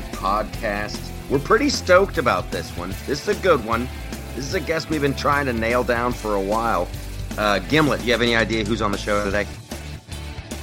Party 0.00 0.16
podcast. 0.16 1.10
We're 1.28 1.38
pretty 1.38 1.68
stoked 1.68 2.16
about 2.16 2.50
this 2.50 2.70
one. 2.78 2.90
This 3.06 3.28
is 3.28 3.36
a 3.36 3.42
good 3.42 3.62
one. 3.64 3.88
This 4.34 4.46
is 4.46 4.54
a 4.54 4.60
guest 4.60 4.88
we've 4.88 5.02
been 5.02 5.14
trying 5.14 5.44
to 5.46 5.52
nail 5.52 5.84
down 5.84 6.12
for 6.12 6.36
a 6.36 6.40
while. 6.40 6.88
Uh, 7.36 7.58
Gimlet, 7.58 8.02
you 8.02 8.12
have 8.12 8.22
any 8.22 8.34
idea 8.34 8.64
who's 8.64 8.80
on 8.80 8.92
the 8.92 8.98
show 8.98 9.22
today? 9.24 9.46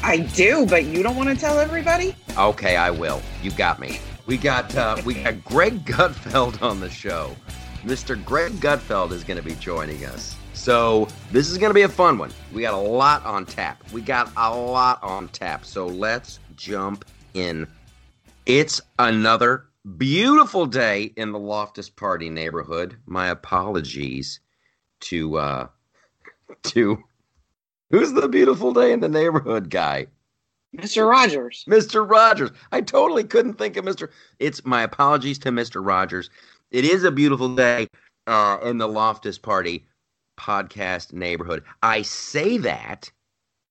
I 0.02 0.18
do, 0.18 0.66
but 0.66 0.86
you 0.86 1.04
don't 1.04 1.16
want 1.16 1.30
to 1.30 1.36
tell 1.36 1.60
everybody? 1.60 2.16
Okay, 2.38 2.76
I 2.76 2.90
will. 2.90 3.22
You 3.44 3.52
got 3.52 3.80
me. 3.80 4.00
We 4.26 4.38
got 4.38 4.76
uh, 4.76 5.00
we 5.06 5.16
got 5.16 5.44
Greg 5.44 5.86
Gutfeld 5.86 6.62
on 6.64 6.80
the 6.80 6.90
show. 6.90 7.36
Mr. 7.84 8.24
Greg 8.24 8.54
Gutfeld 8.54 9.12
is 9.12 9.24
going 9.24 9.38
to 9.38 9.44
be 9.44 9.56
joining 9.56 10.06
us. 10.06 10.36
So 10.54 11.08
this 11.32 11.50
is 11.50 11.58
going 11.58 11.70
to 11.70 11.76
be 11.76 11.84
a 11.84 11.90
fun 11.90 12.18
one. 12.18 12.32
We 12.54 12.62
got 12.64 12.74
a 12.74 12.78
lot 12.78 13.26
on 13.26 13.46
tap. 13.46 13.84
We 13.92 14.02
got 14.02 14.32
a 14.36 14.56
lot 14.56 15.02
on 15.04 15.28
tap. 15.30 15.66
So 15.66 15.88
let's 15.88 16.40
jump 16.56 17.06
in. 17.34 17.68
It's 18.46 18.82
another 18.98 19.66
beautiful 19.98 20.66
day 20.66 21.14
in 21.16 21.32
the 21.32 21.40
Loftus 21.40 21.90
Party 21.90 22.30
neighborhood. 22.30 22.98
My 23.06 23.28
apologies 23.28 24.40
to 25.02 25.38
uh 25.38 25.68
to 26.64 27.04
who's 27.92 28.14
the 28.14 28.28
beautiful 28.28 28.74
day 28.74 28.92
in 28.92 29.00
the 29.00 29.10
neighborhood 29.10 29.70
guy? 29.70 30.08
Mr. 30.76 31.10
Rogers. 31.10 31.66
Mr. 31.68 32.08
Rogers. 32.08 32.52
I 32.72 32.82
totally 32.82 33.24
couldn't 33.24 33.56
think 33.56 33.78
of 33.78 33.86
Mr. 33.86 34.10
It's 34.40 34.66
my 34.66 34.84
apologies 34.84 35.40
to 35.40 35.50
Mr. 35.50 35.86
Rogers. 35.86 36.30
It 36.72 36.86
is 36.86 37.04
a 37.04 37.12
beautiful 37.12 37.56
day 37.56 37.88
uh, 38.28 38.60
in 38.64 38.78
the 38.78 38.88
Loftus 38.88 39.40
Party 39.40 39.86
podcast 40.40 41.12
neighborhood. 41.14 41.64
I 41.82 42.04
say 42.04 42.58
that 42.58 43.12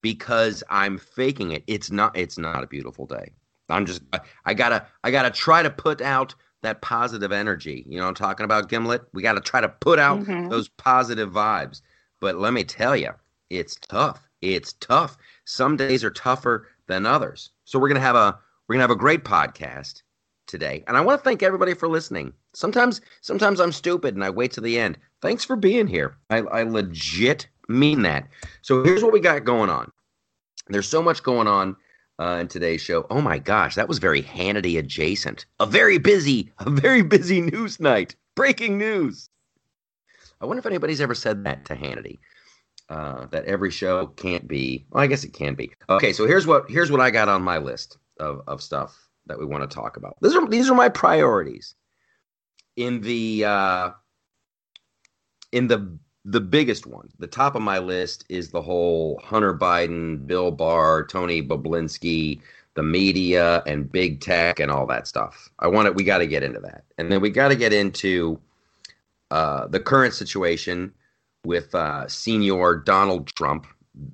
because 0.02 0.64
I'm 0.68 0.98
faking 0.98 1.52
it. 1.52 1.64
It's 1.66 1.90
not. 1.90 2.16
It's 2.16 2.38
not 2.38 2.64
a 2.64 2.66
beautiful 2.66 3.06
day. 3.06 3.30
I'm 3.68 3.86
just. 3.86 4.02
I 4.44 4.54
gotta. 4.54 4.86
I 5.04 5.10
gotta 5.10 5.30
try 5.30 5.62
to 5.62 5.70
put 5.70 6.00
out 6.00 6.34
that 6.62 6.80
positive 6.82 7.30
energy. 7.32 7.84
You 7.88 7.98
know, 8.00 8.08
I'm 8.08 8.14
talking 8.14 8.44
about 8.44 8.68
Gimlet. 8.68 9.02
We 9.12 9.22
got 9.22 9.34
to 9.34 9.40
try 9.40 9.60
to 9.60 9.68
put 9.68 9.98
out 10.00 10.20
Mhm. 10.20 10.50
those 10.50 10.68
positive 10.68 11.30
vibes. 11.30 11.82
But 12.20 12.36
let 12.36 12.52
me 12.52 12.64
tell 12.64 12.96
you, 12.96 13.10
it's 13.50 13.76
tough. 13.76 14.26
It's 14.42 14.72
tough. 14.74 15.16
Some 15.44 15.76
days 15.76 16.02
are 16.02 16.10
tougher 16.10 16.66
than 16.88 17.06
others. 17.06 17.50
So 17.64 17.78
we're 17.78 17.88
gonna 17.88 18.00
have 18.00 18.16
a 18.16 18.38
we're 18.66 18.74
gonna 18.74 18.82
have 18.82 18.90
a 18.90 18.96
great 18.96 19.24
podcast 19.24 20.02
today, 20.46 20.82
and 20.88 20.96
I 20.96 21.00
want 21.00 21.20
to 21.20 21.24
thank 21.24 21.42
everybody 21.42 21.74
for 21.74 21.88
listening. 21.88 22.32
Sometimes 22.54 23.00
sometimes 23.20 23.60
I'm 23.60 23.72
stupid 23.72 24.14
and 24.14 24.24
I 24.24 24.30
wait 24.30 24.50
to 24.52 24.60
the 24.60 24.78
end. 24.78 24.98
Thanks 25.20 25.44
for 25.44 25.56
being 25.56 25.86
here. 25.86 26.16
I, 26.30 26.38
I 26.38 26.62
legit 26.62 27.46
mean 27.68 28.02
that. 28.02 28.26
So 28.62 28.82
here's 28.82 29.02
what 29.04 29.12
we 29.12 29.20
got 29.20 29.44
going 29.44 29.68
on. 29.70 29.90
There's 30.68 30.88
so 30.88 31.02
much 31.02 31.22
going 31.22 31.46
on 31.46 31.76
uh, 32.18 32.38
in 32.40 32.48
today's 32.48 32.80
show. 32.80 33.06
Oh 33.10 33.20
my 33.20 33.38
gosh, 33.38 33.74
that 33.74 33.88
was 33.88 33.98
very 33.98 34.22
Hannity 34.22 34.78
adjacent. 34.78 35.46
A 35.60 35.66
very 35.66 35.98
busy, 35.98 36.52
a 36.58 36.70
very 36.70 37.02
busy 37.02 37.40
news 37.40 37.80
night. 37.80 38.16
Breaking 38.34 38.78
news. 38.78 39.30
I 40.40 40.46
wonder 40.46 40.60
if 40.60 40.66
anybody's 40.66 41.00
ever 41.00 41.14
said 41.14 41.44
that 41.44 41.64
to 41.66 41.74
Hannity. 41.74 42.18
Uh, 42.88 43.26
that 43.26 43.44
every 43.44 43.70
show 43.70 44.06
can't 44.06 44.48
be. 44.48 44.86
Well, 44.90 45.02
I 45.02 45.06
guess 45.06 45.22
it 45.22 45.34
can 45.34 45.54
be. 45.54 45.70
Okay, 45.90 46.12
so 46.12 46.26
here's 46.26 46.46
what 46.46 46.70
here's 46.70 46.90
what 46.90 47.00
I 47.00 47.10
got 47.10 47.28
on 47.28 47.42
my 47.42 47.58
list 47.58 47.98
of, 48.18 48.40
of 48.46 48.62
stuff 48.62 49.08
that 49.26 49.38
we 49.38 49.44
want 49.44 49.68
to 49.68 49.74
talk 49.74 49.98
about. 49.98 50.16
These 50.22 50.34
are 50.34 50.48
these 50.48 50.70
are 50.70 50.74
my 50.74 50.88
priorities. 50.88 51.74
In 52.76 53.02
the 53.02 53.44
uh, 53.44 53.90
in 55.52 55.66
the 55.66 55.98
the 56.24 56.40
biggest 56.40 56.86
one, 56.86 57.08
the 57.18 57.26
top 57.26 57.54
of 57.54 57.62
my 57.62 57.78
list 57.78 58.24
is 58.28 58.50
the 58.50 58.62
whole 58.62 59.20
Hunter 59.24 59.54
Biden, 59.54 60.26
Bill 60.26 60.50
Barr, 60.50 61.06
Tony 61.06 61.42
Bobulinski, 61.42 62.40
the 62.74 62.82
media, 62.82 63.62
and 63.66 63.90
big 63.90 64.20
tech, 64.20 64.60
and 64.60 64.70
all 64.70 64.86
that 64.86 65.06
stuff. 65.06 65.48
I 65.58 65.68
want 65.68 65.88
it. 65.88 65.94
We 65.94 66.04
got 66.04 66.18
to 66.18 66.26
get 66.26 66.42
into 66.42 66.60
that, 66.60 66.84
and 66.98 67.10
then 67.10 67.20
we 67.20 67.30
got 67.30 67.48
to 67.48 67.56
get 67.56 67.72
into 67.72 68.40
uh, 69.30 69.66
the 69.68 69.80
current 69.80 70.14
situation 70.14 70.92
with 71.44 71.74
uh, 71.74 72.06
Senior 72.08 72.76
Donald 72.76 73.28
Trump, 73.34 73.66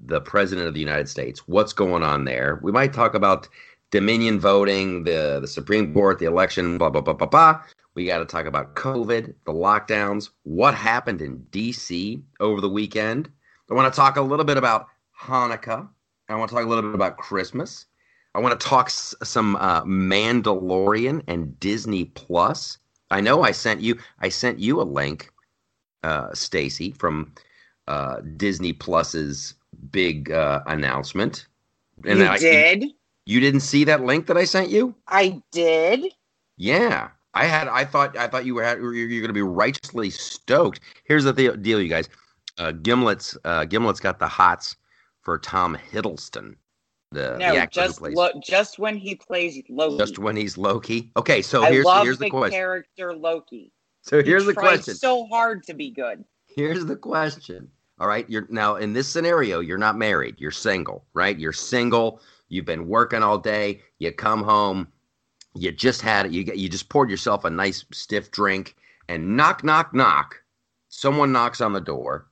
the 0.07 0.21
president 0.21 0.69
of 0.69 0.75
the 0.75 0.81
United 0.81 1.09
States. 1.09 1.47
What's 1.49 1.73
going 1.73 2.03
on 2.03 2.25
there? 2.25 2.61
We 2.63 2.73
might 2.73 2.93
talk 2.93 3.15
about 3.15 3.49
Dominion 3.91 4.41
voting, 4.41 5.05
the 5.05 5.39
the 5.41 5.49
Supreme 5.49 5.93
Court, 5.95 6.19
the 6.19 6.27
election, 6.27 6.79
blah 6.79 6.91
blah 6.91 7.01
blah 7.01 7.15
blah 7.15 7.27
blah. 7.27 7.61
We 7.95 8.07
got 8.07 8.19
to 8.19 8.25
talk 8.25 8.47
about 8.47 8.75
COVID, 8.75 9.35
the 9.45 9.53
lockdowns, 9.53 10.31
what 10.43 10.75
happened 10.75 11.23
in 11.23 11.39
D.C. 11.51 12.23
over 12.41 12.61
the 12.61 12.69
weekend. 12.69 13.31
I 13.71 13.75
want 13.75 13.93
to 13.93 13.97
talk 13.97 14.17
a 14.17 14.23
little 14.23 14.45
bit 14.45 14.57
about 14.57 14.89
Hanukkah. 15.21 15.89
I 16.29 16.35
want 16.35 16.49
to 16.51 16.55
talk 16.57 16.65
a 16.65 16.69
little 16.69 16.83
bit 16.83 16.95
about 16.95 17.17
Christmas. 17.19 17.87
I 18.35 18.41
want 18.41 18.59
to 18.59 18.67
talk 18.67 18.87
s- 18.87 19.15
some 19.23 19.55
uh, 19.57 19.85
Mandalorian 19.85 21.23
and 21.29 21.59
Disney 21.61 22.07
Plus. 22.07 22.79
I 23.13 23.21
know 23.21 23.43
I 23.43 23.53
sent 23.53 23.81
you. 23.81 23.97
I 24.19 24.29
sent 24.29 24.59
you 24.59 24.81
a 24.81 24.83
link, 24.83 25.31
uh, 26.03 26.35
Stacy, 26.35 26.91
from 26.93 27.33
uh, 27.87 28.21
Disney 28.37 28.73
Plus's 28.73 29.55
big 29.93 30.33
uh, 30.33 30.63
announcement. 30.67 31.47
you 32.05 32.25
I- 32.25 32.39
did? 32.39 32.93
You 33.27 33.41
didn't 33.41 33.61
see 33.61 33.85
that 33.85 34.05
link 34.05 34.27
that 34.27 34.37
I 34.37 34.45
sent 34.45 34.69
you? 34.69 34.95
I 35.09 35.41
did. 35.53 36.13
Yeah, 36.57 37.09
I 37.35 37.47
had. 37.47 37.69
I 37.69 37.85
thought. 37.85 38.17
I 38.17 38.29
thought 38.29 38.45
you 38.45 38.55
were. 38.55 38.63
You're, 38.95 39.09
going 39.09 39.29
to 39.29 39.33
be 39.33 39.43
righteously 39.43 40.11
stoked. 40.11 40.81
Here's 41.05 41.25
the 41.25 41.33
th- 41.33 41.61
deal, 41.63 41.81
you 41.81 41.89
guys. 41.89 42.09
Uh, 42.59 42.73
Gimlet's. 42.73 43.37
Uh, 43.45 43.65
Gimlet's 43.65 44.01
got 44.01 44.19
the 44.19 44.29
hots 44.29 44.77
for 45.25 45.39
Tom 45.39 45.77
Hiddleston, 45.91 46.55
the, 47.11 47.37
No, 47.39 47.53
the 47.53 47.59
actor 47.59 47.81
just 47.81 48.01
lo- 48.03 48.31
just 48.45 48.79
when 48.79 48.97
he 48.97 49.15
plays 49.15 49.61
Loki. 49.69 49.99
just 49.99 50.19
when 50.19 50.37
he's 50.37 50.57
Loki. 50.57 51.11
Okay, 51.17 51.43
so 51.43 51.65
I 51.65 51.71
here's 51.71 51.91
here's 52.03 52.19
the, 52.19 52.27
the 52.27 52.31
question. 52.31 52.59
character 52.59 53.15
Loki. 53.15 53.73
so 54.03 54.23
He 54.23 54.29
here's 54.29 54.45
the 54.47 54.55
question. 54.55 54.95
So 54.95 55.27
hard 55.27 55.65
to 55.65 55.75
be 55.75 55.91
good. 55.91 56.25
Here's 56.47 56.85
the 56.85 56.97
question. 56.97 57.69
All 57.99 58.07
right, 58.07 58.29
you're 58.29 58.47
now 58.51 58.77
in 58.77 58.93
this 58.93 59.09
scenario. 59.09 59.61
You're 59.61 59.79
not 59.79 59.97
married. 59.97 60.37
You're 60.39 60.51
single, 60.51 61.05
right? 61.15 61.39
You're 61.39 61.53
single. 61.53 62.21
You've 62.49 62.67
been 62.67 62.87
working 62.87 63.23
all 63.23 63.39
day. 63.39 63.83
You 63.99 64.13
come 64.13 64.43
home. 64.43 64.89
You 65.55 65.71
just 65.73 66.03
had 66.03 66.27
it. 66.27 66.33
you 66.33 66.43
you 66.55 66.69
just 66.69 66.89
poured 66.89 67.11
yourself 67.11 67.45
a 67.45 67.51
nice 67.51 67.85
stiff 67.93 68.31
drink, 68.31 68.77
and 69.09 69.37
knock 69.37 69.63
knock 69.65 69.95
knock. 69.95 70.43
Someone 70.89 71.33
knocks 71.33 71.61
on 71.61 71.73
the 71.73 71.81
door. 71.81 72.27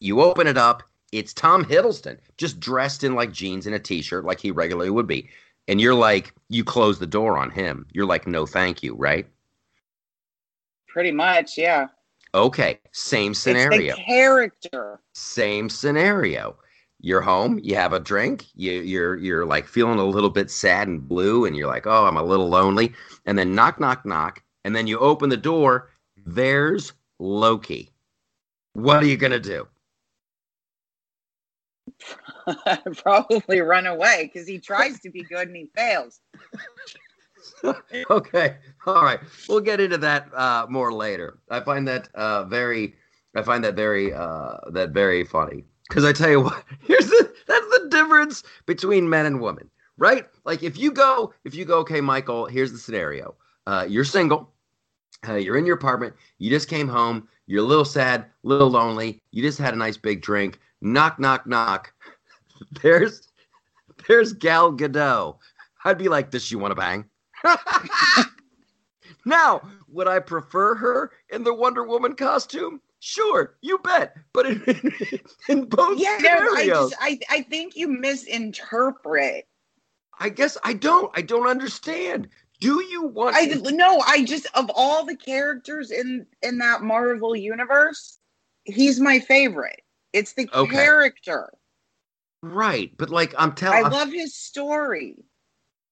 You 0.00 0.20
open 0.20 0.46
it 0.46 0.56
up. 0.58 0.82
It's 1.12 1.32
Tom 1.32 1.64
Hiddleston, 1.64 2.18
just 2.36 2.60
dressed 2.60 3.02
in 3.04 3.14
like 3.14 3.32
jeans 3.32 3.66
and 3.66 3.74
a 3.74 3.78
t-shirt, 3.78 4.24
like 4.24 4.40
he 4.40 4.50
regularly 4.50 4.90
would 4.90 5.06
be. 5.06 5.28
And 5.66 5.80
you're 5.80 5.94
like, 5.94 6.34
you 6.48 6.64
close 6.64 6.98
the 6.98 7.06
door 7.06 7.38
on 7.38 7.50
him. 7.50 7.86
You're 7.92 8.06
like, 8.06 8.26
no, 8.26 8.44
thank 8.46 8.82
you, 8.82 8.94
right? 8.94 9.26
Pretty 10.86 11.10
much, 11.10 11.56
yeah. 11.58 11.88
Okay, 12.34 12.78
same 12.92 13.32
It's 13.32 13.40
scenario. 13.40 13.96
the 13.96 14.02
character. 14.02 15.00
same 15.14 15.70
scenario 15.70 16.56
you're 17.00 17.20
home 17.20 17.60
you 17.62 17.76
have 17.76 17.92
a 17.92 18.00
drink 18.00 18.46
you, 18.54 18.72
you're 18.72 19.16
you're 19.16 19.46
like 19.46 19.66
feeling 19.66 19.98
a 19.98 20.04
little 20.04 20.30
bit 20.30 20.50
sad 20.50 20.88
and 20.88 21.06
blue 21.06 21.44
and 21.44 21.56
you're 21.56 21.68
like 21.68 21.86
oh 21.86 22.06
i'm 22.06 22.16
a 22.16 22.22
little 22.22 22.48
lonely. 22.48 22.92
And 23.26 23.38
then 23.38 23.54
knock 23.54 23.78
knock 23.78 24.04
knock 24.04 24.42
and 24.64 24.74
then 24.74 24.86
you 24.86 24.98
open 24.98 25.28
the 25.30 25.36
door 25.36 25.90
there's 26.26 26.92
loki. 27.18 27.90
What 28.74 29.02
are 29.02 29.06
you 29.06 29.16
gonna 29.16 29.38
do? 29.38 29.66
Probably 32.96 33.60
run 33.60 33.86
away 33.86 34.30
because 34.32 34.46
he 34.48 34.58
tries 34.58 35.00
to 35.00 35.10
be 35.10 35.22
good 35.22 35.48
and 35.48 35.56
he 35.56 35.70
fails. 35.74 36.20
okay 38.10 38.56
all 38.86 39.04
right. 39.04 39.20
We'll 39.48 39.60
get 39.60 39.80
into 39.80 39.98
that 39.98 40.28
uh 40.34 40.66
more 40.68 40.92
later. 40.92 41.38
I 41.48 41.60
find 41.60 41.86
that 41.88 42.08
uh 42.14 42.44
very 42.44 42.94
i 43.36 43.42
find 43.42 43.62
that 43.62 43.74
very 43.74 44.12
uh 44.12 44.56
that 44.72 44.90
very 44.90 45.22
funny 45.24 45.64
because 45.88 46.04
i 46.04 46.12
tell 46.12 46.30
you 46.30 46.40
what 46.40 46.64
here's 46.80 47.06
the 47.06 47.32
that's 47.46 47.66
the 47.78 47.88
difference 47.90 48.42
between 48.66 49.08
men 49.08 49.26
and 49.26 49.40
women 49.40 49.70
right? 49.98 50.26
Like 50.44 50.62
if 50.62 50.78
you 50.78 50.92
go 50.92 51.34
if 51.44 51.54
you 51.54 51.64
go 51.64 51.78
okay 51.78 52.00
michael 52.00 52.46
here's 52.46 52.72
the 52.72 52.78
scenario. 52.78 53.34
Uh 53.66 53.84
you're 53.88 54.04
single 54.04 54.52
uh, 55.28 55.34
you're 55.34 55.58
in 55.58 55.66
your 55.66 55.74
apartment 55.76 56.14
you 56.38 56.48
just 56.50 56.68
came 56.68 56.88
home 56.88 57.28
you're 57.46 57.64
a 57.64 57.66
little 57.66 57.84
sad 57.84 58.20
a 58.20 58.48
little 58.48 58.70
lonely 58.70 59.20
you 59.32 59.42
just 59.42 59.58
had 59.58 59.74
a 59.74 59.76
nice 59.76 59.96
big 59.96 60.22
drink 60.22 60.60
knock 60.80 61.18
knock 61.18 61.46
knock 61.46 61.92
there's 62.82 63.28
there's 64.06 64.32
gal 64.32 64.72
gadot. 64.72 65.36
I'd 65.84 65.98
be 65.98 66.08
like 66.08 66.30
does 66.30 66.44
she 66.44 66.56
want 66.56 66.70
to 66.70 66.76
bang? 66.76 67.04
Now, 69.24 69.60
would 69.88 70.08
I 70.08 70.20
prefer 70.20 70.74
her 70.76 71.10
in 71.28 71.44
the 71.44 71.52
Wonder 71.52 71.84
Woman 71.84 72.14
costume? 72.14 72.80
Sure, 73.00 73.56
you 73.60 73.78
bet. 73.78 74.16
But 74.32 74.46
in, 74.46 74.62
in 75.48 75.64
both 75.66 76.00
Yeah, 76.00 76.18
no, 76.20 76.28
I 76.28 76.64
scenarios, 76.64 76.90
just 76.90 76.96
I, 77.00 77.18
I 77.30 77.42
think 77.42 77.76
you 77.76 77.88
misinterpret. 77.88 79.46
I 80.18 80.28
guess 80.30 80.58
I 80.64 80.72
don't. 80.72 81.10
I 81.16 81.22
don't 81.22 81.46
understand. 81.46 82.28
Do 82.60 82.82
you 82.82 83.04
want? 83.06 83.36
I 83.36 83.46
no, 83.70 84.00
I 84.00 84.24
just 84.24 84.46
of 84.54 84.68
all 84.74 85.04
the 85.04 85.16
characters 85.16 85.90
in 85.92 86.26
in 86.42 86.58
that 86.58 86.82
Marvel 86.82 87.36
universe, 87.36 88.18
he's 88.64 88.98
my 88.98 89.20
favorite. 89.20 89.82
It's 90.12 90.32
the 90.32 90.48
Okay. 90.52 90.74
character. 90.76 91.52
right, 92.42 92.90
but 92.96 93.10
like 93.10 93.34
I'm 93.38 93.52
telling, 93.52 93.86
I 93.86 93.88
telling. 93.88 93.92
love 93.92 94.12
his 94.12 94.34
story. 94.34 95.16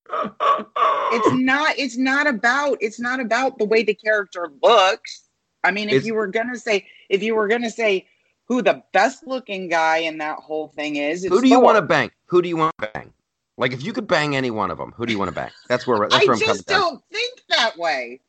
it's 0.12 1.32
not 1.32 1.79
it's 1.79 1.97
not 1.97 2.26
about 2.26 2.79
it's 2.81 2.99
not 3.00 3.20
about 3.20 3.58
the 3.58 3.64
way 3.64 3.85
the 3.85 3.94
character 3.94 4.50
looks. 4.62 5.25
I 5.66 5.72
mean, 5.72 5.88
if 5.88 5.94
It's- 5.96 6.06
you 6.06 6.14
were 6.14 6.28
gonna 6.28 6.56
say 6.56 6.86
if 7.08 7.22
you 7.22 7.34
were 7.34 7.48
gonna 7.48 7.70
say 7.70 8.06
who 8.44 8.62
the 8.62 8.82
best 8.92 9.26
looking 9.26 9.68
guy 9.68 9.98
in 9.98 10.18
that 10.18 10.38
whole 10.38 10.68
thing 10.68 10.96
is, 10.96 11.24
Who 11.24 11.40
do 11.40 11.48
you 11.48 11.58
want 11.60 11.76
to 11.76 11.82
bang? 11.82 12.10
Who 12.26 12.40
do 12.40 12.48
you 12.48 12.56
want 12.56 12.72
to 12.80 12.90
bang? 12.94 13.12
Like 13.58 13.72
if 13.72 13.82
you 13.82 13.92
could 13.92 14.06
bang 14.06 14.36
any 14.36 14.50
one 14.50 14.70
of 14.70 14.78
them, 14.78 14.92
who 14.96 15.04
do 15.06 15.12
you 15.12 15.18
want 15.18 15.30
to 15.30 15.34
bang? 15.34 15.50
That's 15.68 15.86
where 15.86 15.98
that's 15.98 16.14
I 16.14 16.18
where 16.26 16.34
I'm 16.34 16.40
coming 16.40 16.54
just 16.56 16.66
down. 16.68 16.80
don't 16.80 17.02
think 17.12 17.40
that 17.48 17.76
way. 17.76 18.20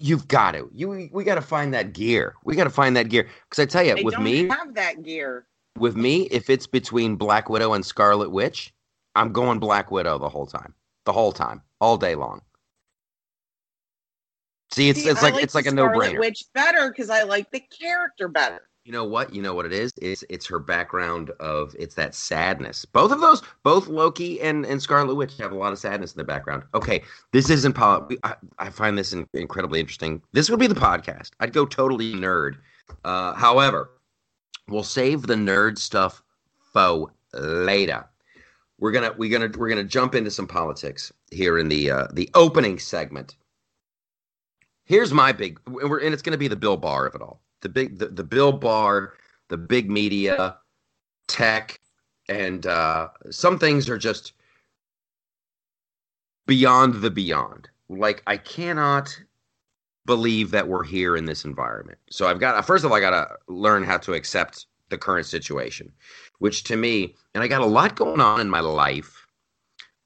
You've 0.00 0.28
got 0.28 0.52
to. 0.52 0.70
You 0.72 1.10
we 1.12 1.24
got 1.24 1.34
to 1.34 1.42
find 1.42 1.74
that 1.74 1.92
gear. 1.92 2.34
We 2.44 2.54
got 2.54 2.64
to 2.64 2.70
find 2.70 2.96
that 2.96 3.08
gear 3.10 3.28
because 3.50 3.62
I 3.62 3.66
tell 3.66 3.82
you, 3.84 3.96
They 3.96 4.04
with 4.04 4.14
don't 4.14 4.22
me, 4.24 4.46
have 4.48 4.74
that 4.74 5.02
gear. 5.02 5.46
with 5.76 5.96
me, 5.96 6.22
if 6.30 6.48
it's 6.48 6.66
between 6.68 7.16
Black 7.16 7.50
Widow 7.50 7.72
and 7.74 7.84
Scarlet 7.84 8.30
Witch, 8.30 8.72
I'm 9.16 9.32
going 9.32 9.58
Black 9.58 9.90
Widow 9.90 10.18
the 10.18 10.28
whole 10.28 10.46
time, 10.46 10.72
the 11.04 11.12
whole 11.12 11.32
time, 11.32 11.62
all 11.80 11.96
day 11.98 12.14
long. 12.14 12.40
See, 14.70 14.88
it's 14.88 15.02
See, 15.02 15.08
it's 15.08 15.22
I 15.22 15.30
like, 15.30 15.42
it's 15.42 15.54
like 15.54 15.66
a 15.66 15.70
no 15.70 15.88
brainer. 15.88 16.18
Witch 16.18 16.44
better 16.54 16.90
because 16.90 17.10
I 17.10 17.22
like 17.22 17.50
the 17.50 17.60
character 17.60 18.28
better. 18.28 18.68
You 18.84 18.92
know 18.92 19.04
what? 19.04 19.34
You 19.34 19.42
know 19.42 19.54
what 19.54 19.66
it 19.66 19.72
is? 19.72 19.92
It's 20.00 20.24
it's 20.30 20.46
her 20.46 20.58
background 20.58 21.30
of 21.40 21.76
it's 21.78 21.94
that 21.96 22.14
sadness. 22.14 22.86
Both 22.86 23.12
of 23.12 23.20
those, 23.20 23.42
both 23.62 23.86
Loki 23.86 24.40
and 24.40 24.64
and 24.64 24.80
Scarlet 24.80 25.14
Witch 25.14 25.36
have 25.36 25.52
a 25.52 25.56
lot 25.56 25.74
of 25.74 25.78
sadness 25.78 26.12
in 26.12 26.16
their 26.16 26.24
background. 26.24 26.62
Okay, 26.74 27.02
this 27.32 27.50
isn't 27.50 27.74
poli- 27.74 28.16
I, 28.24 28.34
I 28.58 28.70
find 28.70 28.96
this 28.96 29.12
in, 29.12 29.28
incredibly 29.34 29.78
interesting. 29.78 30.22
This 30.32 30.48
would 30.48 30.58
be 30.58 30.66
the 30.66 30.74
podcast. 30.74 31.32
I'd 31.40 31.52
go 31.52 31.66
totally 31.66 32.14
nerd. 32.14 32.56
Uh, 33.04 33.34
however, 33.34 33.90
we'll 34.68 34.82
save 34.82 35.26
the 35.26 35.34
nerd 35.34 35.76
stuff 35.76 36.22
for 36.72 37.12
later. 37.34 38.06
We're 38.78 38.92
gonna 38.92 39.14
we're 39.18 39.30
gonna 39.30 39.52
we're 39.58 39.68
gonna 39.68 39.84
jump 39.84 40.14
into 40.14 40.30
some 40.30 40.46
politics 40.46 41.12
here 41.30 41.58
in 41.58 41.68
the 41.68 41.90
uh, 41.90 42.06
the 42.12 42.30
opening 42.34 42.78
segment. 42.78 43.36
Here's 44.88 45.12
my 45.12 45.32
big, 45.32 45.60
and 45.66 45.92
and 45.92 46.14
it's 46.14 46.22
gonna 46.22 46.38
be 46.38 46.48
the 46.48 46.56
Bill 46.56 46.78
Barr 46.78 47.04
of 47.04 47.14
it 47.14 47.20
all. 47.20 47.42
The 47.60 47.68
big 47.68 47.98
the, 47.98 48.08
the 48.08 48.24
bill 48.24 48.52
Barr 48.52 49.12
the 49.48 49.58
big 49.58 49.90
media 49.90 50.56
tech 51.26 51.78
and 52.28 52.66
uh 52.66 53.08
some 53.30 53.58
things 53.58 53.88
are 53.90 53.98
just 53.98 54.32
beyond 56.46 56.94
the 57.02 57.10
beyond. 57.10 57.68
Like 57.90 58.22
i 58.26 58.38
cannot 58.38 59.20
believe 60.06 60.50
that 60.52 60.68
we're 60.68 60.84
here 60.84 61.16
in 61.16 61.26
this 61.26 61.44
environment. 61.44 61.98
So 62.10 62.26
i've 62.26 62.40
got 62.40 62.64
first 62.66 62.84
of 62.84 62.90
all 62.90 62.96
i 62.96 63.00
got 63.00 63.10
to 63.10 63.28
learn 63.52 63.84
how 63.84 63.98
to 63.98 64.14
accept 64.14 64.66
the 64.88 64.96
current 64.96 65.26
situation 65.26 65.92
which 66.38 66.64
to 66.64 66.76
me 66.76 67.14
and 67.34 67.44
i 67.44 67.48
got 67.48 67.60
a 67.60 67.66
lot 67.66 67.94
going 67.94 68.20
on 68.22 68.40
in 68.40 68.48
my 68.48 68.60
life 68.60 69.26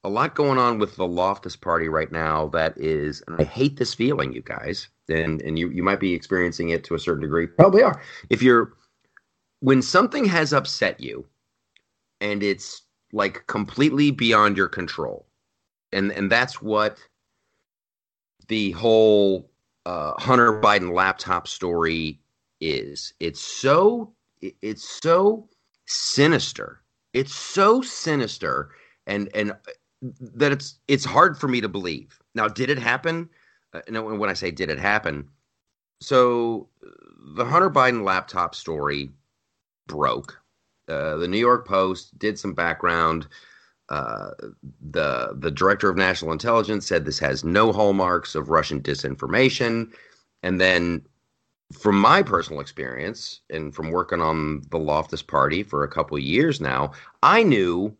a 0.03 0.09
lot 0.09 0.35
going 0.35 0.57
on 0.57 0.79
with 0.79 0.95
the 0.97 1.07
loftus 1.07 1.55
party 1.55 1.87
right 1.87 2.11
now 2.11 2.47
that 2.47 2.77
is 2.77 3.23
and 3.27 3.39
i 3.39 3.43
hate 3.43 3.77
this 3.77 3.93
feeling 3.93 4.33
you 4.33 4.41
guys 4.41 4.89
and 5.09 5.41
and 5.41 5.59
you 5.59 5.69
you 5.69 5.83
might 5.83 5.99
be 5.99 6.13
experiencing 6.13 6.69
it 6.69 6.83
to 6.85 6.95
a 6.95 6.99
certain 6.99 7.21
degree. 7.21 7.47
Probably 7.47 7.83
are. 7.83 8.01
If 8.29 8.41
you're 8.41 8.73
when 9.59 9.81
something 9.81 10.25
has 10.25 10.53
upset 10.53 10.99
you 10.99 11.25
and 12.21 12.43
it's 12.43 12.83
like 13.11 13.45
completely 13.47 14.11
beyond 14.11 14.57
your 14.57 14.67
control 14.67 15.25
and 15.91 16.11
and 16.11 16.31
that's 16.31 16.61
what 16.61 16.97
the 18.47 18.71
whole 18.71 19.49
uh, 19.85 20.13
hunter 20.17 20.61
biden 20.61 20.93
laptop 20.93 21.47
story 21.47 22.19
is. 22.61 23.13
It's 23.19 23.41
so 23.41 24.13
it's 24.41 25.01
so 25.01 25.47
sinister. 25.85 26.81
It's 27.13 27.33
so 27.33 27.81
sinister 27.81 28.69
and 29.07 29.29
and 29.35 29.53
that 30.19 30.51
it's 30.51 30.79
it's 30.87 31.05
hard 31.05 31.37
for 31.37 31.47
me 31.47 31.61
to 31.61 31.69
believe 31.69 32.19
now 32.35 32.47
did 32.47 32.69
it 32.69 32.77
happen 32.77 33.29
uh, 33.73 33.81
no, 33.89 34.03
when 34.03 34.29
I 34.29 34.33
say 34.33 34.51
did 34.51 34.69
it 34.69 34.79
happen, 34.79 35.27
so 35.99 36.69
the 37.35 37.45
Hunter 37.45 37.69
Biden 37.69 38.03
laptop 38.03 38.55
story 38.55 39.09
broke. 39.87 40.39
Uh, 40.87 41.15
the 41.17 41.27
New 41.27 41.37
York 41.37 41.67
Post 41.67 42.17
did 42.19 42.37
some 42.37 42.53
background. 42.53 43.27
Uh, 43.89 44.31
the 44.91 45.35
the 45.39 45.51
director 45.51 45.89
of 45.89 45.97
national 45.97 46.31
intelligence 46.31 46.85
said 46.85 47.05
this 47.05 47.19
has 47.19 47.43
no 47.43 47.71
hallmarks 47.71 48.35
of 48.35 48.49
Russian 48.49 48.81
disinformation, 48.81 49.91
and 50.43 50.61
then, 50.61 51.01
from 51.73 51.99
my 51.99 52.21
personal 52.21 52.61
experience 52.61 53.41
and 53.49 53.73
from 53.73 53.91
working 53.91 54.21
on 54.21 54.61
the 54.69 54.79
Loftus 54.79 55.23
Party 55.23 55.63
for 55.63 55.83
a 55.83 55.89
couple 55.89 56.15
of 56.15 56.23
years 56.23 56.61
now, 56.61 56.91
I 57.23 57.43
knew 57.43 57.95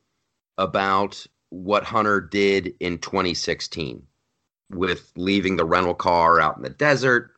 about 0.57 1.25
what 1.53 1.83
Hunter 1.83 2.19
did 2.19 2.73
in 2.79 2.97
2016 2.97 4.01
with 4.71 5.11
leaving 5.15 5.55
the 5.55 5.65
rental 5.65 5.93
car 5.93 6.41
out 6.41 6.57
in 6.57 6.63
the 6.63 6.69
desert, 6.71 7.31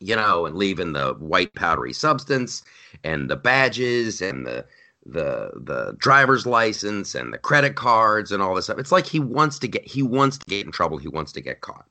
you 0.00 0.16
know, 0.16 0.44
and 0.44 0.56
leaving 0.56 0.92
the 0.92 1.14
white 1.20 1.54
powdery 1.54 1.92
substance 1.92 2.64
and 3.04 3.30
the 3.30 3.36
badges 3.36 4.20
and 4.20 4.44
the 4.44 4.66
the 5.06 5.52
the 5.54 5.94
driver's 5.98 6.46
license 6.46 7.14
and 7.14 7.32
the 7.32 7.38
credit 7.38 7.76
cards 7.76 8.32
and 8.32 8.42
all 8.42 8.56
this 8.56 8.64
stuff. 8.64 8.78
It's 8.78 8.90
like 8.90 9.06
he 9.06 9.20
wants 9.20 9.60
to 9.60 9.68
get 9.68 9.86
he 9.86 10.02
wants 10.02 10.36
to 10.38 10.46
get 10.46 10.66
in 10.66 10.72
trouble. 10.72 10.98
He 10.98 11.08
wants 11.08 11.30
to 11.32 11.40
get 11.40 11.60
caught. 11.60 11.86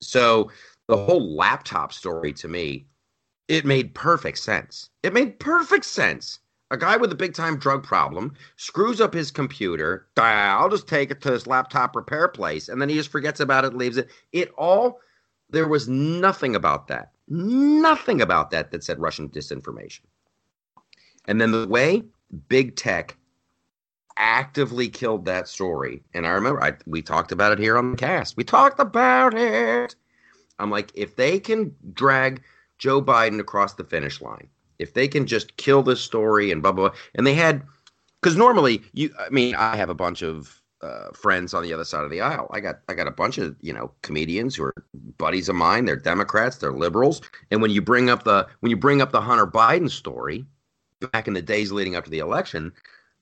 So 0.00 0.52
the 0.86 0.96
whole 0.96 1.34
laptop 1.34 1.92
story 1.92 2.32
to 2.34 2.46
me, 2.46 2.86
it 3.48 3.64
made 3.64 3.94
perfect 3.94 4.38
sense. 4.38 4.90
It 5.02 5.12
made 5.12 5.40
perfect 5.40 5.86
sense. 5.86 6.38
A 6.72 6.76
guy 6.76 6.96
with 6.96 7.10
a 7.12 7.16
big 7.16 7.34
time 7.34 7.58
drug 7.58 7.82
problem 7.82 8.34
screws 8.56 9.00
up 9.00 9.12
his 9.12 9.30
computer. 9.30 10.06
"Ah, 10.16 10.58
I'll 10.58 10.68
just 10.68 10.86
take 10.86 11.10
it 11.10 11.20
to 11.22 11.32
his 11.32 11.46
laptop 11.46 11.96
repair 11.96 12.28
place. 12.28 12.68
And 12.68 12.80
then 12.80 12.88
he 12.88 12.94
just 12.94 13.10
forgets 13.10 13.40
about 13.40 13.64
it, 13.64 13.74
leaves 13.74 13.96
it. 13.96 14.08
It 14.32 14.52
all, 14.56 15.00
there 15.50 15.66
was 15.66 15.88
nothing 15.88 16.54
about 16.54 16.86
that. 16.88 17.12
Nothing 17.28 18.20
about 18.20 18.50
that 18.50 18.70
that 18.70 18.84
said 18.84 19.00
Russian 19.00 19.28
disinformation. 19.28 20.02
And 21.26 21.40
then 21.40 21.50
the 21.50 21.66
way 21.66 22.04
big 22.48 22.76
tech 22.76 23.16
actively 24.16 24.88
killed 24.88 25.24
that 25.24 25.48
story. 25.48 26.02
And 26.14 26.26
I 26.26 26.30
remember 26.30 26.62
I, 26.62 26.74
we 26.86 27.02
talked 27.02 27.32
about 27.32 27.52
it 27.52 27.58
here 27.58 27.76
on 27.76 27.92
the 27.92 27.96
cast. 27.96 28.36
We 28.36 28.44
talked 28.44 28.78
about 28.78 29.34
it. 29.34 29.96
I'm 30.58 30.70
like, 30.70 30.92
if 30.94 31.16
they 31.16 31.40
can 31.40 31.74
drag 31.94 32.42
Joe 32.78 33.02
Biden 33.02 33.40
across 33.40 33.74
the 33.74 33.84
finish 33.84 34.20
line, 34.20 34.48
if 34.80 34.94
they 34.94 35.06
can 35.06 35.26
just 35.26 35.56
kill 35.56 35.82
this 35.82 36.00
story 36.00 36.50
and 36.50 36.62
blah 36.62 36.72
blah, 36.72 36.88
blah. 36.88 36.98
and 37.14 37.26
they 37.26 37.34
had 37.34 37.62
because 38.20 38.36
normally 38.36 38.82
you 38.92 39.10
i 39.18 39.28
mean 39.30 39.54
i 39.54 39.76
have 39.76 39.90
a 39.90 39.94
bunch 39.94 40.22
of 40.22 40.60
uh, 40.82 41.10
friends 41.12 41.52
on 41.52 41.62
the 41.62 41.72
other 41.72 41.84
side 41.84 42.04
of 42.04 42.10
the 42.10 42.20
aisle. 42.20 42.48
I 42.52 42.60
got 42.60 42.80
i 42.88 42.94
got 42.94 43.06
a 43.06 43.10
bunch 43.10 43.38
of 43.38 43.54
you 43.60 43.72
know 43.72 43.92
comedians 44.02 44.56
who 44.56 44.64
are 44.64 44.74
buddies 45.18 45.48
of 45.48 45.56
mine. 45.56 45.84
They're 45.84 45.96
democrats. 45.96 46.56
They're 46.56 46.72
liberals. 46.72 47.20
And 47.50 47.60
when 47.60 47.70
you 47.70 47.82
bring 47.82 48.08
up 48.08 48.24
the 48.24 48.46
when 48.60 48.70
you 48.70 48.76
bring 48.76 49.02
up 49.02 49.12
the 49.12 49.20
hunter 49.20 49.46
biden 49.46 49.90
story 49.90 50.46
back 51.12 51.28
in 51.28 51.34
the 51.34 51.42
days 51.42 51.72
leading 51.72 51.96
up 51.96 52.04
to 52.04 52.10
the 52.10 52.18
election 52.18 52.72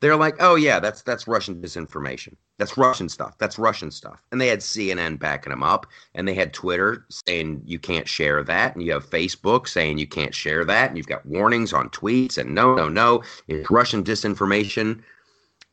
they're 0.01 0.17
like 0.17 0.37
oh 0.41 0.55
yeah 0.55 0.79
that's 0.81 1.03
that's 1.03 1.27
russian 1.27 1.61
disinformation. 1.61 2.35
That's 2.59 2.77
russian 2.77 3.09
stuff. 3.09 3.37
That's 3.39 3.59
russian 3.59 3.91
stuff. 3.91 4.23
And 4.31 4.41
they 4.41 4.49
had 4.49 4.61
cnn 4.61 5.19
backing 5.19 5.51
them 5.51 5.63
up 5.63 5.87
and 6.15 6.27
they 6.27 6.35
had 6.35 6.53
twitter 6.53 7.05
saying 7.11 7.63
you 7.65 7.79
can't 7.79 8.09
share 8.09 8.43
that 8.45 8.75
and 8.75 8.85
you 8.85 8.93
have 8.93 9.09
facebook 9.09 9.69
saying 9.69 9.99
you 9.99 10.07
can't 10.07 10.35
share 10.35 10.65
that 10.65 10.89
and 10.89 10.97
you've 10.97 11.07
got 11.07 11.27
warnings 11.27 11.73
on 11.73 11.89
tweets 11.91 12.39
and 12.39 12.55
no 12.55 12.75
no 12.75 12.89
no 12.89 13.23
it's 13.47 13.71
russian 13.71 14.05
disinformation. 14.05 15.03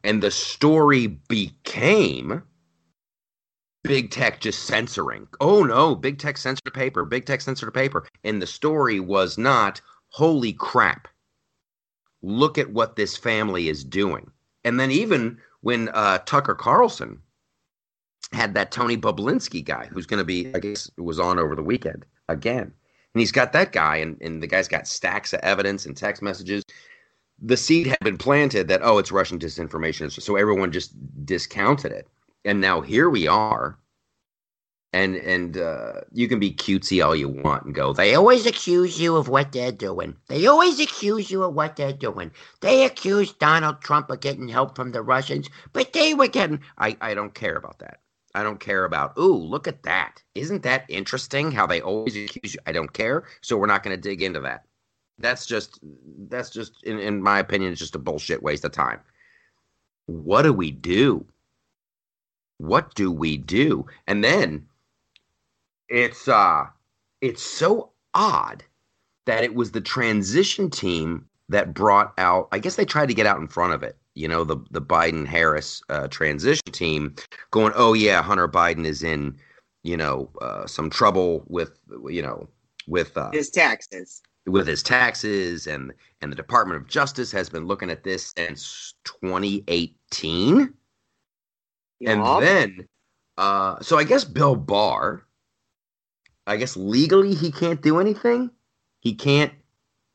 And 0.04 0.22
the 0.22 0.30
story 0.30 1.08
became 1.08 2.44
big 3.84 4.12
tech 4.12 4.40
just 4.40 4.64
censoring. 4.64 5.28
Oh 5.42 5.64
no 5.64 5.96
big 5.96 6.20
tech 6.20 6.38
censored 6.38 6.74
paper 6.74 7.06
big 7.06 7.26
tech 7.26 7.42
censored 7.42 7.74
paper. 7.74 8.08
And 8.24 8.42
the 8.42 8.48
story 8.48 9.00
was 9.00 9.38
not 9.38 9.82
holy 10.10 10.54
crap 10.54 11.08
look 12.26 12.58
at 12.58 12.72
what 12.72 12.96
this 12.96 13.16
family 13.16 13.70
is 13.70 13.84
doing. 13.84 14.32
And 14.64 14.80
then 14.80 14.92
even 14.92 15.38
when 15.62 15.90
uh, 15.90 16.18
tucker 16.26 16.56
carlson 16.56 17.22
had 18.32 18.56
that 18.56 18.72
tony 18.72 18.98
Bobulinski 18.98 19.64
guy 19.64 19.86
who's 19.86 20.08
going 20.08 20.18
to 20.18 20.26
be 20.26 20.54
i 20.56 20.60
guess 20.60 20.90
was 20.98 21.20
on 21.20 21.40
over 21.40 21.56
the 21.56 21.64
weekend 21.64 22.06
again. 22.28 22.74
And 23.14 23.20
he's 23.22 23.32
got 23.32 23.54
that 23.54 23.72
guy 23.72 23.98
and, 23.98 24.18
and 24.22 24.42
the 24.44 24.48
guy's 24.48 24.68
got 24.68 24.88
stacks 24.88 25.32
of 25.34 25.40
evidence 25.40 25.86
and 25.86 25.96
text 25.96 26.22
messages. 26.22 26.64
The 27.42 27.56
seed 27.56 27.88
had 27.88 28.00
been 28.02 28.18
planted 28.18 28.68
that 28.68 28.82
oh 28.84 28.98
it's 28.98 29.12
russian 29.12 29.38
disinformation 29.38 30.12
so 30.12 30.36
everyone 30.36 30.72
just 30.72 30.94
discounted 31.26 31.92
it. 31.92 32.08
And 32.44 32.60
now 32.60 32.82
here 32.82 33.10
we 33.10 33.28
are 33.28 33.78
and 34.96 35.18
and 35.18 35.58
uh, 35.58 36.02
you 36.14 36.28
can 36.30 36.40
be 36.40 36.54
cutesy 36.54 37.06
all 37.06 37.16
you 37.16 37.28
want 37.28 37.66
and 37.66 37.76
go 37.76 37.92
they 37.92 38.16
always 38.16 38.46
accuse 38.46 39.00
you 39.00 39.18
of 39.18 39.28
what 39.28 39.52
they're 39.52 39.72
doing. 39.72 40.16
They 40.30 40.48
always 40.48 40.80
accuse 40.80 41.30
you 41.30 41.44
of 41.44 41.54
what 41.54 41.76
they're 41.76 41.92
doing. 41.92 42.32
They 42.62 42.86
accuse 42.86 43.34
donald 43.34 43.82
trump 43.82 44.10
of 44.10 44.22
getting 44.22 44.48
help 44.48 44.76
from 44.76 44.94
the 44.94 45.02
russians 45.02 45.50
but 45.74 45.92
they 45.92 46.14
were 46.14 46.30
getting 46.30 46.62
i, 46.78 46.96
I 47.02 47.14
don't 47.14 47.34
care 47.34 47.58
about 47.58 47.80
that. 47.80 48.00
I 48.34 48.44
don't 48.44 48.60
care 48.60 48.86
about 48.86 49.18
ooh 49.18 49.36
look 49.36 49.68
at 49.68 49.84
that. 49.84 50.24
Isn't 50.34 50.64
that 50.64 50.86
interesting 50.88 51.52
how 51.52 51.68
they 51.68 51.82
always 51.82 52.16
accuse 52.16 52.54
you? 52.54 52.60
I 52.66 52.72
don't 52.72 52.92
care. 52.92 53.26
So 53.42 53.58
we're 53.58 53.66
not 53.68 53.84
going 53.84 53.96
to 53.96 54.10
dig 54.10 54.22
into 54.22 54.40
that. 54.42 54.66
That's 55.20 55.46
just 55.46 55.80
that's 56.30 56.50
just 56.50 56.84
in, 56.84 57.00
in 57.00 57.22
my 57.22 57.40
opinion 57.40 57.74
it's 57.74 57.82
just 57.82 57.96
a 57.96 58.00
bullshit 58.00 58.42
waste 58.42 58.64
of 58.64 58.72
time. 58.72 59.02
What 60.06 60.44
do 60.44 60.54
we 60.54 60.72
do? 60.72 61.26
What 62.58 62.96
do 62.96 63.12
we 63.12 63.36
do? 63.36 63.86
And 64.08 64.24
then 64.24 64.68
it's 65.90 66.28
uh 66.28 66.66
it's 67.22 67.42
so 67.42 67.92
odd 68.14 68.64
that 69.26 69.44
it 69.44 69.56
was 69.56 69.72
the 69.72 69.82
transition 69.82 70.70
team 70.70 71.26
that 71.50 71.74
brought 71.74 72.14
out 72.18 72.48
I 72.52 72.60
guess 72.60 72.76
they 72.76 72.86
tried 72.86 73.08
to 73.08 73.14
get 73.14 73.26
out 73.26 73.40
in 73.40 73.48
front 73.48 73.74
of 73.74 73.84
it. 73.84 73.98
You 74.14 74.28
know, 74.28 74.44
the 74.44 74.58
the 74.72 74.82
Biden 74.82 75.28
Harris 75.28 75.82
uh, 75.90 76.08
transition 76.08 76.72
team 76.72 77.16
going, 77.52 77.74
"Oh 77.76 77.94
yeah, 77.94 78.22
Hunter 78.22 78.48
Biden 78.48 78.86
is 78.86 79.04
in, 79.04 79.38
you 79.84 79.98
know, 79.98 80.30
uh, 80.42 80.66
some 80.68 80.90
trouble 80.90 81.44
with 81.48 81.78
you 82.10 82.22
know, 82.22 82.48
with 82.88 83.18
uh, 83.18 83.32
his 83.32 83.50
taxes." 83.50 84.22
with 84.48 84.68
his 84.68 84.84
taxes 84.84 85.68
and 85.68 85.92
and 86.22 86.32
the 86.32 86.36
Department 86.36 86.80
of 86.80 86.88
Justice 86.88 87.32
has 87.32 87.50
been 87.50 87.66
looking 87.66 87.90
at 87.90 88.04
this 88.04 88.32
since 88.38 88.94
2018. 89.06 90.74
And 92.06 92.24
then 92.44 92.88
uh 93.38 93.80
so 93.82 93.98
I 93.98 94.04
guess 94.04 94.24
Bill 94.24 94.56
Barr 94.56 95.26
I 96.48 96.58
guess 96.58 96.78
legally 96.78 97.34
he 97.34 97.52
can't 97.52 97.82
do 97.82 98.00
anything. 98.00 98.52
He 99.00 99.14
can't 99.14 99.54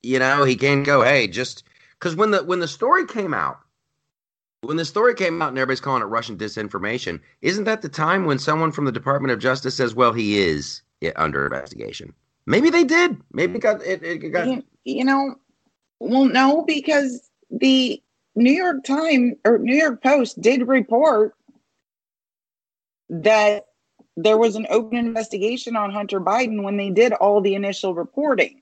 you 0.02 0.18
know, 0.18 0.44
he 0.44 0.56
can't 0.56 0.86
go, 0.86 1.02
"Hey, 1.02 1.28
just 1.28 1.64
cuz 1.98 2.16
when 2.16 2.30
the 2.30 2.42
when 2.42 2.60
the 2.60 2.68
story 2.68 3.06
came 3.06 3.34
out 3.34 3.58
when 4.62 4.76
the 4.76 4.84
story 4.84 5.14
came 5.14 5.40
out 5.40 5.48
and 5.48 5.58
everybody's 5.58 5.80
calling 5.80 6.02
it 6.02 6.06
Russian 6.06 6.36
disinformation, 6.36 7.20
isn't 7.42 7.64
that 7.64 7.82
the 7.82 7.88
time 7.88 8.26
when 8.26 8.38
someone 8.38 8.72
from 8.72 8.84
the 8.84 8.92
Department 8.92 9.32
of 9.32 9.38
Justice 9.38 9.74
says, 9.74 9.94
"Well, 9.94 10.12
he 10.12 10.38
is 10.38 10.82
under 11.16 11.46
investigation"? 11.46 12.12
Maybe 12.46 12.70
they 12.70 12.84
did. 12.84 13.16
Maybe 13.32 13.54
it 13.56 13.60
got 13.60 13.82
it, 13.82 14.02
it 14.02 14.18
got. 14.18 14.46
You, 14.46 14.62
you 14.84 15.04
know, 15.04 15.36
well, 15.98 16.26
no, 16.26 16.62
because 16.66 17.30
the 17.50 18.02
New 18.34 18.52
York 18.52 18.84
Times 18.84 19.36
or 19.44 19.58
New 19.58 19.76
York 19.76 20.02
Post 20.02 20.40
did 20.40 20.68
report 20.68 21.34
that 23.08 23.66
there 24.16 24.38
was 24.38 24.56
an 24.56 24.66
open 24.70 24.98
investigation 24.98 25.76
on 25.76 25.90
Hunter 25.90 26.20
Biden 26.20 26.62
when 26.62 26.76
they 26.76 26.90
did 26.90 27.12
all 27.14 27.40
the 27.40 27.54
initial 27.54 27.94
reporting. 27.94 28.60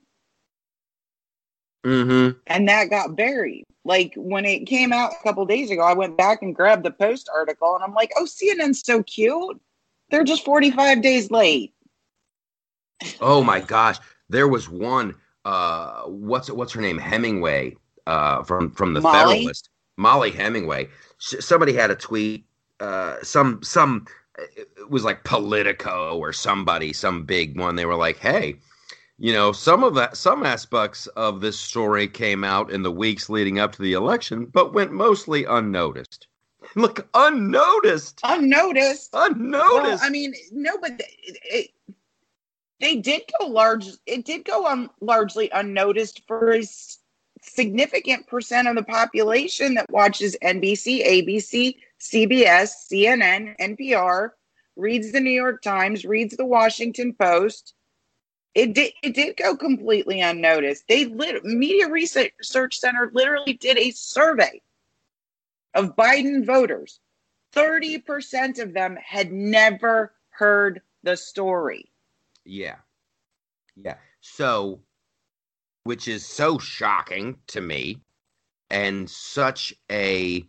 Mm-hmm. 1.85 2.39
And 2.47 2.69
that 2.69 2.91
got 2.91 3.17
buried. 3.17 3.65
Like 3.85 4.13
when 4.17 4.45
it 4.45 4.67
came 4.67 4.93
out 4.93 5.13
a 5.13 5.23
couple 5.23 5.45
days 5.47 5.71
ago, 5.71 5.83
I 5.83 5.95
went 5.95 6.17
back 6.17 6.43
and 6.43 6.55
grabbed 6.55 6.85
the 6.85 6.91
Post 6.91 7.31
article 7.35 7.75
and 7.75 7.83
I'm 7.83 7.95
like, 7.95 8.13
oh, 8.17 8.27
CNN's 8.27 8.85
so 8.85 9.03
cute. 9.03 9.61
They're 10.11 10.25
just 10.25 10.45
45 10.45 11.03
days 11.03 11.31
late. 11.31 11.73
Oh 13.21 13.43
my 13.43 13.61
gosh, 13.61 13.99
there 14.29 14.49
was 14.49 14.69
one. 14.69 15.15
Uh, 15.45 16.03
what's 16.03 16.51
what's 16.51 16.73
her 16.73 16.81
name? 16.81 16.99
Hemingway. 16.99 17.77
Uh, 18.07 18.43
from 18.43 18.71
from 18.73 18.95
the 18.95 19.01
Mollie? 19.01 19.37
Federalist. 19.37 19.71
Mollie 19.97 20.31
Hemingway. 20.31 20.89
Somebody 21.19 21.73
had 21.73 21.91
a 21.91 21.95
tweet. 21.95 22.45
Uh, 22.81 23.17
some 23.23 23.63
some 23.63 24.07
it 24.57 24.91
was 24.91 25.05
like 25.05 25.25
Politico 25.25 26.17
or 26.19 26.33
somebody, 26.33 26.93
some 26.93 27.25
big 27.25 27.59
one. 27.59 27.77
They 27.77 27.87
were 27.87 27.97
like, 27.97 28.19
"Hey, 28.19 28.57
you 29.19 29.33
know, 29.33 29.53
some 29.53 29.83
of 29.85 29.95
that, 29.97 30.17
some 30.17 30.45
aspects 30.45 31.07
of 31.09 31.41
this 31.41 31.59
story 31.59 32.07
came 32.09 32.45
out 32.45 32.71
in 32.71 32.83
the 32.83 32.93
weeks 32.93 33.29
leading 33.29 33.59
up 33.59 33.73
to 33.73 33.83
the 33.83 33.95
election, 33.95 34.47
but 34.47 34.75
went 34.75 34.93
mostly 34.93 35.45
unnoticed." 35.45 36.27
Look, 36.77 37.09
unnoticed. 37.15 38.21
Unnoticed. 38.25 39.11
Unnoticed. 39.13 39.73
Well, 39.73 39.99
I 40.03 40.11
mean, 40.11 40.35
no, 40.53 40.77
but 40.79 40.93
it, 40.99 41.39
it, 41.45 41.71
they 42.81 42.97
did 42.97 43.23
go 43.41 43.47
large. 43.47 43.87
It 44.07 44.25
did 44.25 44.45
go 44.45 44.67
on 44.67 44.91
largely 45.01 45.51
unnoticed 45.51 46.23
for 46.27 46.53
a 46.53 46.63
significant 47.43 48.27
percent 48.27 48.69
of 48.69 48.77
the 48.77 48.83
population 48.83 49.75
that 49.75 49.91
watches 49.91 50.37
NBC, 50.43 51.07
ABC, 51.07 51.77
CBS, 52.01 52.71
CNN, 52.91 53.57
NPR, 53.59 54.31
reads 54.77 55.13
the 55.13 55.21
New 55.21 55.31
York 55.31 55.63
Times, 55.63 56.05
reads 56.05 56.37
the 56.37 56.45
Washington 56.45 57.13
Post. 57.13 57.75
It 58.55 58.75
did. 58.75 58.93
It 59.03 59.15
did 59.15 59.37
go 59.37 59.57
completely 59.57 60.21
unnoticed. 60.21 60.85
They 60.89 61.05
lit, 61.05 61.45
Media 61.45 61.89
Research 61.89 62.33
Center 62.79 63.11
literally 63.13 63.53
did 63.55 63.79
a 63.79 63.91
survey 63.91 64.61
of 65.75 65.95
Biden 65.97 66.45
voters. 66.45 67.01
Thirty 67.53 67.99
percent 67.99 68.59
of 68.59 68.75
them 68.75 68.97
had 68.97 69.33
never 69.33 70.13
heard 70.31 70.81
the 71.03 71.17
story. 71.17 71.91
Yeah. 72.45 72.77
Yeah. 73.77 73.97
So, 74.21 74.81
which 75.85 76.09
is 76.09 76.27
so 76.27 76.59
shocking 76.59 77.37
to 77.49 77.61
me 77.61 78.01
and 78.71 79.09
such 79.09 79.75
a. 79.91 80.45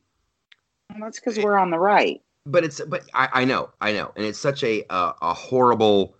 That's 0.98 1.19
because 1.19 1.38
we're 1.38 1.58
on 1.58 1.72
the 1.72 1.79
right. 1.79 2.22
But 2.46 2.63
it's, 2.63 2.81
but 2.81 3.03
I, 3.13 3.29
I 3.34 3.46
know, 3.46 3.69
I 3.81 3.93
know. 3.93 4.12
And 4.15 4.25
it's 4.25 4.39
such 4.39 4.63
a, 4.63 4.84
a, 4.89 5.13
a 5.22 5.34
horrible 5.34 6.15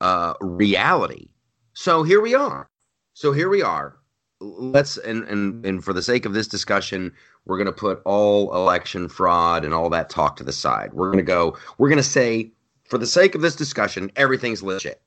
uh, 0.00 0.34
reality. 0.40 1.28
So 1.74 2.02
here 2.02 2.20
we 2.20 2.34
are. 2.34 2.68
So 3.14 3.32
here 3.32 3.48
we 3.48 3.62
are. 3.62 3.96
Let's, 4.40 4.96
and, 4.98 5.24
and, 5.24 5.64
and 5.64 5.84
for 5.84 5.92
the 5.92 6.02
sake 6.02 6.24
of 6.24 6.32
this 6.32 6.48
discussion, 6.48 7.12
we're 7.44 7.58
going 7.58 7.66
to 7.66 7.72
put 7.72 8.00
all 8.04 8.54
election 8.54 9.08
fraud 9.08 9.64
and 9.64 9.74
all 9.74 9.90
that 9.90 10.10
talk 10.10 10.36
to 10.36 10.44
the 10.44 10.52
side. 10.52 10.92
We're 10.92 11.08
going 11.08 11.18
to 11.18 11.22
go, 11.22 11.56
we're 11.78 11.88
going 11.88 11.98
to 11.98 12.02
say, 12.02 12.50
for 12.88 12.98
the 12.98 13.06
sake 13.06 13.34
of 13.34 13.40
this 13.40 13.56
discussion, 13.56 14.10
everything's 14.16 14.62
legit. 14.62 15.00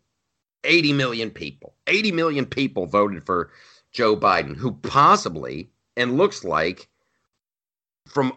80 0.63 0.93
million 0.93 1.29
people. 1.29 1.73
80 1.87 2.11
million 2.11 2.45
people 2.45 2.85
voted 2.85 3.25
for 3.25 3.51
Joe 3.91 4.15
Biden, 4.15 4.55
who 4.55 4.73
possibly 4.73 5.69
and 5.95 6.17
looks 6.17 6.43
like 6.43 6.87
from 8.07 8.33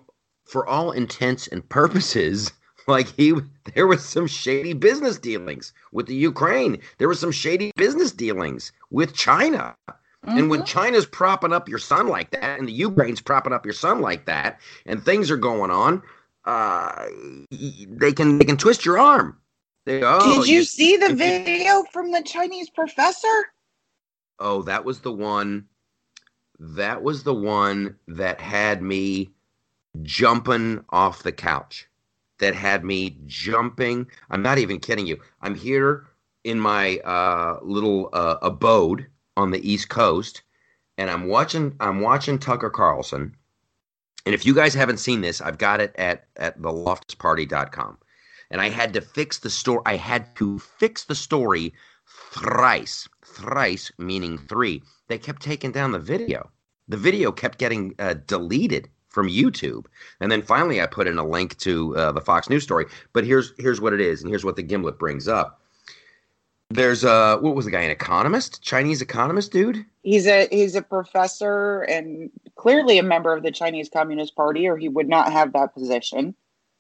for 0.51 0.67
all 0.67 0.91
intents 0.91 1.47
and 1.47 1.67
purposes 1.69 2.53
like 2.89 3.09
he 3.17 3.35
there 3.75 3.87
was 3.87 4.05
some 4.05 4.27
shady 4.27 4.73
business 4.73 5.19
dealings 5.19 5.73
with 5.93 6.07
the 6.07 6.15
Ukraine. 6.15 6.79
There 6.99 7.09
was 7.09 7.21
some 7.21 7.31
shady 7.31 7.73
business 7.77 8.11
dealings 8.11 8.73
with 8.91 9.15
China. 9.15 9.77
Mm-hmm. 9.89 10.39
And 10.39 10.51
when 10.51 10.61
mm-hmm. 10.61 10.67
China's 10.67 11.07
propping 11.07 11.53
up 11.53 11.69
your 11.69 11.79
son 11.79 12.09
like 12.09 12.31
that, 12.33 12.59
and 12.59 12.69
the 12.69 12.73
Ukraine's 12.73 13.21
propping 13.21 13.53
up 13.53 13.65
your 13.65 13.75
son 13.75 14.01
like 14.01 14.27
that, 14.27 14.61
and 14.87 15.03
things 15.03 15.31
are 15.31 15.37
going 15.37 15.71
on, 15.71 16.03
uh, 16.45 17.07
they 17.51 18.13
can 18.13 18.39
they 18.39 18.45
can 18.45 18.57
twist 18.57 18.85
your 18.85 18.99
arm. 18.99 19.39
They, 19.87 20.03
oh, 20.03 20.41
Did 20.41 20.49
you, 20.49 20.57
you 20.57 20.65
see 20.65 20.97
the 20.97 21.15
video 21.15 21.85
from 21.93 22.13
the 22.13 22.23
Chinese 22.23 22.69
professor? 22.69 23.53
Oh, 24.39 24.63
that 24.63 24.85
was 24.85 25.01
the 25.01 25.13
one. 25.13 25.67
That 26.59 27.03
was 27.03 27.23
the 27.23 27.35
one 27.35 27.97
that 28.09 28.41
had 28.41 28.83
me 28.83 29.31
jumping 30.03 30.85
off 30.91 31.23
the 31.23 31.33
couch. 31.33 31.87
That 32.39 32.55
had 32.55 32.85
me 32.85 33.19
jumping. 33.27 34.07
I'm 34.31 34.43
not 34.43 34.57
even 34.57 34.81
kidding 34.81 35.07
you. 35.07 35.21
I'm 35.43 35.55
here 35.55 36.07
in 36.43 36.59
my 36.59 36.99
uh, 36.99 37.59
little 37.63 38.09
uh, 38.15 38.37
abode 38.41 39.07
on 39.37 39.51
the 39.51 39.71
East 39.71 39.91
Coast, 39.91 40.43
and 40.97 41.11
I'm 41.11 41.27
watching. 41.27 41.77
I'm 41.81 42.01
watching 42.01 42.39
Tucker 42.39 42.71
Carlson. 42.71 43.37
And 44.25 44.35
if 44.35 44.47
you 44.47 44.55
guys 44.55 44.73
haven't 44.73 44.99
seen 44.99 45.21
this, 45.21 45.43
I've 45.43 45.59
got 45.59 45.81
it 45.81 45.95
at 45.97 46.29
at 46.37 46.59
theloftusparty.com 46.59 47.99
and 48.51 48.61
I 48.61 48.69
had 48.69 48.93
to 48.95 49.01
fix 49.01 49.39
the 49.39 49.51
story. 49.51 49.83
I 49.87 49.97
had 49.97 50.35
to 50.37 50.59
fix 50.59 51.05
the 51.05 51.15
story 51.15 51.73
thrice, 52.07 53.09
thrice 53.25 53.93
meaning 53.99 54.39
three. 54.39 54.83
They 55.09 55.19
kept 55.19 55.43
taking 55.43 55.73
down 55.73 55.93
the 55.93 55.99
video. 55.99 56.51
The 56.89 56.97
video 56.97 57.31
kept 57.31 57.59
getting 57.59 57.95
uh, 57.99 58.15
deleted 58.27 58.89
from 59.11 59.29
YouTube, 59.29 59.87
and 60.21 60.33
then 60.33 60.41
finally 60.41 60.81
I 60.81 60.87
put 60.87 61.07
in 61.07 61.19
a 61.19 61.27
link 61.27 61.59
to 61.59 61.97
uh, 61.97 62.13
the 62.13 62.21
Fox 62.21 62.49
News 62.49 62.63
story. 62.63 62.87
But 63.13 63.25
here's 63.25 63.53
here's 63.59 63.81
what 63.81 63.93
it 63.93 64.01
is, 64.01 64.23
and 64.23 64.31
here's 64.31 64.45
what 64.45 64.57
the 64.57 64.63
gimlet 64.63 64.99
brings 64.99 65.29
up. 65.29 65.61
There's 66.71 67.03
a 67.03 67.37
what 67.41 67.57
was 67.57 67.65
the 67.65 67.73
guy? 67.73 67.81
An 67.81 67.91
economist, 67.91 68.63
Chinese 68.63 69.03
economist, 69.03 69.51
dude. 69.53 69.85
He's 70.03 70.27
a 70.27 70.49
he's 70.51 70.77
a 70.77 70.83
professor 70.83 71.83
and 71.83 72.31
clearly 72.55 72.99
a 72.99 73.03
member 73.03 73.35
of 73.35 73.43
the 73.43 73.51
Chinese 73.51 73.91
Communist 73.93 74.37
Party, 74.37 74.69
or 74.69 74.77
he 74.77 74.89
would 74.89 75.09
not 75.09 75.33
have 75.33 75.53
that 75.53 75.75
position. 75.75 76.35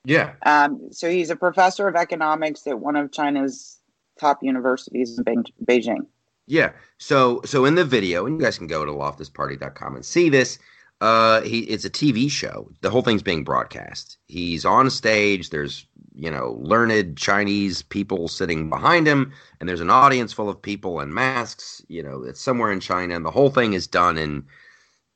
Yeah. 0.05 0.33
Um, 0.47 0.89
so 0.93 1.11
he's 1.11 1.29
a 1.29 1.37
professor 1.37 1.89
of 1.89 1.97
economics 1.97 2.67
at 2.67 2.79
one 2.79 2.97
of 2.97 3.13
China's 3.13 3.79
top 4.19 4.43
universities 4.43 5.19
in 5.19 5.45
Beijing. 5.65 6.07
Yeah. 6.47 6.73
So 6.99 7.41
so 7.45 7.65
in 7.65 7.75
the 7.75 7.85
video, 7.85 8.27
and 8.27 8.39
you 8.39 8.45
guys 8.45 8.59
can 8.59 8.69
go 8.69 8.85
to 8.85 8.93
loftusparty.com 8.93 9.97
and 9.97 10.05
see 10.05 10.29
this. 10.29 10.59
Uh, 11.01 11.41
he 11.43 11.61
it's 11.61 11.85
a 11.85 11.91
TV 11.91 12.31
show. 12.31 12.71
The 12.83 12.91
whole 12.91 13.03
thing's 13.03 13.23
being 13.23 13.45
broadcast. 13.45 14.19
He's 14.27 14.65
on 14.65 14.91
stage. 14.91 15.51
There's 15.51 15.87
you 16.15 16.31
know 16.31 16.59
learned 16.61 17.17
Chinese 17.17 17.83
people 17.83 18.29
sitting 18.29 18.69
behind 18.69 19.07
him, 19.07 19.33
and 19.59 19.69
there's 19.69 19.81
an 19.81 19.91
audience 19.91 20.33
full 20.33 20.49
of 20.49 20.61
people 20.61 21.01
in 21.01 21.15
masks. 21.15 21.83
You 21.89 22.03
know, 22.03 22.23
it's 22.23 22.41
somewhere 22.41 22.71
in 22.71 22.81
China, 22.81 23.17
and 23.17 23.25
the 23.25 23.31
whole 23.31 23.51
thing 23.51 23.73
is 23.73 23.87
done 23.87 24.19
in 24.19 24.45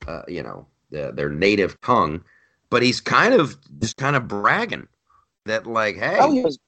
uh, 0.09 0.23
you 0.27 0.43
know 0.43 0.67
the, 0.91 1.13
their 1.15 1.29
native 1.31 1.81
tongue 1.81 2.25
but 2.75 2.83
he's 2.83 3.01
kind 3.01 3.35
of 3.35 3.57
just 3.79 3.97
kind 3.97 4.17
of 4.17 4.27
bragging 4.27 4.89
that 5.45 5.65
like, 5.65 5.95
hey, 5.95 6.17
oh, 6.19 6.33
he 6.33 6.43
was, 6.43 6.59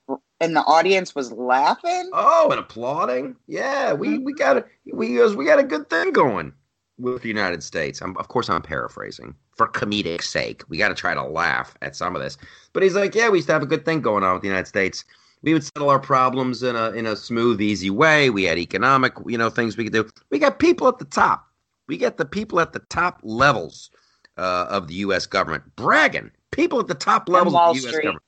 and 0.41 0.55
the 0.55 0.61
audience 0.61 1.17
was 1.17 1.33
laughing. 1.33 2.11
Oh, 2.13 2.49
and 2.51 2.61
applauding. 2.61 3.35
Yeah, 3.49 3.93
we 3.93 4.19
we 4.19 4.33
got 4.33 4.59
a 4.59 4.65
we 4.93 5.21
we 5.35 5.45
got 5.45 5.59
a 5.59 5.65
good 5.65 5.91
thing 5.91 6.13
going. 6.13 6.53
With 6.99 7.23
the 7.23 7.29
United 7.29 7.63
States. 7.63 8.01
I'm, 8.01 8.17
of 8.17 8.29
course, 8.29 8.49
I'm 8.49 8.63
paraphrasing 8.63 9.35
for 9.57 9.69
comedic 9.69 10.23
sake. 10.23 10.63
We 10.69 10.79
got 10.79 10.89
to 10.89 10.95
try 10.95 11.15
to 11.15 11.23
laugh 11.23 11.75
at 11.83 11.95
some 11.97 12.17
of 12.17 12.23
this. 12.23 12.39
But 12.73 12.83
he's 12.83 12.95
like, 12.95 13.15
yeah, 13.15 13.29
we 13.29 13.39
used 13.39 13.49
to 13.49 13.53
have 13.53 13.63
a 13.63 13.67
good 13.67 13.85
thing 13.85 14.01
going 14.01 14.25
on 14.25 14.35
with 14.35 14.43
the 14.43 14.49
United 14.49 14.67
States. 14.67 15.05
We 15.43 15.53
would 15.53 15.65
settle 15.65 15.91
our 15.91 16.01
problems 16.01 16.63
in 16.63 16.75
a 16.75 16.91
in 16.93 17.07
a 17.07 17.15
smooth, 17.15 17.61
easy 17.61 17.91
way. 17.91 18.31
We 18.31 18.45
had 18.45 18.59
economic, 18.59 19.13
you 19.27 19.37
know, 19.39 19.51
things 19.51 19.77
we 19.77 19.85
could 19.85 19.93
do. 19.93 20.09
We 20.31 20.39
got 20.39 20.59
people 20.59 20.89
at 20.89 20.99
the 20.99 21.05
top. 21.05 21.47
We 21.87 21.97
get 21.97 22.17
the 22.17 22.25
people 22.25 22.59
at 22.59 22.73
the 22.73 22.81
top 22.91 23.21
levels 23.23 23.91
uh, 24.39 24.67
of 24.69 24.89
the 24.89 24.95
U.S. 24.95 25.27
government 25.27 25.63
bragging. 25.77 26.31
People 26.51 26.81
at 26.81 26.89
the 26.89 26.95
top 26.95 27.29
levels 27.29 27.55
of 27.55 27.75
the 27.77 27.81
U.S. 27.83 27.91
Street. 27.93 28.05
government 28.05 28.23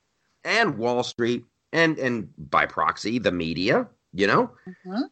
and 0.44 0.78
Wall 0.78 1.02
Street 1.02 1.44
and 1.72 1.98
and 1.98 2.28
by 2.50 2.66
proxy 2.66 3.18
the 3.18 3.32
media. 3.32 3.88
You 4.12 4.26
know. 4.26 4.50
Mhm. 4.86 5.02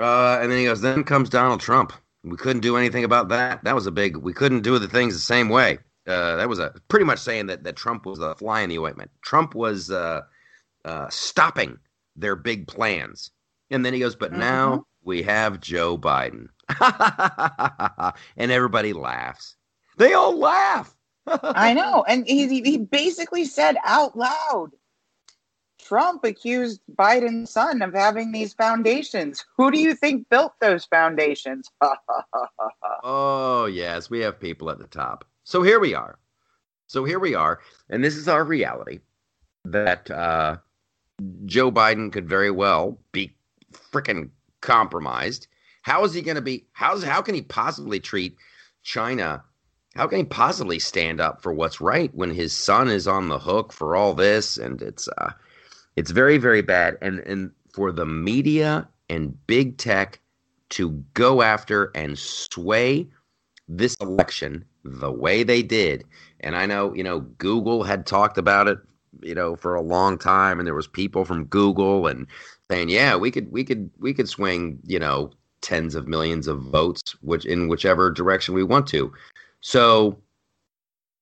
Uh, 0.00 0.38
and 0.40 0.50
then 0.50 0.58
he 0.58 0.64
goes, 0.64 0.80
then 0.80 1.04
comes 1.04 1.28
Donald 1.28 1.60
Trump. 1.60 1.92
We 2.22 2.36
couldn't 2.36 2.60
do 2.60 2.76
anything 2.76 3.04
about 3.04 3.28
that. 3.28 3.64
That 3.64 3.74
was 3.74 3.86
a 3.86 3.90
big. 3.90 4.16
We 4.16 4.32
couldn't 4.32 4.60
do 4.62 4.78
the 4.78 4.88
things 4.88 5.14
the 5.14 5.20
same 5.20 5.48
way. 5.48 5.78
Uh, 6.06 6.36
that 6.36 6.48
was 6.48 6.58
a 6.58 6.74
pretty 6.88 7.04
much 7.04 7.18
saying 7.18 7.46
that 7.46 7.64
that 7.64 7.76
Trump 7.76 8.04
was 8.06 8.18
a 8.18 8.34
fly 8.34 8.60
in 8.60 8.70
the 8.70 8.78
ointment. 8.78 9.10
Trump 9.22 9.54
was 9.54 9.90
uh, 9.90 10.22
uh, 10.84 11.08
stopping 11.08 11.78
their 12.16 12.36
big 12.36 12.66
plans. 12.66 13.30
And 13.70 13.84
then 13.84 13.94
he 13.94 14.00
goes, 14.00 14.16
but 14.16 14.32
now 14.32 14.84
we 15.04 15.22
have 15.22 15.60
Joe 15.60 15.96
Biden, 15.96 16.48
and 18.36 18.50
everybody 18.50 18.92
laughs. 18.92 19.54
They 19.96 20.12
all 20.12 20.36
laugh. 20.36 20.96
I 21.26 21.72
know. 21.74 22.04
And 22.08 22.26
he, 22.26 22.48
he 22.62 22.78
basically 22.78 23.44
said 23.44 23.76
out 23.84 24.16
loud 24.16 24.70
Trump 25.90 26.24
accused 26.24 26.80
Biden's 26.94 27.50
son 27.50 27.82
of 27.82 27.92
having 27.92 28.30
these 28.30 28.52
foundations. 28.52 29.44
Who 29.56 29.72
do 29.72 29.80
you 29.80 29.92
think 29.92 30.28
built 30.28 30.52
those 30.60 30.84
foundations? 30.84 31.68
Oh, 33.02 33.64
yes, 33.64 34.10
we 34.10 34.20
have 34.20 34.38
people 34.38 34.70
at 34.70 34.78
the 34.78 34.86
top. 34.86 35.24
So 35.44 35.62
here 35.62 35.80
we 35.80 35.94
are. 35.94 36.18
So 36.86 37.02
here 37.02 37.18
we 37.18 37.34
are. 37.34 37.60
And 37.88 38.04
this 38.04 38.14
is 38.14 38.28
our 38.28 38.44
reality 38.44 39.00
that 39.64 40.10
uh, 40.10 40.58
Joe 41.46 41.72
Biden 41.72 42.12
could 42.12 42.28
very 42.28 42.50
well 42.50 42.98
be 43.12 43.34
freaking 43.72 44.28
compromised. 44.60 45.48
How 45.80 46.04
is 46.04 46.12
he 46.12 46.20
going 46.20 46.36
to 46.36 46.42
be? 46.42 46.66
How's 46.72 47.02
how 47.02 47.22
can 47.22 47.34
he 47.34 47.42
possibly 47.42 48.00
treat 48.00 48.36
China? 48.82 49.42
How 49.96 50.06
can 50.06 50.18
he 50.18 50.24
possibly 50.24 50.78
stand 50.78 51.20
up 51.20 51.42
for 51.42 51.54
what's 51.54 51.80
right 51.80 52.14
when 52.14 52.30
his 52.30 52.54
son 52.54 52.88
is 52.88 53.08
on 53.08 53.28
the 53.28 53.38
hook 53.38 53.72
for 53.72 53.96
all 53.96 54.12
this? 54.12 54.58
And 54.58 54.82
it's 54.82 55.08
uh, 55.16 55.32
it's 55.96 56.10
very 56.10 56.38
very 56.38 56.62
bad. 56.62 56.96
And 57.00 57.20
and 57.20 57.50
for 57.72 57.92
the 57.92 58.06
media 58.06 58.88
and 59.08 59.36
big 59.46 59.76
tech 59.76 60.20
to 60.70 60.90
go 61.14 61.42
after 61.42 61.90
and 61.94 62.18
sway 62.18 63.08
this 63.68 63.96
election 63.96 64.64
the 64.84 65.10
way 65.10 65.42
they 65.42 65.62
did. 65.62 66.04
And 66.40 66.56
I 66.56 66.66
know, 66.66 66.94
you 66.94 67.02
know, 67.02 67.20
Google 67.20 67.82
had 67.82 68.06
talked 68.06 68.38
about 68.38 68.66
it, 68.68 68.78
you 69.22 69.34
know, 69.34 69.56
for 69.56 69.74
a 69.74 69.82
long 69.82 70.16
time 70.18 70.58
and 70.58 70.66
there 70.66 70.74
was 70.74 70.86
people 70.86 71.24
from 71.24 71.44
Google 71.44 72.06
and 72.06 72.26
saying, 72.70 72.88
"Yeah, 72.88 73.16
we 73.16 73.30
could 73.30 73.50
we 73.52 73.64
could 73.64 73.90
we 73.98 74.14
could 74.14 74.28
swing, 74.28 74.78
you 74.84 74.98
know, 74.98 75.30
tens 75.60 75.94
of 75.94 76.08
millions 76.08 76.46
of 76.46 76.62
votes 76.62 77.16
which 77.20 77.44
in 77.44 77.68
whichever 77.68 78.10
direction 78.10 78.54
we 78.54 78.62
want 78.64 78.86
to." 78.88 79.12
So 79.60 80.18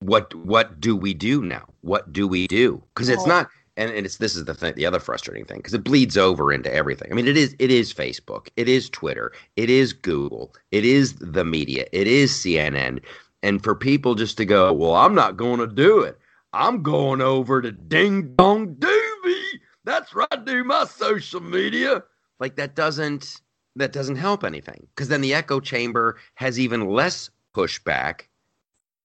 what 0.01 0.35
what 0.35 0.81
do 0.81 0.95
we 0.97 1.15
do 1.15 1.43
now? 1.43 1.65
What 1.81 2.13
do 2.13 2.29
we 2.29 2.47
do? 2.47 2.83
Cuz 2.95 3.09
it's 3.09 3.27
not 3.27 3.49
and, 3.79 4.07
it's 4.07 4.17
this 4.17 4.35
is 4.35 4.45
the 4.45 4.55
thing, 4.55 4.75
the 4.75 4.87
other 4.87 5.01
frustrating 5.01 5.45
thing 5.45 5.59
because 5.59 5.75
it 5.75 5.85
bleeds 5.85 6.17
over 6.17 6.53
into 6.53 6.73
everything. 6.73 7.11
I 7.11 7.15
mean, 7.15 7.29
it 7.29 7.37
is 7.37 7.55
it 7.59 7.71
is 7.71 7.95
Facebook, 7.95 8.49
it 8.57 8.69
is 8.69 8.91
Twitter, 8.91 9.33
it 9.57 9.71
is 9.71 9.93
Google, 9.93 10.55
it 10.73 10.85
is 10.85 11.15
the 11.15 11.45
media, 11.45 11.87
it 11.93 12.07
is 12.07 12.33
CNN, 12.33 13.01
and 13.43 13.63
for 13.63 13.75
people 13.75 14.15
just 14.15 14.37
to 14.39 14.45
go, 14.45 14.73
well, 14.73 14.95
I'm 14.95 15.15
not 15.15 15.37
going 15.37 15.61
to 15.61 15.67
do 15.67 16.01
it. 16.01 16.19
I'm 16.53 16.83
going 16.83 17.21
over 17.21 17.63
to 17.63 17.71
Ding 17.71 18.35
Dong 18.35 18.75
Doobie. 18.75 19.61
That's 19.85 20.15
right, 20.15 20.45
do 20.45 20.65
my 20.65 20.85
social 20.85 21.41
media. 21.41 22.03
Like 22.41 22.57
that 22.57 22.75
doesn't 22.75 23.41
that 23.77 23.93
doesn't 23.93 24.17
help 24.17 24.45
anything 24.45 24.87
because 24.95 25.09
then 25.09 25.21
the 25.21 25.35
echo 25.35 25.61
chamber 25.61 26.17
has 26.35 26.59
even 26.59 26.89
less 26.89 27.31
pushback, 27.55 28.23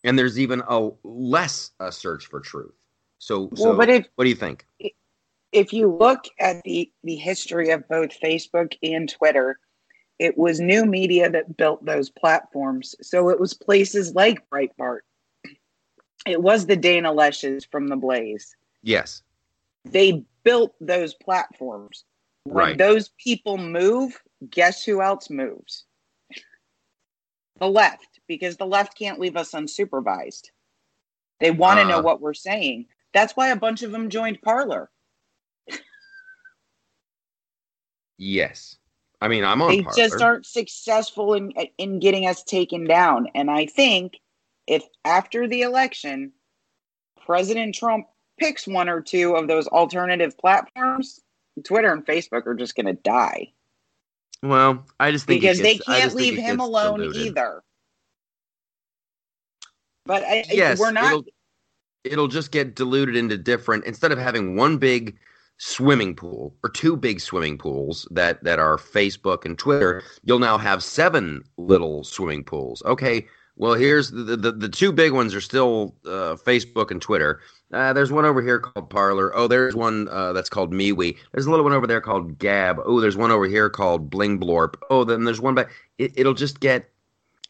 and 0.03 0.17
there's 0.17 0.39
even 0.39 0.63
a 0.67 0.89
less 1.03 1.71
a 1.79 1.91
search 1.91 2.25
for 2.25 2.39
truth. 2.39 2.73
So, 3.23 3.49
so 3.55 3.69
well, 3.69 3.77
but 3.77 3.89
if 3.89 4.07
what 4.15 4.25
do 4.25 4.29
you 4.29 4.35
think? 4.35 4.65
if 5.53 5.71
you 5.71 5.87
look 5.87 6.25
at 6.39 6.61
the 6.63 6.91
the 7.05 7.15
history 7.15 7.69
of 7.69 7.87
both 7.87 8.19
Facebook 8.19 8.73
and 8.83 9.07
Twitter, 9.07 9.59
it 10.19 10.37
was 10.37 10.59
new 10.59 10.85
media 10.85 11.29
that 11.29 11.55
built 11.55 11.85
those 11.85 12.09
platforms. 12.09 12.95
So 13.01 13.29
it 13.29 13.39
was 13.39 13.53
places 13.53 14.13
like 14.13 14.49
Breitbart. 14.49 14.99
It 16.25 16.41
was 16.41 16.65
the 16.65 16.75
Dana 16.75 17.13
Loesches 17.13 17.65
from 17.71 17.87
the 17.87 17.95
Blaze. 17.95 18.55
Yes. 18.81 19.23
They 19.85 20.25
built 20.43 20.75
those 20.81 21.13
platforms. 21.13 22.03
When 22.43 22.55
Right. 22.55 22.77
those 22.77 23.09
people 23.17 23.57
move, 23.57 24.21
guess 24.49 24.83
who 24.83 25.01
else 25.01 25.29
moves? 25.29 25.85
The 27.59 27.69
left, 27.69 28.19
because 28.27 28.57
the 28.57 28.65
left 28.65 28.97
can't 28.97 29.19
leave 29.19 29.37
us 29.37 29.51
unsupervised. 29.51 30.49
They 31.39 31.51
want 31.51 31.79
to 31.79 31.85
know 31.85 31.99
Uh. 31.99 32.03
what 32.03 32.19
we're 32.19 32.33
saying. 32.33 32.87
That's 33.13 33.33
why 33.35 33.49
a 33.49 33.55
bunch 33.55 33.83
of 33.83 33.91
them 33.91 34.09
joined 34.09 34.41
Parler. 34.41 34.89
Yes. 38.17 38.77
I 39.21 39.27
mean, 39.27 39.43
I'm 39.43 39.61
on 39.61 39.69
they 39.69 39.81
Parler. 39.83 39.97
just 39.97 40.21
aren't 40.21 40.45
successful 40.45 41.33
in 41.33 41.51
in 41.77 41.99
getting 41.99 42.27
us 42.27 42.43
taken 42.43 42.85
down. 42.85 43.27
And 43.35 43.49
I 43.49 43.65
think 43.65 44.19
if 44.67 44.83
after 45.05 45.47
the 45.47 45.61
election, 45.61 46.31
President 47.25 47.75
Trump 47.75 48.07
picks 48.39 48.67
one 48.67 48.89
or 48.89 49.01
two 49.01 49.35
of 49.35 49.47
those 49.47 49.67
alternative 49.67 50.37
platforms, 50.37 51.21
Twitter 51.63 51.91
and 51.93 52.05
Facebook 52.05 52.45
are 52.47 52.55
just 52.55 52.75
going 52.75 52.87
to 52.87 52.93
die 52.93 53.51
Well, 54.41 54.83
I 54.99 55.11
just 55.11 55.25
think 55.27 55.41
because 55.41 55.59
they 55.59 55.75
gets- 55.75 55.87
I 55.87 56.01
can't 56.01 56.15
leave 56.15 56.37
him 56.37 56.59
alone 56.59 56.99
diluted. 56.99 57.27
either. 57.27 57.63
But 60.05 60.23
I, 60.23 60.39
I- 60.39 60.45
Yes, 60.51 60.79
we're 60.79 60.91
not. 60.91 61.23
It'll, 62.03 62.27
just 62.27 62.51
get 62.51 62.75
diluted 62.75 63.15
into 63.15 63.37
different. 63.37 63.85
Instead 63.85 64.11
of 64.11 64.17
having 64.17 64.55
one 64.55 64.77
big 64.77 65.17
swimming 65.57 66.15
pool 66.15 66.53
or 66.63 66.69
two 66.69 66.97
big 66.97 67.21
swimming 67.21 67.57
pools 67.57 68.07
that 68.11 68.43
that 68.43 68.59
are 68.59 68.77
Facebook 68.77 69.45
and 69.45 69.57
Twitter, 69.57 70.03
you'll 70.23 70.39
now 70.39 70.57
have 70.57 70.83
seven 70.83 71.43
little 71.57 72.03
swimming 72.03 72.43
pools. 72.43 72.81
Okay. 72.85 73.25
Well, 73.55 73.75
here's 73.75 74.09
the 74.09 74.35
the, 74.35 74.51
the 74.51 74.69
two 74.69 74.91
big 74.91 75.13
ones 75.13 75.35
are 75.35 75.41
still 75.41 75.95
uh, 76.05 76.35
Facebook 76.35 76.89
and 76.89 77.01
Twitter. 77.01 77.39
Uh, 77.71 77.93
there's 77.93 78.11
one 78.11 78.25
over 78.25 78.41
here 78.41 78.59
called 78.59 78.89
Parler. 78.89 79.35
Oh, 79.35 79.47
there's 79.47 79.75
one 79.75 80.07
uh, 80.09 80.33
that's 80.33 80.49
called 80.49 80.71
MeWe. 80.71 81.15
There's 81.31 81.45
a 81.45 81.49
little 81.49 81.63
one 81.63 81.73
over 81.73 81.87
there 81.87 82.01
called 82.01 82.37
Gab. 82.39 82.79
Oh, 82.83 82.99
there's 82.99 83.17
one 83.17 83.31
over 83.31 83.45
here 83.45 83.69
called 83.69 84.09
Bling 84.09 84.39
Blorp. 84.39 84.75
Oh, 84.89 85.03
then 85.03 85.23
there's 85.23 85.41
one 85.41 85.55
back. 85.55 85.69
It, 85.97 86.13
it'll 86.15 86.33
just 86.33 86.59
get. 86.59 86.89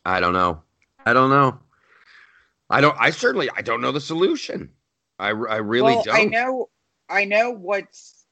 I 0.06 0.20
don't 0.20 0.34
know. 0.34 0.62
I 1.06 1.14
don't 1.14 1.30
know. 1.30 1.60
I 2.74 2.82
don't. 2.82 2.98
I 3.00 3.12
certainly. 3.12 3.50
I 3.56 3.62
don't 3.62 3.82
know 3.82 3.92
the 3.92 4.02
solution. 4.02 4.70
I, 5.20 5.28
I 5.28 5.58
really 5.58 5.94
well, 5.94 6.04
don't. 6.04 6.16
I 6.16 6.24
know. 6.26 6.70
I 7.10 7.26
know 7.26 7.52
what's. 7.52 8.26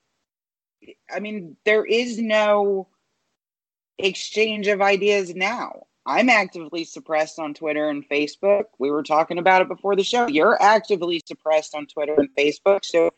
I 1.14 1.20
mean, 1.20 1.58
there 1.64 1.86
is 1.86 2.18
no 2.18 2.88
exchange 4.00 4.68
of 4.68 4.82
ideas 4.82 5.36
now. 5.36 5.84
I'm 6.08 6.30
actively 6.30 6.84
suppressed 6.84 7.38
on 7.38 7.54
Twitter 7.54 7.90
and 7.90 8.08
Facebook. 8.10 8.64
We 8.80 8.90
were 8.90 9.04
talking 9.04 9.38
about 9.38 9.62
it 9.62 9.68
before 9.68 9.96
the 9.96 10.04
show. 10.04 10.28
You're 10.28 10.60
actively 10.62 11.22
suppressed 11.28 11.76
on 11.76 11.86
Twitter 11.86 12.16
and 12.16 12.30
Facebook. 12.36 12.84
So 12.84 13.12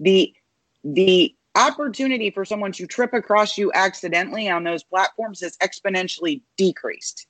the 0.00 0.34
the 0.82 1.34
opportunity 1.54 2.30
for 2.30 2.46
someone 2.46 2.72
to 2.72 2.86
trip 2.86 3.12
across 3.12 3.58
you 3.58 3.70
accidentally 3.74 4.48
on 4.48 4.64
those 4.64 4.82
platforms 4.82 5.42
has 5.42 5.56
exponentially 5.58 6.40
decreased. 6.56 7.26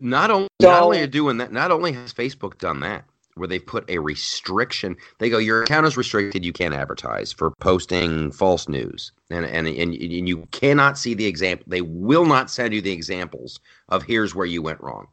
Not 0.00 0.30
only 0.30 0.48
So- 0.60 0.70
not 0.70 0.82
only 0.82 1.00
are 1.02 1.06
doing 1.06 1.36
that, 1.38 1.52
not 1.52 1.70
only 1.70 1.92
has 1.92 2.12
Facebook 2.12 2.58
done 2.58 2.80
that, 2.80 3.04
where 3.34 3.48
they 3.48 3.58
put 3.58 3.88
a 3.88 3.98
restriction. 3.98 4.96
They 5.18 5.30
go, 5.30 5.38
your 5.38 5.62
account 5.62 5.86
is 5.86 5.96
restricted. 5.96 6.44
You 6.44 6.52
can't 6.52 6.74
advertise 6.74 7.32
for 7.32 7.52
posting 7.60 8.32
false 8.32 8.68
news, 8.68 9.12
and 9.30 9.46
and 9.46 9.66
and, 9.68 9.94
and 9.94 10.28
you 10.28 10.46
cannot 10.50 10.98
see 10.98 11.14
the 11.14 11.26
example. 11.26 11.64
They 11.68 11.80
will 11.80 12.26
not 12.26 12.50
send 12.50 12.74
you 12.74 12.80
the 12.80 12.92
examples 12.92 13.60
of 13.88 14.02
here's 14.02 14.34
where 14.34 14.46
you 14.46 14.62
went 14.62 14.80
wrong. 14.80 15.06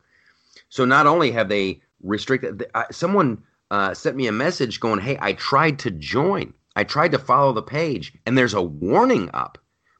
So 0.69 0.83
not 0.83 1.07
only 1.07 1.31
have 1.31 1.47
they 1.49 1.81
restricted, 2.03 2.65
uh, 2.73 2.83
someone 2.91 3.43
uh, 3.71 3.93
sent 3.93 4.15
me 4.15 4.27
a 4.27 4.31
message 4.31 4.79
going, 4.79 4.99
"Hey, 4.99 5.17
I 5.21 5.33
tried 5.33 5.79
to 5.79 5.91
join. 5.91 6.53
I 6.75 6.83
tried 6.83 7.11
to 7.11 7.19
follow 7.19 7.53
the 7.53 7.61
page, 7.61 8.13
and 8.25 8.37
there's 8.37 8.53
a 8.53 8.61
warning 8.61 9.29
up 9.33 9.57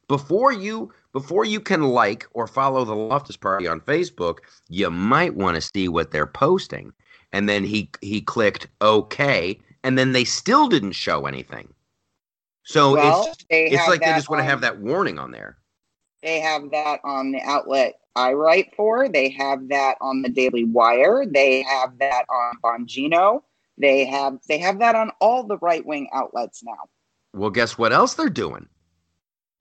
before 0.08 0.52
you." 0.52 0.92
Before 1.14 1.46
you 1.46 1.60
can 1.60 1.84
like 1.84 2.28
or 2.34 2.48
follow 2.48 2.86
the 2.86 2.96
Loftus 2.96 3.38
Party 3.38 3.68
on 3.68 3.82
Facebook, 3.82 4.40
you 4.70 4.90
might 4.92 5.36
want 5.36 5.56
to 5.56 5.62
see 5.62 5.88
what 5.88 6.12
they're 6.12 6.28
posting 6.28 6.94
and 7.32 7.48
then 7.50 7.64
he 7.64 7.90
he 8.02 8.22
clicked 8.22 8.68
okay 8.82 9.60
and 9.84 9.98
then 9.98 10.12
they 10.12 10.24
still 10.24 10.68
didn't 10.68 10.94
show 10.94 11.26
anything 11.26 11.74
so 12.64 12.94
well, 12.94 13.28
it's 13.28 13.46
it's 13.50 13.88
like 13.88 14.02
they 14.02 14.14
just 14.14 14.30
want 14.30 14.40
to 14.40 14.46
have 14.46 14.62
that 14.62 14.80
warning 14.80 15.20
on 15.20 15.32
there 15.32 15.58
They 16.22 16.40
have 16.40 16.72
that 16.72 17.00
on 17.04 17.32
the 17.32 17.42
outlet 17.44 17.96
I 18.16 18.34
write 18.34 18.74
for. 18.76 19.08
They 19.08 19.30
have 19.30 19.70
that 19.70 19.98
on 20.02 20.24
the 20.24 20.30
Daily 20.30 20.64
Wire. 20.66 21.24
They 21.26 21.62
have 21.62 22.00
that 22.00 22.26
on 22.30 22.56
Bongino. 22.64 23.44
They 23.78 24.06
have 24.06 24.40
they 24.48 24.58
have 24.58 24.80
that 24.80 24.96
on 24.96 25.12
all 25.22 25.44
the 25.44 25.58
right 25.58 25.86
wing 25.86 26.10
outlets 26.12 26.64
now. 26.64 26.90
Well, 27.34 27.52
guess 27.52 27.78
what 27.78 27.94
else 27.94 28.16
they're 28.16 28.30
doing? 28.30 28.68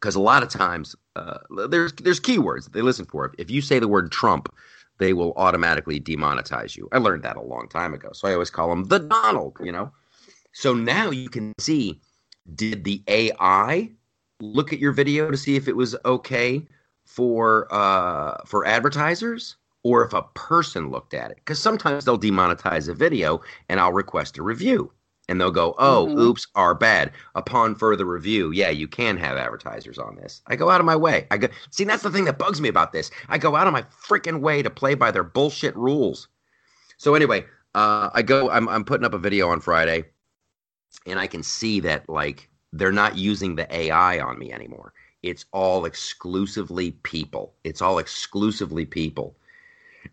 because 0.00 0.14
a 0.14 0.20
lot 0.20 0.42
of 0.42 0.48
times 0.48 0.94
uh, 1.16 1.38
there's 1.68 1.92
there's 1.94 2.20
keywords 2.20 2.70
they 2.72 2.82
listen 2.82 3.06
for. 3.06 3.34
If 3.38 3.50
you 3.50 3.60
say 3.60 3.78
the 3.78 3.88
word 3.88 4.12
Trump, 4.12 4.52
they 4.98 5.12
will 5.12 5.32
automatically 5.36 6.00
demonetize 6.00 6.76
you. 6.76 6.88
I 6.92 6.98
learned 6.98 7.22
that 7.24 7.36
a 7.36 7.42
long 7.42 7.68
time 7.68 7.94
ago, 7.94 8.10
so 8.12 8.28
I 8.28 8.32
always 8.32 8.50
call 8.50 8.68
them 8.68 8.84
the 8.84 8.98
Donald. 8.98 9.56
You 9.62 9.72
know, 9.72 9.92
so 10.52 10.74
now 10.74 11.10
you 11.10 11.28
can 11.28 11.52
see 11.58 12.00
did 12.54 12.84
the 12.84 13.02
AI 13.08 13.90
look 14.40 14.72
at 14.72 14.78
your 14.78 14.92
video 14.92 15.30
to 15.30 15.36
see 15.36 15.56
if 15.56 15.68
it 15.68 15.76
was 15.76 15.96
okay 16.04 16.66
for 17.04 17.66
uh, 17.70 18.36
for 18.44 18.66
advertisers 18.66 19.56
or 19.82 20.04
if 20.04 20.12
a 20.12 20.22
person 20.34 20.90
looked 20.90 21.14
at 21.14 21.30
it 21.30 21.36
because 21.36 21.60
sometimes 21.60 22.04
they'll 22.04 22.18
demonetize 22.18 22.88
a 22.88 22.94
video 22.94 23.40
and 23.68 23.80
I'll 23.80 23.92
request 23.92 24.36
a 24.38 24.42
review 24.42 24.92
and 25.28 25.40
they'll 25.40 25.50
go, 25.50 25.74
"Oh, 25.78 26.06
mm-hmm. 26.06 26.18
oops, 26.18 26.46
are 26.54 26.74
bad." 26.74 27.12
Upon 27.34 27.74
further 27.74 28.04
review, 28.04 28.50
yeah, 28.50 28.70
you 28.70 28.88
can 28.88 29.16
have 29.16 29.36
advertisers 29.36 29.98
on 29.98 30.16
this. 30.16 30.42
I 30.46 30.56
go 30.56 30.70
out 30.70 30.80
of 30.80 30.86
my 30.86 30.96
way. 30.96 31.26
I 31.30 31.38
go 31.38 31.48
see 31.70 31.84
that's 31.84 32.02
the 32.02 32.10
thing 32.10 32.24
that 32.24 32.38
bugs 32.38 32.60
me 32.60 32.68
about 32.68 32.92
this. 32.92 33.10
I 33.28 33.38
go 33.38 33.56
out 33.56 33.66
of 33.66 33.72
my 33.72 33.82
freaking 33.82 34.40
way 34.40 34.62
to 34.62 34.70
play 34.70 34.94
by 34.94 35.10
their 35.10 35.24
bullshit 35.24 35.76
rules. 35.76 36.28
So 36.98 37.14
anyway, 37.14 37.44
uh, 37.74 38.10
I 38.14 38.22
go. 38.22 38.50
I'm 38.50 38.68
I'm 38.68 38.84
putting 38.84 39.04
up 39.04 39.14
a 39.14 39.18
video 39.18 39.48
on 39.48 39.60
Friday, 39.60 40.04
and 41.06 41.18
I 41.18 41.26
can 41.26 41.42
see 41.42 41.80
that 41.80 42.08
like 42.08 42.48
they're 42.72 42.92
not 42.92 43.16
using 43.16 43.56
the 43.56 43.74
AI 43.74 44.20
on 44.20 44.38
me 44.38 44.52
anymore. 44.52 44.92
It's 45.22 45.46
all 45.52 45.84
exclusively 45.84 46.92
people. 47.02 47.54
It's 47.64 47.82
all 47.82 47.98
exclusively 47.98 48.86
people. 48.86 49.36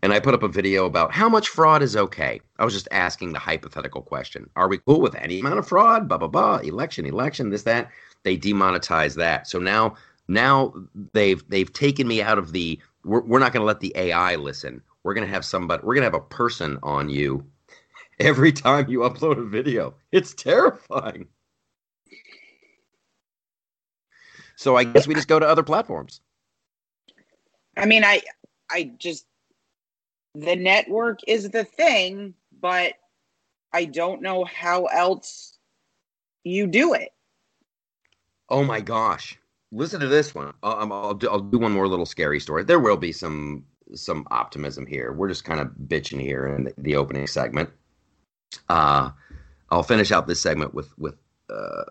And 0.02 0.12
I 0.12 0.20
put 0.20 0.34
up 0.34 0.42
a 0.42 0.48
video 0.48 0.86
about 0.86 1.12
how 1.12 1.28
much 1.28 1.48
fraud 1.48 1.82
is 1.82 1.96
okay. 1.96 2.40
I 2.58 2.64
was 2.64 2.74
just 2.74 2.88
asking 2.90 3.32
the 3.32 3.38
hypothetical 3.38 4.02
question. 4.02 4.48
Are 4.56 4.68
we 4.68 4.78
cool 4.78 5.00
with 5.00 5.14
any 5.16 5.40
amount 5.40 5.58
of 5.58 5.68
fraud? 5.68 6.08
Blah 6.08 6.18
blah 6.18 6.28
blah. 6.28 6.56
Election, 6.58 7.06
election, 7.06 7.50
this, 7.50 7.62
that. 7.62 7.90
They 8.22 8.36
demonetize 8.36 9.14
that. 9.16 9.46
So 9.46 9.58
now 9.58 9.96
now 10.28 10.72
they've 11.12 11.42
they've 11.48 11.72
taken 11.72 12.08
me 12.08 12.22
out 12.22 12.38
of 12.38 12.52
the 12.52 12.78
we're, 13.04 13.20
we're 13.20 13.38
not 13.38 13.52
gonna 13.52 13.64
let 13.64 13.80
the 13.80 13.92
AI 13.96 14.36
listen. 14.36 14.82
We're 15.02 15.14
gonna 15.14 15.26
have 15.26 15.44
somebody 15.44 15.82
we're 15.84 15.94
gonna 15.94 16.06
have 16.06 16.14
a 16.14 16.20
person 16.20 16.78
on 16.82 17.08
you 17.08 17.44
every 18.20 18.52
time 18.52 18.88
you 18.88 19.00
upload 19.00 19.38
a 19.38 19.44
video. 19.44 19.94
It's 20.12 20.34
terrifying. 20.34 21.28
So 24.56 24.76
I 24.76 24.84
guess 24.84 25.06
we 25.06 25.14
just 25.14 25.28
go 25.28 25.38
to 25.38 25.46
other 25.46 25.62
platforms. 25.62 26.20
I 27.76 27.86
mean, 27.86 28.04
I 28.04 28.22
I 28.70 28.92
just 28.98 29.26
the 30.34 30.56
network 30.56 31.20
is 31.26 31.50
the 31.50 31.64
thing, 31.64 32.34
but 32.60 32.94
I 33.72 33.84
don't 33.84 34.22
know 34.22 34.44
how 34.44 34.86
else 34.86 35.58
you 36.44 36.66
do 36.66 36.94
it. 36.94 37.10
Oh 38.48 38.64
my 38.64 38.80
gosh. 38.80 39.38
Listen 39.72 40.00
to 40.00 40.06
this 40.06 40.34
one. 40.34 40.52
I'll, 40.62 40.92
I'll, 40.92 41.14
do, 41.14 41.28
I'll 41.28 41.40
do 41.40 41.58
one 41.58 41.72
more 41.72 41.88
little 41.88 42.06
scary 42.06 42.38
story. 42.38 42.64
There 42.64 42.78
will 42.78 42.96
be 42.96 43.12
some 43.12 43.64
some 43.94 44.26
optimism 44.30 44.86
here. 44.86 45.12
We're 45.12 45.28
just 45.28 45.44
kind 45.44 45.60
of 45.60 45.68
bitching 45.86 46.20
here 46.20 46.46
in 46.48 46.64
the, 46.64 46.74
the 46.78 46.96
opening 46.96 47.26
segment. 47.26 47.70
Uh, 48.68 49.10
I'll 49.70 49.82
finish 49.82 50.10
out 50.10 50.26
this 50.26 50.40
segment 50.40 50.74
with 50.74 50.96
with 50.98 51.16
uh, 51.50 51.84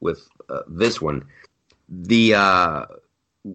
with 0.00 0.28
uh, 0.48 0.62
this 0.68 1.00
one 1.00 1.24
the 1.88 2.34
uh, 2.34 2.86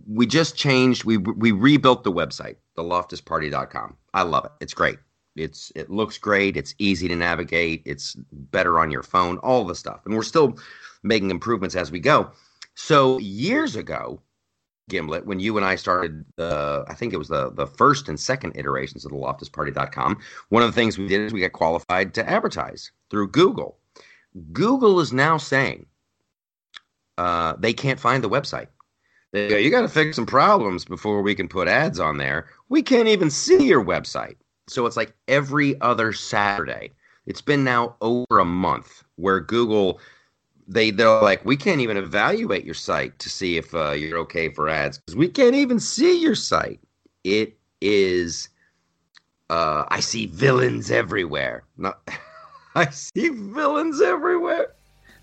we 0.08 0.26
just 0.26 0.56
changed 0.56 1.04
we 1.04 1.18
we 1.18 1.52
rebuilt 1.52 2.04
the 2.04 2.12
website 2.12 2.56
the 2.76 2.84
loftusparty.com 2.84 3.96
i 4.14 4.22
love 4.22 4.46
it. 4.46 4.52
It's 4.62 4.74
great. 4.74 4.98
It's 5.36 5.72
it 5.76 5.90
looks 5.90 6.18
great. 6.18 6.58
It's 6.58 6.76
easy 6.78 7.08
to 7.08 7.16
navigate. 7.16 7.84
It's 7.86 8.16
better 8.32 8.80
on 8.80 8.92
your 8.92 9.04
phone 9.04 9.38
all 9.38 9.64
the 9.64 9.76
stuff. 9.76 10.02
And 10.06 10.16
we're 10.16 10.24
still 10.24 10.58
making 11.04 11.32
improvements 11.32 11.76
as 11.76 11.92
we 11.92 12.00
go. 12.00 12.32
So 12.76 13.18
years 13.20 13.76
ago 13.76 14.22
gimlet 14.90 15.26
when 15.26 15.40
you 15.40 15.56
and 15.56 15.66
i 15.66 15.76
started 15.76 16.26
the 16.36 16.84
i 16.90 16.94
think 16.94 17.14
it 17.14 17.18
was 17.18 17.30
the 17.30 17.52
the 17.52 17.68
first 17.68 18.10
and 18.10 18.20
second 18.20 18.52
iterations 18.58 19.06
of 19.06 19.12
the 19.12 19.18
loftusparty.com 19.18 20.18
one 20.50 20.64
of 20.64 20.68
the 20.68 20.74
things 20.74 20.98
we 20.98 21.08
did 21.08 21.22
is 21.22 21.32
we 21.32 21.40
got 21.40 21.54
qualified 21.54 22.14
to 22.14 22.28
advertise 22.30 22.92
through 23.10 23.28
google. 23.30 23.78
Google 24.52 25.00
is 25.00 25.14
now 25.14 25.38
saying 25.38 25.86
uh, 27.18 27.54
they 27.60 27.74
can't 27.74 28.00
find 28.00 28.24
the 28.24 28.30
website. 28.30 28.68
They 29.32 29.48
go, 29.48 29.58
you 29.58 29.70
got 29.70 29.82
to 29.82 29.88
fix 29.88 30.16
some 30.16 30.26
problems 30.26 30.84
before 30.84 31.22
we 31.22 31.36
can 31.36 31.48
put 31.48 31.68
ads 31.68 32.00
on 32.00 32.18
there. 32.18 32.48
We 32.70 32.82
can't 32.82 33.08
even 33.08 33.30
see 33.30 33.66
your 33.66 33.84
website. 33.84 34.36
So 34.68 34.86
it's 34.86 34.98
like 34.98 35.14
every 35.28 35.80
other 35.82 36.14
Saturday. 36.14 36.92
It's 37.26 37.42
been 37.42 37.64
now 37.64 37.96
over 38.02 38.40
a 38.40 38.46
month 38.46 39.04
where 39.16 39.40
Google 39.40 40.00
they 40.68 40.92
they're 40.92 41.22
like 41.22 41.44
we 41.46 41.58
can't 41.58 41.82
even 41.82 41.98
evaluate 41.98 42.64
your 42.64 42.74
site 42.74 43.18
to 43.20 43.30
see 43.30 43.58
if 43.58 43.74
uh, 43.76 43.92
you're 43.92 44.18
okay 44.20 44.50
for 44.50 44.70
ads 44.70 44.98
because 44.98 45.16
we 45.16 45.28
can't 45.28 45.56
even 45.56 45.80
see 45.80 46.22
your 46.22 46.36
site. 46.36 46.80
It 47.24 47.58
is. 47.82 48.50
Uh, 49.50 49.86
I 49.90 50.00
see 50.00 50.28
villains 50.28 50.92
everywhere. 50.92 51.64
Not, 51.78 52.08
I 52.76 52.90
see 52.90 53.30
villains 53.30 54.02
everywhere. 54.02 54.68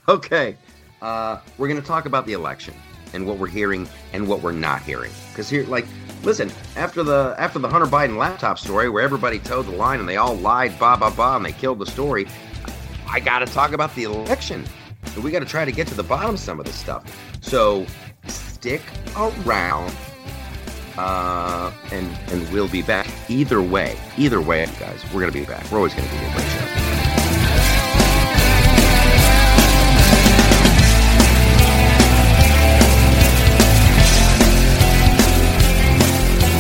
Okay, 0.09 0.57
uh, 1.01 1.41
we're 1.57 1.69
to 1.69 1.83
talk 1.83 2.07
about 2.07 2.27
the 2.27 2.35
election 2.35 2.75
and 3.13 3.27
what 3.27 3.39
we're 3.39 3.47
hearing 3.49 3.89
and 4.13 4.27
what 4.27 4.43
we're 4.43 4.53
not 4.53 4.83
hearing. 4.83 5.11
Because 5.31 5.49
here, 5.49 5.65
like, 5.67 5.87
listen, 6.23 6.51
after 6.77 7.03
the 7.03 7.35
after 7.39 7.59
the 7.59 7.69
Hunter 7.69 7.87
Biden 7.87 8.17
laptop 8.17 8.59
story, 8.59 8.89
where 8.89 9.03
everybody 9.03 9.39
toed 9.39 9.67
the 9.67 9.73
line 9.73 10.01
and 10.01 10.09
they 10.09 10.17
all 10.17 10.37
lied, 10.37 10.79
bah 10.79 10.97
bah 10.97 11.13
bah, 11.15 11.37
and 11.37 11.45
they 11.45 11.53
killed 11.53 11.79
the 11.79 11.87
story, 11.87 12.27
I 13.09 13.21
got 13.21 13.41
to 13.41 13.47
talk 13.47 13.73
about 13.73 13.95
the 13.95 14.05
election. 14.05 14.65
And 15.15 15.25
we 15.25 15.31
got 15.31 15.41
to 15.41 15.47
try 15.47 15.65
to 15.65 15.73
get 15.73 15.87
to 15.89 15.95
the 15.95 16.03
bottom 16.03 16.35
of 16.35 16.41
some 16.41 16.61
of 16.61 16.67
this 16.67 16.77
stuff. 16.77 17.05
So 17.41 17.87
stick 18.27 18.83
around, 19.17 19.95
uh, 20.97 21.73
and 21.93 22.07
and 22.29 22.53
we'll 22.53 22.69
be 22.69 22.83
back. 22.83 23.09
Either 23.29 23.63
way, 23.63 23.97
either 24.17 24.41
way, 24.41 24.67
guys, 24.79 25.05
we're 25.13 25.21
gonna 25.21 25.33
be 25.33 25.45
back. 25.45 25.71
We're 25.71 25.79
always 25.79 25.95
gonna 25.95 26.11
be 26.11 26.17
a 26.17 26.33
great 26.33 26.47
show. 26.47 26.68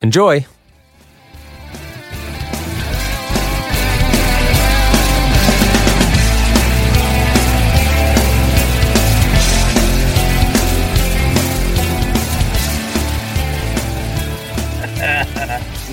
Enjoy! 0.00 0.46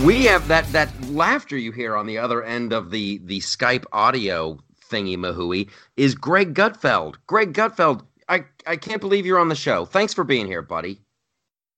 we 0.03 0.25
have 0.25 0.47
that 0.47 0.67
that 0.71 0.91
laughter 1.09 1.57
you 1.57 1.71
hear 1.71 1.95
on 1.95 2.05
the 2.05 2.19
other 2.19 2.43
end 2.43 2.73
of 2.73 2.91
the 2.91 3.17
the 3.23 3.39
Skype 3.39 3.85
audio 3.91 4.59
thingy 4.91 5.17
mahooey 5.17 5.67
is 5.97 6.13
Greg 6.13 6.53
Gutfeld. 6.53 7.15
Greg 7.25 7.53
Gutfeld, 7.53 8.05
I 8.29 8.45
I 8.67 8.75
can't 8.75 9.01
believe 9.01 9.25
you're 9.25 9.39
on 9.39 9.49
the 9.49 9.55
show. 9.55 9.85
Thanks 9.85 10.13
for 10.13 10.23
being 10.23 10.45
here, 10.45 10.61
buddy. 10.61 11.01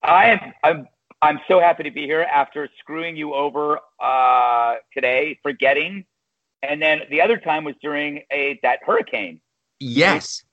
I 0.04 0.26
am 0.26 0.54
I'm 0.66 0.88
I'm 1.22 1.40
so 1.48 1.60
happy 1.60 1.84
to 1.84 1.92
be 1.92 2.04
here 2.04 2.22
after 2.22 2.70
screwing 2.80 3.16
you 3.16 3.34
over 3.34 3.80
uh, 4.00 4.76
today, 4.94 5.40
forgetting, 5.42 6.06
and 6.62 6.82
then 6.82 7.02
the 7.10 7.22
other 7.22 7.38
time 7.38 7.64
was 7.64 7.76
during 7.82 8.22
a 8.32 8.60
that 8.64 8.80
hurricane. 8.86 9.42
Yes. 9.80 10.44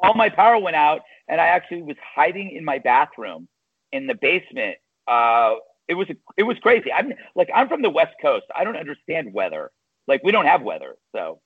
All 0.00 0.14
my 0.14 0.28
power 0.28 0.58
went 0.58 0.76
out, 0.76 1.00
and 1.28 1.40
I 1.40 1.46
actually 1.46 1.82
was 1.82 1.96
hiding 2.14 2.52
in 2.52 2.64
my 2.64 2.78
bathroom 2.78 3.48
in 3.92 4.06
the 4.06 4.14
basement. 4.14 4.76
Uh, 5.06 5.54
it 5.88 5.94
was 5.94 6.06
it 6.36 6.42
was 6.42 6.56
crazy. 6.62 6.92
I'm 6.92 7.12
like 7.34 7.48
I'm 7.54 7.68
from 7.68 7.82
the 7.82 7.90
West 7.90 8.14
Coast. 8.22 8.46
I 8.56 8.64
don't 8.64 8.76
understand 8.76 9.32
weather. 9.32 9.70
Like 10.06 10.22
we 10.22 10.32
don't 10.32 10.46
have 10.46 10.62
weather, 10.62 10.96
so. 11.14 11.40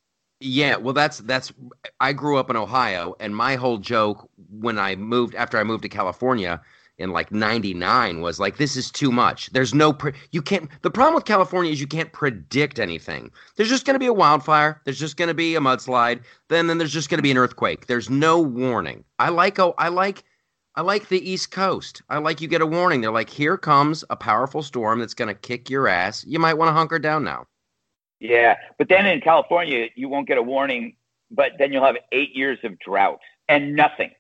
Yeah, 0.45 0.77
well, 0.77 0.93
that's 0.93 1.19
that's. 1.19 1.53
I 2.01 2.13
grew 2.13 2.37
up 2.37 2.51
in 2.51 2.57
Ohio, 2.57 3.15
and 3.21 3.35
my 3.35 3.55
whole 3.55 3.79
joke 3.79 4.29
when 4.51 4.77
I 4.77 4.97
moved 4.97 5.37
after 5.37 5.57
I 5.57 5.63
moved 5.63 5.85
to 5.85 5.89
California 5.89 6.61
in 6.99 7.11
like 7.11 7.33
99 7.33 8.21
was 8.21 8.39
like 8.39 8.57
this 8.57 8.77
is 8.77 8.91
too 8.91 9.11
much. 9.11 9.51
There's 9.51 9.75
no 9.75 9.93
pre- 9.93 10.13
you 10.31 10.43
can't 10.43 10.69
the 10.83 10.91
problem 10.91 11.15
with 11.15 11.25
california 11.25 11.73
is 11.73 11.81
you 11.81 11.87
can't 11.87 12.13
predict 12.13 12.79
anything. 12.79 13.31
There's 13.57 13.69
just 13.69 13.87
going 13.87 13.95
to 13.95 14.01
be 14.01 14.07
a 14.07 14.13
wildfire 14.13 14.81
there's 14.85 14.99
just 14.99 15.17
going 15.17 15.29
to 15.29 15.35
be 15.35 15.57
a 15.57 15.61
mudslide 15.61 16.21
then 16.49 16.67
then 16.67 16.79
there's 16.79 16.93
just 16.93 17.09
going 17.09 17.19
to 17.19 17.23
be 17.23 17.31
an 17.31 17.39
earthquake. 17.39 17.87
There's 17.87 18.11
no 18.11 18.41
warning. 18.41 19.05
I 19.19 19.31
like 19.31 19.59
oh 19.59 19.75
i 19.79 19.89
like 19.89 20.25
i 20.75 20.83
like 20.83 21.09
the 21.09 21.29
east 21.29 21.51
coast. 21.51 22.03
I 22.09 22.19
like 22.19 22.41
you 22.41 22.49
get 22.49 22.61
a 22.63 22.67
warning. 22.67 23.01
They're 23.01 23.11
like 23.11 23.31
here 23.31 23.57
comes 23.57 24.05
a 24.11 24.17
powerful 24.17 24.63
storm 24.63 25.01
that's 25.01 25.15
going 25.15 25.29
to 25.29 25.41
kick 25.41 25.71
your 25.71 25.89
ass. 25.89 26.25
You 26.27 26.39
might 26.39 26.55
want 26.55 26.69
to 26.69 26.73
hunker 26.73 26.99
down 26.99 27.25
now. 27.25 27.47
Yeah 28.21 28.57
but 28.79 28.89
then 28.89 29.07
in 29.07 29.21
california 29.21 29.89
you 29.95 30.09
won't 30.09 30.29
get 30.29 30.39
a 30.39 30.43
warning 30.43 30.97
but 31.31 31.53
then 31.59 31.73
you'll 31.73 31.85
have 31.85 31.97
eight 32.13 32.37
years 32.37 32.59
of 32.63 32.79
drought 32.79 33.21
and 33.49 33.75
nothing. 33.75 34.11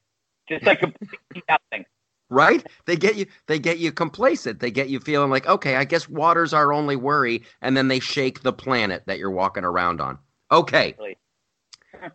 Just 0.48 0.64
like 0.64 0.80
nothing 1.48 1.84
right? 2.32 2.66
They 2.86 2.96
get 2.96 3.16
you 3.16 3.26
they 3.46 3.58
get 3.58 3.78
you 3.78 3.92
complacent. 3.92 4.60
They 4.60 4.70
get 4.70 4.88
you 4.88 4.98
feeling 4.98 5.30
like 5.30 5.46
okay 5.46 5.76
i 5.76 5.84
guess 5.84 6.08
water's 6.08 6.54
our 6.54 6.72
only 6.72 6.96
worry 6.96 7.42
and 7.60 7.76
then 7.76 7.88
they 7.88 8.00
shake 8.00 8.42
the 8.42 8.52
planet 8.52 9.04
that 9.06 9.18
you're 9.18 9.30
walking 9.30 9.64
around 9.64 10.00
on. 10.00 10.18
Okay. 10.50 10.96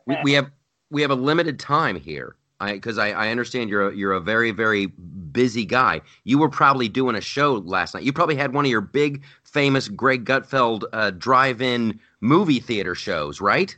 We, 0.05 0.17
we 0.23 0.33
have 0.33 0.51
we 0.89 1.01
have 1.01 1.11
a 1.11 1.15
limited 1.15 1.59
time 1.59 1.99
here. 1.99 2.35
Because 2.59 2.97
I, 2.97 3.09
I, 3.09 3.27
I 3.27 3.29
understand 3.29 3.69
you're 3.69 3.89
a, 3.89 3.95
you're 3.95 4.13
a 4.13 4.19
very 4.19 4.49
very 4.51 4.87
busy 4.87 5.63
guy. 5.63 6.01
You 6.23 6.39
were 6.39 6.49
probably 6.49 6.89
doing 6.89 7.15
a 7.15 7.21
show 7.21 7.53
last 7.53 7.93
night. 7.93 8.03
You 8.03 8.11
probably 8.11 8.35
had 8.35 8.53
one 8.53 8.65
of 8.65 8.71
your 8.71 8.81
big 8.81 9.23
famous 9.43 9.87
greg 9.87 10.25
gutfeld 10.25 10.83
uh, 10.91 11.11
drive-in 11.11 11.99
movie 12.19 12.59
theater 12.59 12.95
shows 12.95 13.39
right? 13.39 13.77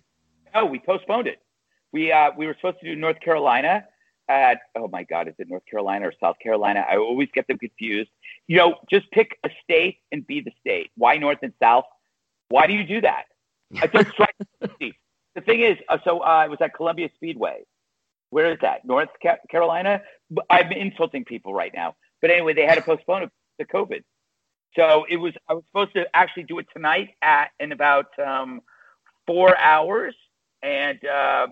Oh 0.56 0.66
we 0.66 0.80
postponed 0.80 1.28
it. 1.28 1.42
We 1.92 2.12
uh, 2.14 2.32
we 2.38 2.48
were 2.48 2.56
supposed 2.56 2.80
to 2.80 2.86
do 2.86 2.96
north 2.96 3.20
carolina 3.20 3.86
at 4.30 4.60
oh 4.76 4.88
my 4.88 5.04
god, 5.04 5.28
is 5.28 5.34
it 5.40 5.50
North 5.50 5.66
Carolina 5.70 6.08
or 6.08 6.14
South 6.22 6.38
Carolina? 6.42 6.86
I 6.90 6.98
always 6.98 7.30
get 7.34 7.48
them 7.48 7.58
confused. 7.58 8.12
You 8.48 8.58
know, 8.58 8.76
just 8.90 9.10
pick 9.12 9.38
a 9.44 9.50
state 9.64 9.98
and 10.12 10.26
be 10.26 10.40
the 10.42 10.52
state. 10.62 10.92
Why 10.96 11.18
North 11.18 11.40
and 11.42 11.54
South? 11.62 11.86
Why 12.50 12.68
do 12.68 12.74
you 12.74 12.86
do 12.86 13.02
that? 13.02 13.24
It 13.72 13.92
just 13.92 14.10
strikes 14.14 14.38
The 14.80 15.42
thing 15.42 15.62
is, 15.62 15.78
uh, 15.90 15.98
so 16.04 16.20
uh, 16.20 16.26
I 16.26 16.48
was 16.48 16.60
at 16.62 16.74
Columbia 16.74 17.10
Speedway. 17.16 17.64
Where 18.30 18.52
is 18.52 18.60
that? 18.62 18.86
North 18.86 19.10
Carolina? 19.50 20.02
I'm 20.50 20.72
insulting 20.72 21.26
people 21.26 21.54
right 21.54 21.72
now. 21.74 21.96
But 22.22 22.30
anyway, 22.30 22.54
they 22.54 22.66
had 22.66 22.76
to 22.76 22.82
postpone 22.82 23.24
it 23.24 23.32
to 23.60 23.66
COVID. 23.66 24.04
So 24.76 25.06
it 25.10 25.18
was. 25.18 25.34
I 25.48 25.54
was 25.54 25.64
supposed 25.68 25.94
to 25.96 26.06
actually 26.14 26.44
do 26.44 26.60
it 26.60 26.68
tonight 26.74 27.10
at 27.24 27.50
in 27.60 27.72
about 27.72 28.08
um, 28.24 28.62
four 29.26 29.58
hours, 29.58 30.16
and 30.62 31.04
uh, 31.06 31.48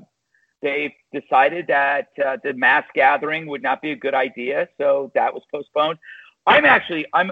they 0.62 0.96
decided 1.14 1.68
that 1.68 2.10
uh, 2.24 2.38
the 2.44 2.54
mass 2.54 2.84
gathering 2.94 3.48
would 3.48 3.62
not 3.62 3.82
be 3.82 3.92
a 3.92 3.96
good 3.96 4.14
idea, 4.14 4.68
so 4.78 5.12
that 5.14 5.34
was 5.34 5.44
postponed. 5.52 6.00
I'm 6.46 6.66
actually, 6.66 7.06
I'm, 7.14 7.32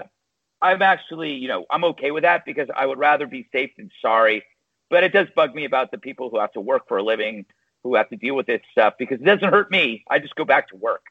I'm 0.62 0.82
actually, 0.82 1.32
you 1.32 1.48
know, 1.48 1.66
I'm 1.70 1.84
okay 1.84 2.10
with 2.10 2.22
that 2.22 2.44
because 2.44 2.68
I 2.74 2.86
would 2.86 2.98
rather 2.98 3.26
be 3.26 3.48
safe 3.52 3.70
than 3.76 3.90
sorry. 4.00 4.44
But 4.88 5.02
it 5.02 5.12
does 5.12 5.26
bug 5.34 5.54
me 5.54 5.64
about 5.64 5.90
the 5.90 5.98
people 5.98 6.30
who 6.30 6.38
have 6.38 6.52
to 6.52 6.60
work 6.60 6.86
for 6.86 6.98
a 6.98 7.02
living, 7.02 7.44
who 7.82 7.96
have 7.96 8.08
to 8.10 8.16
deal 8.16 8.36
with 8.36 8.46
this 8.46 8.60
stuff 8.70 8.94
because 8.98 9.20
it 9.20 9.24
doesn't 9.24 9.50
hurt 9.50 9.70
me. 9.70 10.04
I 10.10 10.18
just 10.18 10.36
go 10.36 10.44
back 10.44 10.68
to 10.68 10.76
work. 10.76 11.02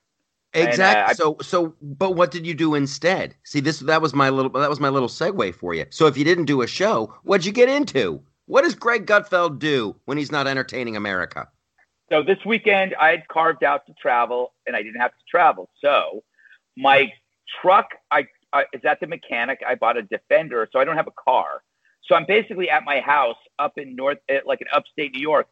Exactly. 0.53 1.01
And, 1.01 1.11
uh, 1.11 1.13
so, 1.13 1.37
so, 1.41 1.75
but 1.81 2.11
what 2.11 2.31
did 2.31 2.47
you 2.47 2.53
do 2.53 2.75
instead? 2.75 3.35
See, 3.43 3.59
this 3.59 3.79
that 3.81 4.01
was 4.01 4.13
my 4.13 4.29
little 4.29 4.51
that 4.51 4.69
was 4.69 4.79
my 4.79 4.87
little 4.87 5.09
segue 5.09 5.53
for 5.55 5.73
you. 5.73 5.85
So, 5.89 6.07
if 6.07 6.17
you 6.17 6.23
didn't 6.23 6.45
do 6.45 6.61
a 6.61 6.67
show, 6.67 7.13
what'd 7.23 7.45
you 7.45 7.51
get 7.51 7.67
into? 7.67 8.21
What 8.45 8.63
does 8.63 8.75
Greg 8.75 9.05
Gutfeld 9.05 9.59
do 9.59 9.95
when 10.05 10.17
he's 10.17 10.31
not 10.31 10.47
entertaining 10.47 10.95
America? 10.95 11.49
So 12.09 12.21
this 12.21 12.37
weekend 12.45 12.95
I 12.99 13.09
had 13.09 13.27
carved 13.27 13.63
out 13.63 13.85
to 13.87 13.93
travel 13.99 14.53
and 14.67 14.75
I 14.75 14.83
didn't 14.83 15.01
have 15.01 15.11
to 15.11 15.23
travel. 15.29 15.69
So 15.81 16.23
my 16.77 17.11
truck 17.61 17.89
I, 18.11 18.27
I 18.53 18.65
is 18.73 18.81
at 18.85 18.99
the 18.99 19.07
mechanic. 19.07 19.59
I 19.67 19.75
bought 19.75 19.97
a 19.97 20.03
Defender, 20.03 20.67
so 20.71 20.79
I 20.79 20.85
don't 20.85 20.97
have 20.97 21.07
a 21.07 21.13
car. 21.23 21.63
So 22.03 22.15
I'm 22.15 22.25
basically 22.25 22.69
at 22.69 22.83
my 22.83 22.99
house 22.99 23.37
up 23.57 23.77
in 23.77 23.95
North, 23.95 24.19
eh, 24.29 24.41
like 24.45 24.61
in 24.61 24.67
upstate 24.71 25.13
New 25.13 25.21
York. 25.21 25.47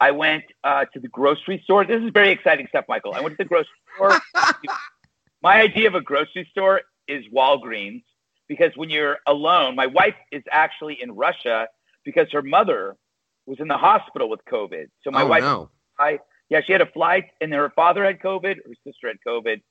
I 0.00 0.10
went 0.10 0.44
uh, 0.64 0.86
to 0.92 1.00
the 1.00 1.08
grocery 1.08 1.60
store. 1.64 1.84
This 1.84 2.02
is 2.02 2.10
very 2.12 2.30
exciting 2.30 2.66
stuff, 2.68 2.86
Michael. 2.88 3.14
I 3.14 3.20
went 3.20 3.36
to 3.38 3.44
the 3.44 3.48
grocery 3.48 3.70
store. 3.94 4.18
my 5.42 5.60
idea 5.60 5.88
of 5.88 5.94
a 5.94 6.00
grocery 6.00 6.48
store 6.50 6.82
is 7.06 7.24
Walgreens 7.32 8.02
because 8.48 8.72
when 8.76 8.90
you're 8.90 9.18
alone, 9.26 9.76
my 9.76 9.86
wife 9.86 10.16
is 10.32 10.42
actually 10.50 11.00
in 11.02 11.12
Russia 11.12 11.68
because 12.04 12.26
her 12.32 12.42
mother 12.42 12.96
was 13.46 13.58
in 13.60 13.68
the 13.68 13.76
hospital 13.76 14.28
with 14.28 14.40
COVID. 14.50 14.86
So 15.02 15.10
my 15.10 15.22
oh, 15.22 15.26
wife, 15.26 15.42
no. 15.42 15.70
I 15.98 16.18
yeah, 16.50 16.60
she 16.64 16.72
had 16.72 16.80
a 16.80 16.86
flight, 16.86 17.24
and 17.40 17.52
her 17.52 17.70
father 17.70 18.04
had 18.04 18.20
COVID, 18.20 18.56
her 18.56 18.74
sister 18.86 19.08
had 19.08 19.16
COVID. 19.26 19.60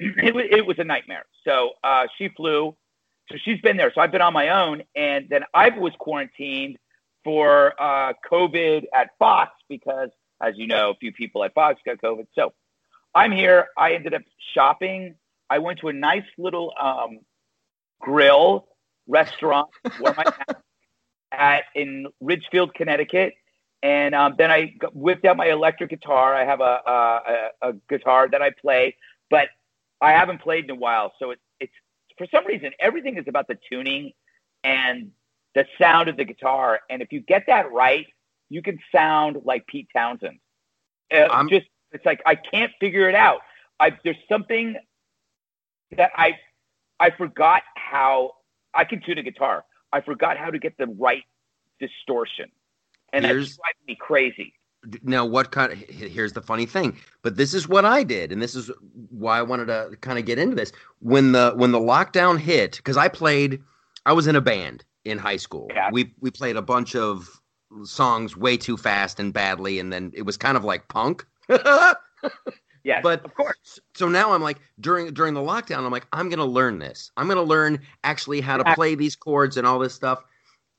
It 0.00 0.34
was 0.34 0.44
it 0.50 0.66
was 0.66 0.78
a 0.78 0.84
nightmare. 0.84 1.24
So 1.44 1.70
uh, 1.84 2.06
she 2.18 2.28
flew. 2.28 2.76
So 3.30 3.36
she's 3.44 3.60
been 3.60 3.76
there. 3.76 3.92
So 3.94 4.00
I've 4.00 4.10
been 4.10 4.20
on 4.20 4.32
my 4.32 4.48
own, 4.48 4.82
and 4.96 5.26
then 5.30 5.44
I 5.54 5.68
was 5.70 5.92
quarantined 5.98 6.76
for 7.24 7.72
uh, 7.80 8.14
COVID 8.30 8.84
at 8.92 9.10
Fox 9.18 9.52
because, 9.68 10.08
as 10.40 10.54
you 10.56 10.66
know, 10.66 10.90
a 10.90 10.94
few 10.96 11.12
people 11.12 11.44
at 11.44 11.54
Fox 11.54 11.80
got 11.86 11.98
COVID. 11.98 12.26
So 12.34 12.52
I'm 13.14 13.30
here. 13.30 13.68
I 13.78 13.94
ended 13.94 14.14
up 14.14 14.22
shopping. 14.54 15.14
I 15.48 15.58
went 15.58 15.80
to 15.80 15.88
a 15.88 15.92
nice 15.92 16.24
little 16.36 16.72
um, 16.80 17.20
grill 18.00 18.66
restaurant 19.06 19.68
where 20.00 20.14
my 20.14 20.24
at 21.32 21.64
in 21.74 22.06
Ridgefield, 22.20 22.74
Connecticut. 22.74 23.34
And 23.82 24.14
um, 24.14 24.34
then 24.38 24.50
I 24.50 24.74
whipped 24.92 25.24
out 25.24 25.36
my 25.36 25.46
electric 25.48 25.90
guitar. 25.90 26.34
I 26.34 26.44
have 26.44 26.60
a, 26.60 26.80
a, 26.86 27.70
a 27.70 27.72
guitar 27.88 28.28
that 28.30 28.40
I 28.40 28.50
play, 28.50 28.96
but 29.28 29.48
I 30.00 30.12
haven't 30.12 30.40
played 30.40 30.64
in 30.64 30.70
a 30.70 30.74
while. 30.76 31.12
So 31.18 31.32
it, 31.32 31.40
it's 31.58 31.72
for 32.16 32.26
some 32.32 32.46
reason 32.46 32.70
everything 32.78 33.16
is 33.16 33.24
about 33.26 33.48
the 33.48 33.58
tuning, 33.70 34.12
and 34.64 35.10
the 35.54 35.66
sound 35.80 36.08
of 36.08 36.16
the 36.16 36.24
guitar. 36.24 36.80
And 36.90 37.02
if 37.02 37.12
you 37.12 37.20
get 37.20 37.44
that 37.48 37.72
right, 37.72 38.06
you 38.48 38.62
can 38.62 38.78
sound 38.94 39.38
like 39.44 39.66
Pete 39.66 39.88
Townshend. 39.94 40.38
Uh, 41.12 41.16
I'm- 41.16 41.48
just 41.48 41.66
it's 41.92 42.06
like 42.06 42.22
I 42.24 42.36
can't 42.36 42.72
figure 42.80 43.08
it 43.08 43.14
out. 43.14 43.40
I 43.80 43.96
there's 44.04 44.16
something 44.28 44.76
that 45.96 46.10
I 46.16 46.38
I 47.00 47.10
forgot 47.10 47.62
how 47.76 48.32
I 48.74 48.84
can 48.84 49.02
tune 49.02 49.18
a 49.18 49.22
guitar. 49.22 49.64
I 49.92 50.00
forgot 50.00 50.36
how 50.36 50.50
to 50.50 50.58
get 50.58 50.76
the 50.78 50.86
right 50.86 51.24
distortion, 51.80 52.50
and 53.12 53.24
Here's- 53.24 53.48
that's 53.48 53.56
driving 53.56 53.86
me 53.88 53.96
crazy. 54.00 54.54
now 55.02 55.24
what 55.24 55.52
kind 55.52 55.72
of 55.72 55.78
here's 55.78 56.32
the 56.32 56.42
funny 56.42 56.66
thing 56.66 56.98
but 57.22 57.36
this 57.36 57.54
is 57.54 57.68
what 57.68 57.84
i 57.84 58.02
did 58.02 58.32
and 58.32 58.42
this 58.42 58.56
is 58.56 58.68
why 59.10 59.38
i 59.38 59.42
wanted 59.42 59.66
to 59.66 59.96
kind 60.00 60.18
of 60.18 60.24
get 60.24 60.40
into 60.40 60.56
this 60.56 60.72
when 60.98 61.30
the 61.30 61.52
when 61.54 61.70
the 61.70 61.78
lockdown 61.78 62.36
hit 62.36 62.78
because 62.78 62.96
i 62.96 63.06
played 63.06 63.62
i 64.06 64.12
was 64.12 64.26
in 64.26 64.34
a 64.34 64.40
band 64.40 64.84
in 65.04 65.18
high 65.18 65.36
school 65.36 65.68
Yeah. 65.72 65.88
we 65.92 66.12
we 66.18 66.32
played 66.32 66.56
a 66.56 66.62
bunch 66.62 66.96
of 66.96 67.28
songs 67.84 68.36
way 68.36 68.56
too 68.56 68.76
fast 68.76 69.20
and 69.20 69.32
badly 69.32 69.78
and 69.78 69.92
then 69.92 70.10
it 70.14 70.22
was 70.22 70.36
kind 70.36 70.56
of 70.56 70.64
like 70.64 70.88
punk 70.88 71.24
Yes, 72.84 73.00
But- 73.02 73.24
of 73.24 73.34
course. 73.34 73.78
so 73.94 74.08
now 74.08 74.32
i'm 74.32 74.42
like 74.42 74.58
during 74.80 75.12
during 75.14 75.34
the 75.34 75.40
lockdown 75.40 75.78
i'm 75.84 75.92
like 75.92 76.06
i'm 76.12 76.28
gonna 76.28 76.44
learn 76.44 76.78
this 76.78 77.10
i'm 77.16 77.28
gonna 77.28 77.42
learn 77.42 77.80
actually 78.02 78.40
how 78.40 78.56
to 78.56 78.74
play 78.74 78.94
these 78.96 79.14
chords 79.14 79.56
and 79.56 79.66
all 79.66 79.78
this 79.78 79.94
stuff 79.94 80.24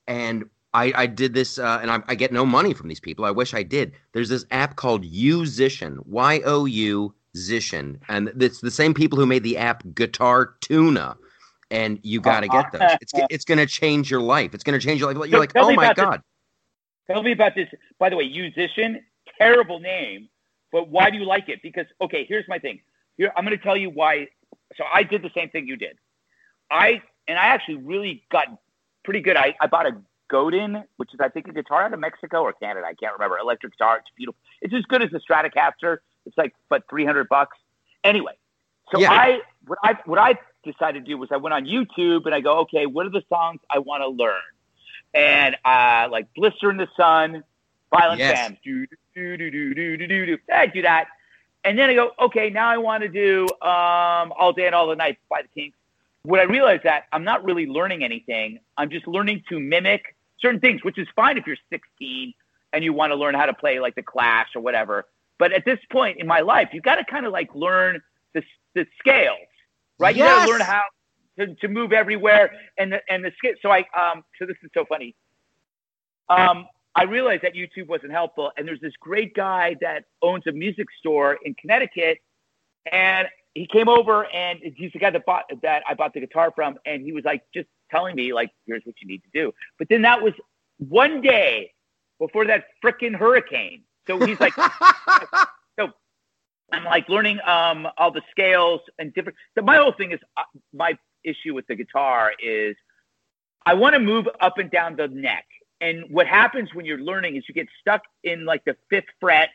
and 0.06 0.44
I, 0.74 0.92
I 0.96 1.06
did 1.06 1.34
this, 1.34 1.56
uh, 1.60 1.78
and 1.80 1.88
I, 1.88 2.02
I 2.08 2.16
get 2.16 2.32
no 2.32 2.44
money 2.44 2.74
from 2.74 2.88
these 2.88 2.98
people. 2.98 3.24
I 3.24 3.30
wish 3.30 3.54
I 3.54 3.62
did. 3.62 3.92
There's 4.12 4.28
this 4.28 4.44
app 4.50 4.74
called 4.74 5.04
Yousician, 5.04 6.04
Y 6.04 6.40
O 6.44 6.64
U 6.64 7.14
Zician, 7.36 8.00
and 8.08 8.32
it's 8.42 8.60
the 8.60 8.72
same 8.72 8.92
people 8.92 9.16
who 9.16 9.24
made 9.24 9.44
the 9.44 9.56
app 9.56 9.84
Guitar 9.94 10.56
Tuna. 10.60 11.16
And 11.70 12.00
you 12.02 12.20
got 12.20 12.40
to 12.40 12.48
get 12.48 12.72
those. 12.72 12.82
It's 13.00 13.12
it's 13.30 13.44
going 13.44 13.58
to 13.58 13.66
change 13.66 14.10
your 14.10 14.20
life. 14.20 14.52
It's 14.52 14.64
going 14.64 14.78
to 14.78 14.84
change 14.84 14.98
your 15.00 15.12
life. 15.14 15.30
You're 15.30 15.38
like, 15.40 15.52
oh 15.54 15.72
my 15.74 15.84
about 15.84 15.96
this. 15.96 16.04
god, 16.04 16.20
Tell 17.06 17.22
me 17.22 17.30
about 17.32 17.54
this. 17.54 17.68
By 18.00 18.10
the 18.10 18.16
way, 18.16 18.28
musician, 18.28 19.00
terrible 19.38 19.78
name, 19.78 20.28
but 20.74 20.88
why 20.88 21.08
do 21.08 21.16
you 21.16 21.24
like 21.24 21.48
it? 21.48 21.62
Because 21.62 21.86
okay, 22.00 22.26
here's 22.28 22.48
my 22.48 22.58
thing. 22.58 22.80
Here, 23.16 23.32
I'm 23.36 23.44
going 23.44 23.56
to 23.56 23.62
tell 23.62 23.76
you 23.76 23.90
why. 23.90 24.26
So 24.76 24.82
I 24.92 25.04
did 25.04 25.22
the 25.22 25.30
same 25.32 25.48
thing 25.48 25.68
you 25.68 25.76
did. 25.76 25.96
I 26.68 27.00
and 27.28 27.38
I 27.38 27.44
actually 27.44 27.76
really 27.76 28.24
got 28.32 28.48
pretty 29.04 29.20
good. 29.20 29.36
I, 29.36 29.54
I 29.60 29.68
bought 29.68 29.86
a 29.86 29.96
Godin, 30.28 30.82
which 30.96 31.14
is 31.14 31.20
I 31.20 31.28
think 31.28 31.46
a 31.46 31.52
guitar 31.52 31.84
out 31.84 31.94
of 31.94 32.00
Mexico 32.00 32.42
or 32.42 32.52
Canada. 32.54 32.84
I 32.88 32.94
can't 32.94 33.12
remember. 33.12 33.38
Electric 33.38 33.74
guitar. 33.78 33.98
It's 33.98 34.08
beautiful. 34.16 34.40
It's 34.62 34.74
as 34.74 34.82
good 34.86 35.00
as 35.00 35.10
the 35.12 35.20
Stratocaster. 35.20 35.98
It's 36.26 36.36
like 36.36 36.52
but 36.68 36.82
300 36.90 37.28
bucks. 37.28 37.56
Anyway, 38.02 38.36
so 38.92 38.98
Yeah. 38.98 39.12
I 39.12 39.42
what 39.68 39.78
I 39.84 39.96
what 40.06 40.18
I 40.18 40.34
decided 40.64 41.04
to 41.04 41.08
do 41.08 41.16
was 41.16 41.28
I 41.30 41.36
went 41.36 41.54
on 41.54 41.66
YouTube 41.66 42.26
and 42.26 42.34
I 42.34 42.40
go, 42.40 42.58
okay, 42.62 42.86
what 42.86 43.06
are 43.06 43.10
the 43.10 43.22
songs 43.28 43.60
I 43.70 43.78
want 43.78 44.02
to 44.02 44.08
learn? 44.08 44.42
And 45.14 45.56
uh, 45.64 46.08
like 46.10 46.34
Blister 46.34 46.68
in 46.68 46.78
the 46.78 46.88
Sun, 46.96 47.44
Violent 47.94 48.18
yes. 48.18 48.38
Femmes. 48.38 48.58
Do, 48.64 48.86
do, 48.86 48.96
do, 49.36 49.50
do, 49.50 49.74
do, 49.74 49.96
do, 49.96 50.06
do, 50.06 50.26
do. 50.26 50.38
I 50.52 50.66
do 50.66 50.82
that. 50.82 51.06
And 51.64 51.78
then 51.78 51.88
I 51.88 51.94
go, 51.94 52.10
okay, 52.20 52.50
now 52.50 52.68
I 52.68 52.76
want 52.76 53.02
to 53.02 53.08
do 53.08 53.44
um, 53.62 54.32
All 54.38 54.52
Day 54.54 54.66
and 54.66 54.74
All 54.74 54.86
the 54.86 54.96
Night 54.96 55.18
by 55.30 55.42
the 55.42 55.48
Kinks. 55.48 55.78
What 56.24 56.40
I 56.40 56.44
realized 56.44 56.82
that 56.84 57.04
I'm 57.12 57.24
not 57.24 57.44
really 57.44 57.66
learning 57.66 58.02
anything. 58.02 58.58
I'm 58.76 58.90
just 58.90 59.06
learning 59.06 59.44
to 59.48 59.60
mimic 59.60 60.16
certain 60.40 60.60
things, 60.60 60.82
which 60.82 60.98
is 60.98 61.06
fine 61.14 61.38
if 61.38 61.46
you're 61.46 61.56
16 61.70 62.34
and 62.72 62.84
you 62.84 62.92
want 62.92 63.12
to 63.12 63.16
learn 63.16 63.34
how 63.34 63.46
to 63.46 63.54
play 63.54 63.78
like 63.78 63.94
the 63.94 64.02
Clash 64.02 64.48
or 64.54 64.60
whatever. 64.60 65.06
But 65.38 65.52
at 65.52 65.64
this 65.64 65.78
point 65.90 66.18
in 66.18 66.26
my 66.26 66.40
life, 66.40 66.70
you've 66.72 66.82
got 66.82 66.96
to 66.96 67.04
kind 67.04 67.26
of 67.26 67.32
like 67.32 67.54
learn 67.54 68.02
the, 68.32 68.42
the 68.74 68.86
scales, 68.98 69.38
right? 69.98 70.16
Yes. 70.16 70.24
You 70.24 70.36
got 70.36 70.46
to 70.46 70.52
learn 70.52 70.60
how 70.60 70.82
to, 71.38 71.54
to 71.54 71.68
move 71.68 71.92
everywhere 71.92 72.50
and 72.78 72.92
the, 72.92 73.00
and 73.08 73.24
the 73.24 73.32
scale. 73.38 73.54
So 73.62 73.70
I 73.70 73.84
um 73.98 74.24
so 74.38 74.46
this 74.46 74.56
is 74.62 74.70
so 74.74 74.84
funny. 74.84 75.14
Um, 76.28 76.66
I 76.96 77.04
realized 77.04 77.42
that 77.42 77.54
YouTube 77.54 77.88
wasn't 77.88 78.12
helpful, 78.12 78.52
and 78.56 78.66
there's 78.66 78.80
this 78.80 78.92
great 79.00 79.34
guy 79.34 79.76
that 79.80 80.04
owns 80.22 80.46
a 80.46 80.52
music 80.52 80.86
store 80.98 81.38
in 81.44 81.54
Connecticut, 81.54 82.18
and 82.90 83.28
he 83.54 83.66
came 83.66 83.88
over 83.88 84.26
and 84.32 84.58
he's 84.76 84.92
the 84.92 84.98
guy 84.98 85.10
that 85.10 85.24
bought 85.24 85.44
that 85.62 85.82
I 85.88 85.94
bought 85.94 86.12
the 86.12 86.20
guitar 86.20 86.52
from, 86.54 86.76
and 86.86 87.02
he 87.02 87.12
was 87.12 87.24
like 87.24 87.42
just 87.54 87.68
telling 87.90 88.16
me 88.16 88.32
like, 88.32 88.50
here's 88.66 88.82
what 88.84 88.96
you 89.00 89.08
need 89.08 89.22
to 89.22 89.30
do. 89.32 89.52
But 89.78 89.88
then 89.88 90.02
that 90.02 90.20
was 90.20 90.34
one 90.78 91.20
day 91.20 91.72
before 92.18 92.46
that 92.46 92.64
frickin' 92.84 93.14
hurricane. 93.14 93.82
So 94.06 94.24
he's 94.24 94.38
like, 94.40 94.54
so 95.78 95.88
I'm 96.72 96.84
like 96.84 97.08
learning 97.08 97.38
um, 97.46 97.86
all 97.96 98.10
the 98.10 98.22
scales 98.30 98.80
and 98.98 99.14
different. 99.14 99.38
So 99.56 99.64
my 99.64 99.76
whole 99.76 99.92
thing 99.92 100.12
is 100.12 100.20
uh, 100.36 100.42
my 100.72 100.98
issue 101.24 101.54
with 101.54 101.66
the 101.68 101.76
guitar 101.76 102.32
is 102.42 102.76
I 103.66 103.74
want 103.74 103.94
to 103.94 104.00
move 104.00 104.26
up 104.40 104.58
and 104.58 104.70
down 104.70 104.96
the 104.96 105.08
neck. 105.08 105.46
And 105.84 106.04
what 106.10 106.26
happens 106.26 106.72
when 106.72 106.86
you're 106.86 106.98
learning 106.98 107.36
is 107.36 107.44
you 107.46 107.54
get 107.54 107.68
stuck 107.80 108.02
in 108.22 108.46
like 108.46 108.64
the 108.64 108.74
fifth 108.88 109.10
fret, 109.20 109.50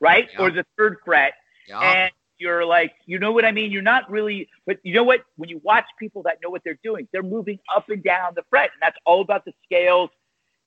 right, 0.00 0.28
Yeah. 0.32 0.42
or 0.42 0.50
the 0.50 0.64
third 0.78 0.96
fret, 1.04 1.34
Yeah. 1.68 1.80
and 1.80 2.12
you're 2.38 2.64
like, 2.64 2.94
you 3.04 3.18
know 3.18 3.32
what 3.32 3.44
I 3.44 3.52
mean? 3.52 3.70
You're 3.70 3.82
not 3.82 4.10
really, 4.10 4.48
but 4.66 4.78
you 4.84 4.94
know 4.94 5.04
what? 5.04 5.20
When 5.36 5.50
you 5.50 5.58
watch 5.62 5.84
people 5.98 6.22
that 6.22 6.38
know 6.42 6.48
what 6.48 6.62
they're 6.64 6.78
doing, 6.82 7.08
they're 7.12 7.22
moving 7.22 7.58
up 7.74 7.90
and 7.90 8.02
down 8.02 8.32
the 8.34 8.44
fret, 8.48 8.70
and 8.72 8.80
that's 8.80 8.96
all 9.04 9.20
about 9.20 9.44
the 9.44 9.52
scales 9.64 10.10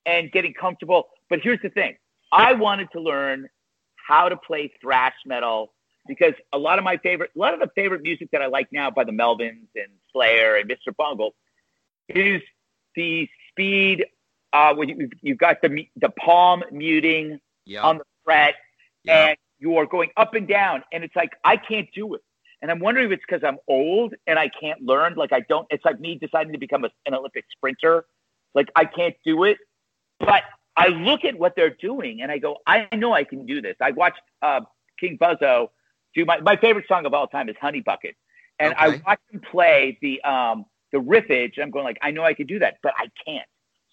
and 0.06 0.32
getting 0.32 0.54
comfortable. 0.54 1.10
But 1.30 1.40
here's 1.42 1.62
the 1.62 1.70
thing: 1.70 1.98
I 2.32 2.54
wanted 2.54 2.92
to 2.92 3.00
learn 3.02 3.50
how 3.96 4.30
to 4.30 4.38
play 4.38 4.72
thrash 4.82 5.16
metal 5.26 5.74
because 6.08 6.34
a 6.54 6.58
lot 6.58 6.78
of 6.78 6.84
my 6.84 6.98
favorite, 6.98 7.32
a 7.36 7.40
lot 7.40 7.54
of 7.56 7.60
the 7.60 7.70
favorite 7.76 8.02
music 8.04 8.30
that 8.32 8.42
I 8.44 8.48
like 8.48 8.68
now 8.72 8.92
by 8.92 9.04
the 9.04 9.12
Melvins 9.12 9.68
and 9.76 9.92
Slayer 10.12 10.56
and 10.56 10.70
Mr. 10.70 10.96
Bungle 10.96 11.34
is 12.08 12.42
the 12.96 13.28
speed. 13.50 14.06
Uh, 14.52 14.74
when 14.74 14.90
you, 14.90 15.10
you've 15.22 15.38
got 15.38 15.62
the 15.62 15.88
the 15.98 16.10
palm 16.10 16.64
muting 16.72 17.40
yeah. 17.66 17.84
on 17.84 18.00
the 18.00 18.04
fret, 18.24 18.56
yeah. 19.04 19.28
and 19.28 19.38
you 19.60 19.78
are 19.78 19.86
going 19.86 20.10
up 20.18 20.34
and 20.34 20.48
down, 20.48 20.84
and 20.92 21.04
it's 21.04 21.16
like 21.16 21.32
I 21.44 21.58
can't 21.58 21.88
do 21.94 22.16
it. 22.16 22.22
And 22.62 22.70
I'm 22.70 22.80
wondering 22.80 23.06
if 23.08 23.12
it's 23.14 23.24
because 23.28 23.44
I'm 23.44 23.58
old 23.68 24.16
and 24.28 24.38
I 24.38 24.50
can't 24.50 24.82
learn. 24.82 25.14
Like 25.16 25.32
I 25.32 25.42
don't. 25.42 25.68
It's 25.70 25.86
like 25.86 26.00
me 26.00 26.16
deciding 26.16 26.52
to 26.54 26.58
become 26.60 26.84
a, 26.84 26.90
an 27.06 27.14
Olympic 27.14 27.46
sprinter. 27.52 28.06
Like 28.54 28.70
I 28.76 28.86
can't 28.86 29.16
do 29.24 29.44
it. 29.44 29.58
But 30.20 30.44
I 30.76 30.88
look 30.88 31.24
at 31.26 31.38
what 31.38 31.56
they're 31.56 31.70
doing 31.70 32.22
and 32.22 32.32
I 32.32 32.38
go, 32.38 32.58
I 32.66 32.88
know 32.96 33.14
I 33.14 33.24
can 33.24 33.46
do 33.46 33.62
this. 33.62 33.76
I 33.82 33.92
watched 33.92 34.22
uh, 34.42 34.62
King 35.00 35.18
Buzzo 35.18 35.70
do 36.16 36.26
my 36.26 36.40
my 36.42 36.56
favorite 36.56 36.86
song 36.88 37.06
of 37.06 37.14
all 37.14 37.28
time 37.28 37.50
is 37.50 37.56
Honey 37.62 37.82
Bucket, 37.82 38.16
and 38.60 38.74
I 38.78 38.88
Okay. 38.88 39.02
watched 39.06 39.22
him 39.32 39.42
play 39.42 39.98
the 40.02 40.22
um 40.24 40.66
the 40.92 40.98
riffage. 40.98 41.54
And 41.56 41.64
I'm 41.64 41.72
going 41.72 41.86
like, 41.86 42.00
I 42.02 42.12
know 42.12 42.24
I 42.24 42.34
can 42.34 42.48
do 42.48 42.60
that, 42.60 42.78
but 42.82 42.94
I 42.98 43.10
can't. 43.26 43.48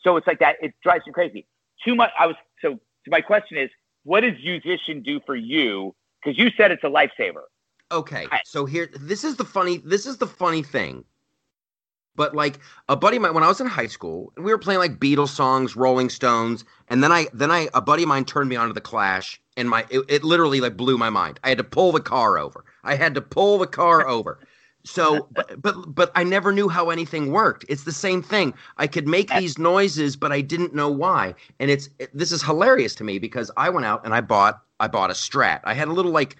So 0.06 0.16
it's 0.16 0.26
like 0.26 0.38
that. 0.38 0.54
It 0.62 0.72
drives 0.84 1.04
me 1.04 1.12
crazy. 1.12 1.46
Too 1.84 1.96
much. 1.96 2.10
I 2.18 2.26
was 2.26 2.36
so. 2.62 2.74
So 2.74 3.10
my 3.10 3.20
question 3.20 3.58
is, 3.58 3.70
what 4.04 4.20
does 4.20 4.34
musician 4.42 5.02
do 5.02 5.20
for 5.26 5.34
you? 5.34 5.94
Because 6.22 6.38
you 6.38 6.50
said 6.56 6.70
it's 6.70 6.84
a 6.84 6.86
lifesaver. 6.86 7.42
Okay, 7.90 8.26
I- 8.30 8.40
so 8.44 8.66
here, 8.66 8.88
this 9.00 9.24
is 9.24 9.36
the 9.36 9.44
funny. 9.44 9.78
This 9.78 10.06
is 10.06 10.18
the 10.18 10.26
funny 10.26 10.62
thing. 10.62 11.04
But 12.14 12.34
like 12.34 12.60
a 12.88 12.96
buddy 12.96 13.16
of 13.16 13.22
mine, 13.22 13.34
when 13.34 13.42
I 13.42 13.48
was 13.48 13.60
in 13.60 13.66
high 13.66 13.88
school, 13.88 14.32
we 14.36 14.44
were 14.44 14.58
playing 14.58 14.80
like 14.80 14.98
Beatles 14.98 15.28
songs, 15.28 15.76
Rolling 15.76 16.08
Stones, 16.08 16.64
and 16.88 17.02
then 17.02 17.12
I, 17.12 17.26
then 17.34 17.50
I, 17.50 17.68
a 17.74 17.82
buddy 17.82 18.04
of 18.04 18.08
mine 18.08 18.24
turned 18.24 18.48
me 18.48 18.56
onto 18.56 18.72
the 18.72 18.80
Clash, 18.80 19.38
and 19.58 19.68
my, 19.68 19.84
it, 19.90 20.02
it 20.08 20.24
literally 20.24 20.62
like 20.62 20.78
blew 20.78 20.96
my 20.96 21.10
mind. 21.10 21.38
I 21.44 21.50
had 21.50 21.58
to 21.58 21.64
pull 21.64 21.92
the 21.92 22.00
car 22.00 22.38
over. 22.38 22.64
I 22.84 22.94
had 22.94 23.14
to 23.16 23.20
pull 23.20 23.58
the 23.58 23.66
car 23.66 24.08
over. 24.08 24.38
So, 24.86 25.28
but, 25.32 25.60
but, 25.60 25.94
but 25.94 26.12
I 26.14 26.22
never 26.22 26.52
knew 26.52 26.68
how 26.68 26.90
anything 26.90 27.32
worked. 27.32 27.64
It's 27.68 27.84
the 27.84 27.92
same 27.92 28.22
thing. 28.22 28.54
I 28.78 28.86
could 28.86 29.08
make 29.08 29.30
these 29.32 29.58
noises, 29.58 30.16
but 30.16 30.30
I 30.32 30.40
didn't 30.40 30.74
know 30.74 30.88
why. 30.90 31.34
And 31.58 31.70
it's, 31.70 31.90
it, 31.98 32.10
this 32.16 32.30
is 32.30 32.42
hilarious 32.42 32.94
to 32.96 33.04
me 33.04 33.18
because 33.18 33.50
I 33.56 33.68
went 33.68 33.84
out 33.84 34.04
and 34.04 34.14
I 34.14 34.20
bought, 34.20 34.62
I 34.78 34.86
bought 34.88 35.10
a 35.10 35.14
Strat. 35.14 35.60
I 35.64 35.74
had 35.74 35.88
a 35.88 35.92
little 35.92 36.12
like 36.12 36.36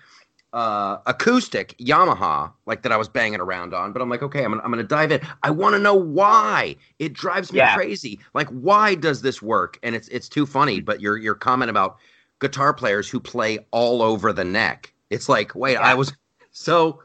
uh, 0.53 0.99
acoustic 1.07 1.77
Yamaha, 1.79 2.53
like 2.67 2.83
that 2.83 2.93
I 2.93 2.97
was 2.97 3.09
banging 3.09 3.41
around 3.41 3.75
on. 3.75 3.93
But 3.93 4.01
I'm 4.01 4.09
like, 4.09 4.23
okay, 4.23 4.45
I'm 4.45 4.53
gonna, 4.53 4.63
I'm 4.63 4.71
gonna 4.71 4.85
dive 4.85 5.13
in. 5.13 5.21
I 5.43 5.51
want 5.51 5.75
to 5.75 5.79
know 5.79 5.95
why. 5.95 6.77
It 6.99 7.13
drives 7.13 7.53
me 7.53 7.59
Yeah. 7.59 7.75
crazy. 7.75 8.21
Like, 8.33 8.49
why 8.51 8.95
does 8.95 9.23
this 9.23 9.43
work? 9.43 9.79
And 9.83 9.95
it's 9.95 10.09
it's 10.09 10.29
too 10.29 10.47
funny. 10.47 10.81
But 10.81 11.01
your 11.01 11.19
your 11.19 11.35
comment 11.35 11.71
about 11.71 11.99
guitar 12.41 12.73
players 12.73 13.09
who 13.09 13.21
play 13.21 13.59
all 13.71 14.03
over 14.03 14.33
the 14.33 14.45
neck. 14.45 14.93
It's 15.11 15.29
like, 15.29 15.55
wait, 15.55 15.75
Yeah. 15.75 15.81
I 15.81 15.95
was 15.95 16.13
so. 16.53 17.03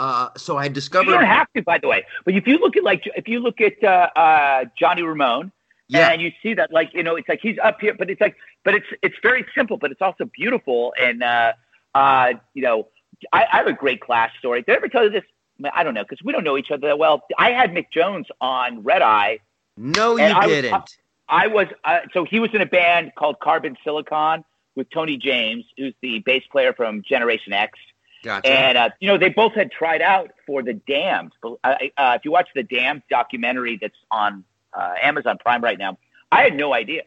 Uh, 0.00 0.30
so 0.34 0.56
I 0.56 0.68
discovered. 0.68 1.10
You 1.10 1.18
don't 1.18 1.26
have 1.26 1.46
to, 1.54 1.62
by 1.62 1.76
the 1.76 1.86
way. 1.86 2.06
But 2.24 2.34
if 2.34 2.46
you 2.46 2.56
look 2.56 2.74
at 2.74 2.82
like 2.82 3.02
if 3.14 3.28
you 3.28 3.38
look 3.38 3.60
at 3.60 3.74
uh, 3.84 4.08
uh, 4.18 4.64
Johnny 4.78 5.02
Ramone, 5.02 5.52
yeah, 5.88 6.08
and 6.10 6.22
you 6.22 6.32
see 6.42 6.54
that 6.54 6.72
like 6.72 6.94
you 6.94 7.02
know 7.02 7.16
it's 7.16 7.28
like 7.28 7.40
he's 7.42 7.58
up 7.62 7.78
here, 7.82 7.92
but 7.92 8.08
it's 8.08 8.20
like 8.20 8.34
but 8.64 8.74
it's 8.74 8.86
it's 9.02 9.16
very 9.22 9.44
simple, 9.54 9.76
but 9.76 9.90
it's 9.90 10.00
also 10.00 10.24
beautiful. 10.24 10.94
And 10.98 11.22
uh, 11.22 11.52
uh, 11.94 12.32
you 12.54 12.62
know, 12.62 12.88
I, 13.30 13.44
I 13.52 13.56
have 13.58 13.66
a 13.66 13.74
great 13.74 14.00
class 14.00 14.30
story. 14.38 14.62
Did 14.62 14.72
I 14.72 14.76
ever 14.76 14.88
tell 14.88 15.04
you 15.04 15.10
this? 15.10 15.24
I 15.74 15.84
don't 15.84 15.92
know 15.92 16.02
because 16.02 16.24
we 16.24 16.32
don't 16.32 16.44
know 16.44 16.56
each 16.56 16.70
other 16.70 16.88
that 16.88 16.98
well. 16.98 17.22
I 17.38 17.50
had 17.50 17.72
Mick 17.72 17.90
Jones 17.92 18.26
on 18.40 18.82
Red 18.82 19.02
Eye. 19.02 19.40
no, 19.76 20.16
you 20.16 20.24
I 20.24 20.46
was- 20.46 20.56
didn't. 20.56 20.96
I 21.28 21.46
was 21.46 21.66
uh, 21.84 21.98
so 22.14 22.24
he 22.24 22.40
was 22.40 22.50
in 22.54 22.62
a 22.62 22.66
band 22.66 23.12
called 23.16 23.38
Carbon 23.40 23.76
Silicon 23.84 24.44
with 24.76 24.88
Tony 24.90 25.18
James, 25.18 25.64
who's 25.76 25.94
the 26.00 26.20
bass 26.20 26.42
player 26.50 26.72
from 26.72 27.02
Generation 27.02 27.52
X. 27.52 27.78
gotcha. 28.22 28.48
And 28.48 28.78
uh, 28.78 28.90
you 29.00 29.08
know, 29.08 29.18
they 29.18 29.28
both 29.30 29.54
had 29.54 29.70
tried 29.70 30.02
out 30.02 30.30
for 30.46 30.62
the 30.62 30.74
Damned. 30.74 31.32
Uh, 31.42 31.54
uh, 31.64 31.76
if 32.16 32.24
you 32.24 32.30
watch 32.30 32.48
the 32.54 32.62
Damned 32.62 33.02
documentary 33.10 33.78
that's 33.80 33.96
on 34.10 34.44
uh, 34.72 34.94
Amazon 35.02 35.38
Prime 35.38 35.62
right 35.62 35.78
now, 35.78 35.98
I 36.30 36.42
had 36.42 36.56
no 36.56 36.72
idea. 36.74 37.02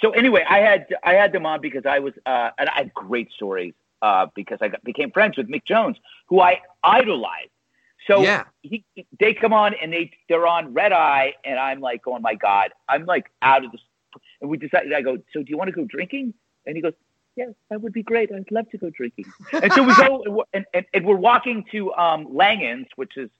So 0.00 0.10
anyway, 0.10 0.44
I 0.48 0.58
had 0.58 0.86
I 1.02 1.14
had 1.14 1.32
them 1.32 1.46
on 1.46 1.60
because 1.60 1.86
I 1.86 1.98
was 2.00 2.14
uh, 2.26 2.50
and 2.58 2.68
I 2.68 2.74
had 2.76 2.94
great 2.94 3.30
stories 3.32 3.74
uh, 4.02 4.26
because 4.34 4.58
I 4.60 4.68
got, 4.68 4.82
became 4.84 5.10
friends 5.10 5.36
with 5.36 5.48
Mick 5.48 5.64
Jones, 5.64 5.96
who 6.28 6.40
I 6.40 6.60
idolized. 6.82 7.50
So 8.06 8.20
Yeah. 8.20 8.44
he, 8.62 8.84
they 9.18 9.32
come 9.32 9.52
on 9.52 9.74
and 9.74 9.92
they 9.92 10.10
they're 10.28 10.46
on 10.46 10.74
Red 10.74 10.92
Eye, 10.92 11.34
and 11.44 11.58
I'm 11.58 11.80
like, 11.80 12.02
oh 12.06 12.18
my 12.18 12.34
god, 12.34 12.70
I'm 12.88 13.06
like 13.06 13.30
out 13.40 13.64
of 13.64 13.72
this. 13.72 13.80
And 14.40 14.50
we 14.50 14.58
decided, 14.58 14.92
I 14.92 15.00
go, 15.00 15.16
so 15.32 15.42
do 15.42 15.46
you 15.48 15.56
want 15.56 15.68
to 15.68 15.74
go 15.74 15.84
drinking? 15.84 16.34
And 16.66 16.76
he 16.76 16.82
goes, 16.82 16.92
yes, 17.36 17.50
that 17.70 17.80
would 17.80 17.92
be 17.92 18.02
great. 18.02 18.30
I'd 18.32 18.50
love 18.50 18.68
to 18.70 18.78
go 18.78 18.90
drinking. 18.90 19.26
and 19.52 19.72
so 19.72 19.82
we 19.82 19.94
go, 19.94 20.22
and 20.24 20.34
we're, 20.34 20.44
and, 20.52 20.64
and, 20.74 20.86
and 20.94 21.06
we're 21.06 21.16
walking 21.16 21.64
to 21.72 21.92
um, 21.94 22.34
Langan's, 22.34 22.88
which 22.96 23.16
is 23.16 23.30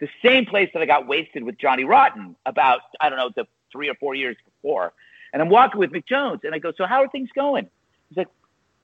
the 0.00 0.08
same 0.24 0.46
place 0.46 0.70
that 0.74 0.82
I 0.82 0.86
got 0.86 1.06
wasted 1.06 1.44
with 1.44 1.58
Johnny 1.58 1.84
Rotten 1.84 2.36
about 2.46 2.80
I 3.00 3.08
don't 3.08 3.18
know 3.18 3.30
the 3.34 3.46
three 3.72 3.88
or 3.88 3.94
four 3.94 4.14
years 4.14 4.36
before. 4.44 4.92
And 5.32 5.42
I'm 5.42 5.48
walking 5.48 5.80
with 5.80 5.90
Mick 5.90 6.06
Jones, 6.06 6.40
and 6.44 6.54
I 6.54 6.58
go, 6.58 6.72
so 6.76 6.86
how 6.86 7.02
are 7.02 7.08
things 7.08 7.28
going? 7.34 7.68
He's 8.08 8.16
like, 8.16 8.28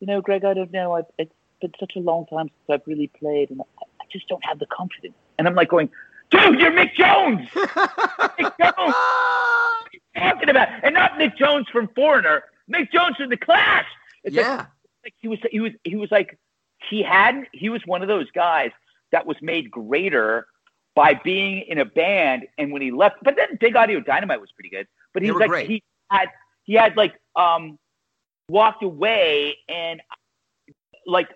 you 0.01 0.07
know, 0.07 0.21
Greg, 0.21 0.45
I 0.45 0.55
don't 0.55 0.73
know. 0.73 0.95
I've, 0.95 1.05
it's 1.17 1.33
been 1.61 1.73
such 1.79 1.93
a 1.97 2.01
long 2.01 2.27
time 2.27 2.49
since 2.49 2.81
I've 2.81 2.87
really 2.87 3.07
played, 3.07 3.51
and 3.51 3.61
I, 3.61 3.65
I 4.01 4.05
just 4.11 4.29
don't 4.29 4.45
have 4.45 4.59
the 4.59 4.67
confidence. 4.67 5.15
And 5.39 5.47
I'm 5.47 5.55
like 5.55 5.69
going, 5.69 5.91
dude, 6.31 6.59
you're 6.59 6.73
Mick 6.73 6.95
Jones. 6.95 7.49
Mick 7.55 8.53
Jones. 8.59 8.75
What 8.77 9.87
are 9.87 9.91
you 9.93 10.01
talking 10.17 10.49
about? 10.49 10.69
And 10.83 10.95
not 10.95 11.13
Mick 11.13 11.37
Jones 11.37 11.69
from 11.71 11.89
Foreigner. 11.95 12.45
Mick 12.69 12.91
Jones 12.91 13.17
from 13.17 13.31
The 13.31 13.37
Clash. 13.37 13.87
It's 14.25 14.35
yeah. 14.35 14.67
like 15.05 15.15
he 15.19 15.29
was 15.29 15.39
he 15.51 15.61
was 15.61 15.73
he 15.85 15.97
was 15.97 16.11
like 16.11 16.39
he 16.89 17.03
had 17.03 17.45
he 17.53 17.69
was 17.69 17.83
one 17.87 18.03
of 18.03 18.09
those 18.09 18.31
guys 18.33 18.71
that 19.13 19.27
was 19.27 19.37
made 19.41 19.71
greater 19.71 20.47
by 20.95 21.15
being 21.15 21.65
in 21.69 21.79
a 21.79 21.85
band 21.85 22.47
and 22.59 22.73
when 22.73 22.83
he 22.83 22.91
left 22.91 23.17
but 23.23 23.37
then 23.37 23.57
Big 23.61 23.77
Audio 23.77 24.01
Dynamite 24.01 24.41
was 24.41 24.51
pretty 24.53 24.71
good 24.71 24.87
but 25.15 25.23
he 25.23 25.31
was 25.31 25.41
like 25.41 25.49
great. 25.49 25.69
he 25.69 25.83
had 26.11 26.29
he 26.65 26.75
had 26.75 26.97
like 26.97 27.15
um 27.37 27.79
walked 28.49 28.83
away 28.83 29.57
and 29.69 30.01
like 31.07 31.29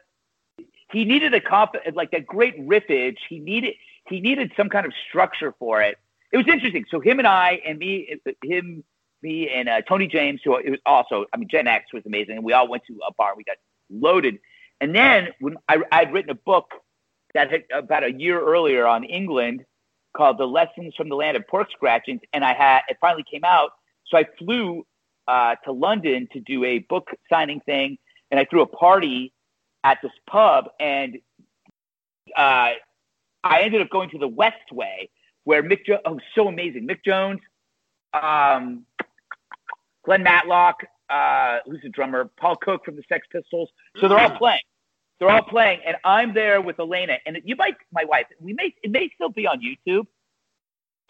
he 0.91 1.05
needed 1.05 1.35
a 1.35 1.41
comp 1.41 1.75
like 1.95 2.13
a 2.13 2.21
great 2.21 2.59
riffage 2.69 3.19
he 3.29 3.39
needed 3.39 3.75
he 4.09 4.21
needed 4.21 4.53
some 4.57 4.69
kind 4.69 4.87
of 4.87 4.93
structure 5.09 5.55
for 5.59 5.81
it 5.81 5.97
it 6.33 6.37
was 6.37 6.47
interesting 6.49 6.85
so 6.91 7.01
him 7.01 7.19
and 7.19 7.29
I 7.29 7.61
and 7.67 7.79
me 7.79 8.19
him 8.43 8.85
me 9.25 9.51
and 9.51 9.69
uh, 9.69 9.81
Tony 9.83 10.07
James, 10.07 10.41
who 10.45 10.57
it 10.57 10.71
was 10.71 10.81
also, 10.87 11.25
I 11.33 11.37
mean, 11.37 11.49
Gen 11.49 11.67
X 11.67 11.93
was 11.93 12.05
amazing, 12.07 12.37
and 12.37 12.45
we 12.45 12.53
all 12.53 12.69
went 12.69 12.85
to 12.87 12.99
a 13.09 13.13
bar. 13.15 13.35
We 13.37 13.43
got 13.43 13.57
loaded, 13.91 14.39
and 14.81 14.95
then 14.95 15.31
when 15.41 15.57
I 15.69 15.79
I'd 15.91 16.13
written 16.13 16.31
a 16.31 16.37
book 16.37 16.71
that 17.35 17.51
had 17.51 17.65
about 17.73 18.05
a 18.05 18.13
year 18.13 18.41
earlier 18.41 18.87
on 18.87 19.03
England 19.03 19.65
called 20.17 20.39
"The 20.39 20.47
Lessons 20.47 20.95
from 20.95 21.09
the 21.09 21.17
Land 21.17 21.37
of 21.37 21.47
Pork 21.49 21.71
Scratchings," 21.73 22.21
and 22.33 22.45
I 22.45 22.55
had 22.55 22.83
it 22.89 22.99
finally 23.01 23.25
came 23.29 23.45
out, 23.45 23.71
so 24.07 24.17
I 24.19 24.27
flew 24.39 24.87
uh, 25.27 25.57
to 25.65 25.73
London 25.73 26.29
to 26.33 26.41
do 26.41 26.65
a 26.65 26.79
book 26.79 27.09
signing 27.29 27.61
thing, 27.61 27.99
and 28.31 28.39
I 28.39 28.45
threw 28.45 28.63
a 28.63 28.67
party 28.67 29.33
at 29.83 29.99
this 30.03 30.13
pub, 30.31 30.67
and 30.79 31.17
uh, 32.37 32.73
I 33.43 33.61
ended 33.63 33.81
up 33.81 33.91
going 33.91 34.11
to 34.11 34.19
the 34.19 34.29
Westway 34.29 35.09
where 35.45 35.63
Mick 35.63 35.85
Jones, 35.87 36.01
oh, 36.07 36.19
so 36.35 36.49
amazing, 36.49 36.89
Mick 36.89 37.05
Jones. 37.05 37.41
Um, 38.13 38.87
Glenn 40.05 40.23
Matlock, 40.23 40.85
uh, 41.11 41.59
who's 41.67 41.81
the 41.83 41.89
drummer, 41.89 42.31
Paul 42.39 42.57
Cook 42.57 42.85
from 42.85 42.97
the 42.97 43.03
Sex 43.09 43.27
Pistols. 43.31 43.71
So 44.01 44.09
they're 44.09 44.19
all 44.19 44.37
playing. 44.37 44.61
They're 45.19 45.31
all 45.31 45.43
playing, 45.43 45.81
and 45.87 45.97
I'm 46.05 46.35
there 46.35 46.61
with 46.61 46.79
Elena. 46.81 47.19
And 47.25 47.39
you 47.45 47.57
might, 47.57 47.77
my 47.93 48.05
wife, 48.05 48.27
we 48.41 48.53
may, 48.53 48.75
it 48.83 48.91
may 48.91 49.09
still 49.15 49.29
be 49.29 49.47
on 49.47 49.61
YouTube. 49.61 50.07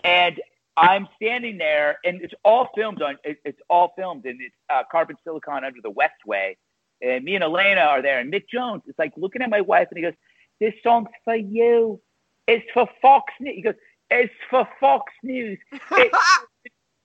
And 0.05 0.41
I'm 0.77 1.09
standing 1.17 1.57
there, 1.57 1.99
and 2.05 2.21
it's 2.21 2.35
all 2.45 2.69
filmed 2.77 3.01
on. 3.01 3.17
It, 3.25 3.39
it's 3.45 3.61
all 3.71 3.93
filmed, 3.97 4.27
and 4.27 4.41
it's 4.41 4.55
uh, 4.69 4.83
Carbon 4.91 5.17
Silicon 5.25 5.65
under 5.65 5.81
the 5.83 5.91
Westway. 5.91 6.57
And 7.01 7.25
me 7.25 7.35
and 7.35 7.45
Elena 7.45 7.81
are 7.81 8.03
there, 8.03 8.19
and 8.21 8.33
Mick 8.33 8.45
Jones 8.53 8.83
is 8.87 8.95
like 8.99 9.13
looking 9.17 9.43
at 9.43 9.51
my 9.51 9.61
wife, 9.61 9.89
and 9.91 9.99
he 9.99 10.03
goes, 10.03 10.15
"This 10.61 10.75
song's 10.83 11.09
for 11.25 11.37
you. 11.37 12.01
It's 12.47 12.65
for 12.75 12.89
Fox 13.01 13.33
News." 13.41 13.55
He 13.57 13.63
goes, 13.63 13.75
"It's 14.11 14.33
for 14.51 14.69
Fox 14.81 15.13
News." 15.23 15.59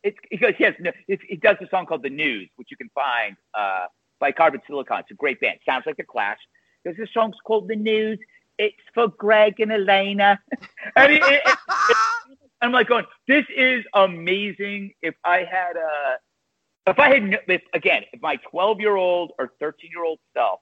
it's 0.04 0.18
he 0.30 0.38
goes 0.38 0.54
yes 0.60 0.74
no, 0.80 0.91
it 1.08 1.41
does 1.41 1.58
a 1.62 1.68
song 1.70 1.86
called 1.86 2.04
the 2.04 2.10
news 2.10 2.50
which 2.56 2.70
you 2.72 2.78
can 2.78 2.89
find 2.95 3.36
uh, 3.58 3.86
by 4.20 4.32
carbon 4.32 4.62
silicon. 4.68 5.00
It's 5.00 5.12
a 5.12 5.16
great 5.16 5.39
band. 5.39 5.60
Sounds 5.66 5.84
like 5.86 5.97
the 5.97 6.04
clash. 6.04 6.38
A 6.86 6.91
song's 7.14 7.36
called 7.45 7.68
the 7.68 7.76
news. 7.76 8.20
It's 8.58 8.76
for 8.93 9.08
greg 9.08 9.60
and 9.60 9.72
elena. 9.72 10.39
And 10.95 11.14
it, 11.14 11.24
it, 11.24 11.41
it, 11.45 11.97
i'm 12.62 12.72
like 12.72 12.88
going 12.88 13.06
this 13.28 13.45
is 13.56 13.84
amazing. 13.93 14.93
If 15.02 15.16
i 15.24 15.39
had 15.39 15.76
a 15.76 16.18
if 16.88 17.00
i 17.00 17.10
had 17.14 17.39
if, 17.47 17.62
again 17.74 18.04
if 18.14 18.22
my 18.22 18.38
12 18.50 18.80
year 18.80 18.95
old 18.95 19.32
or 19.39 19.52
13 19.60 19.89
year 19.93 20.04
old 20.04 20.20
self 20.36 20.60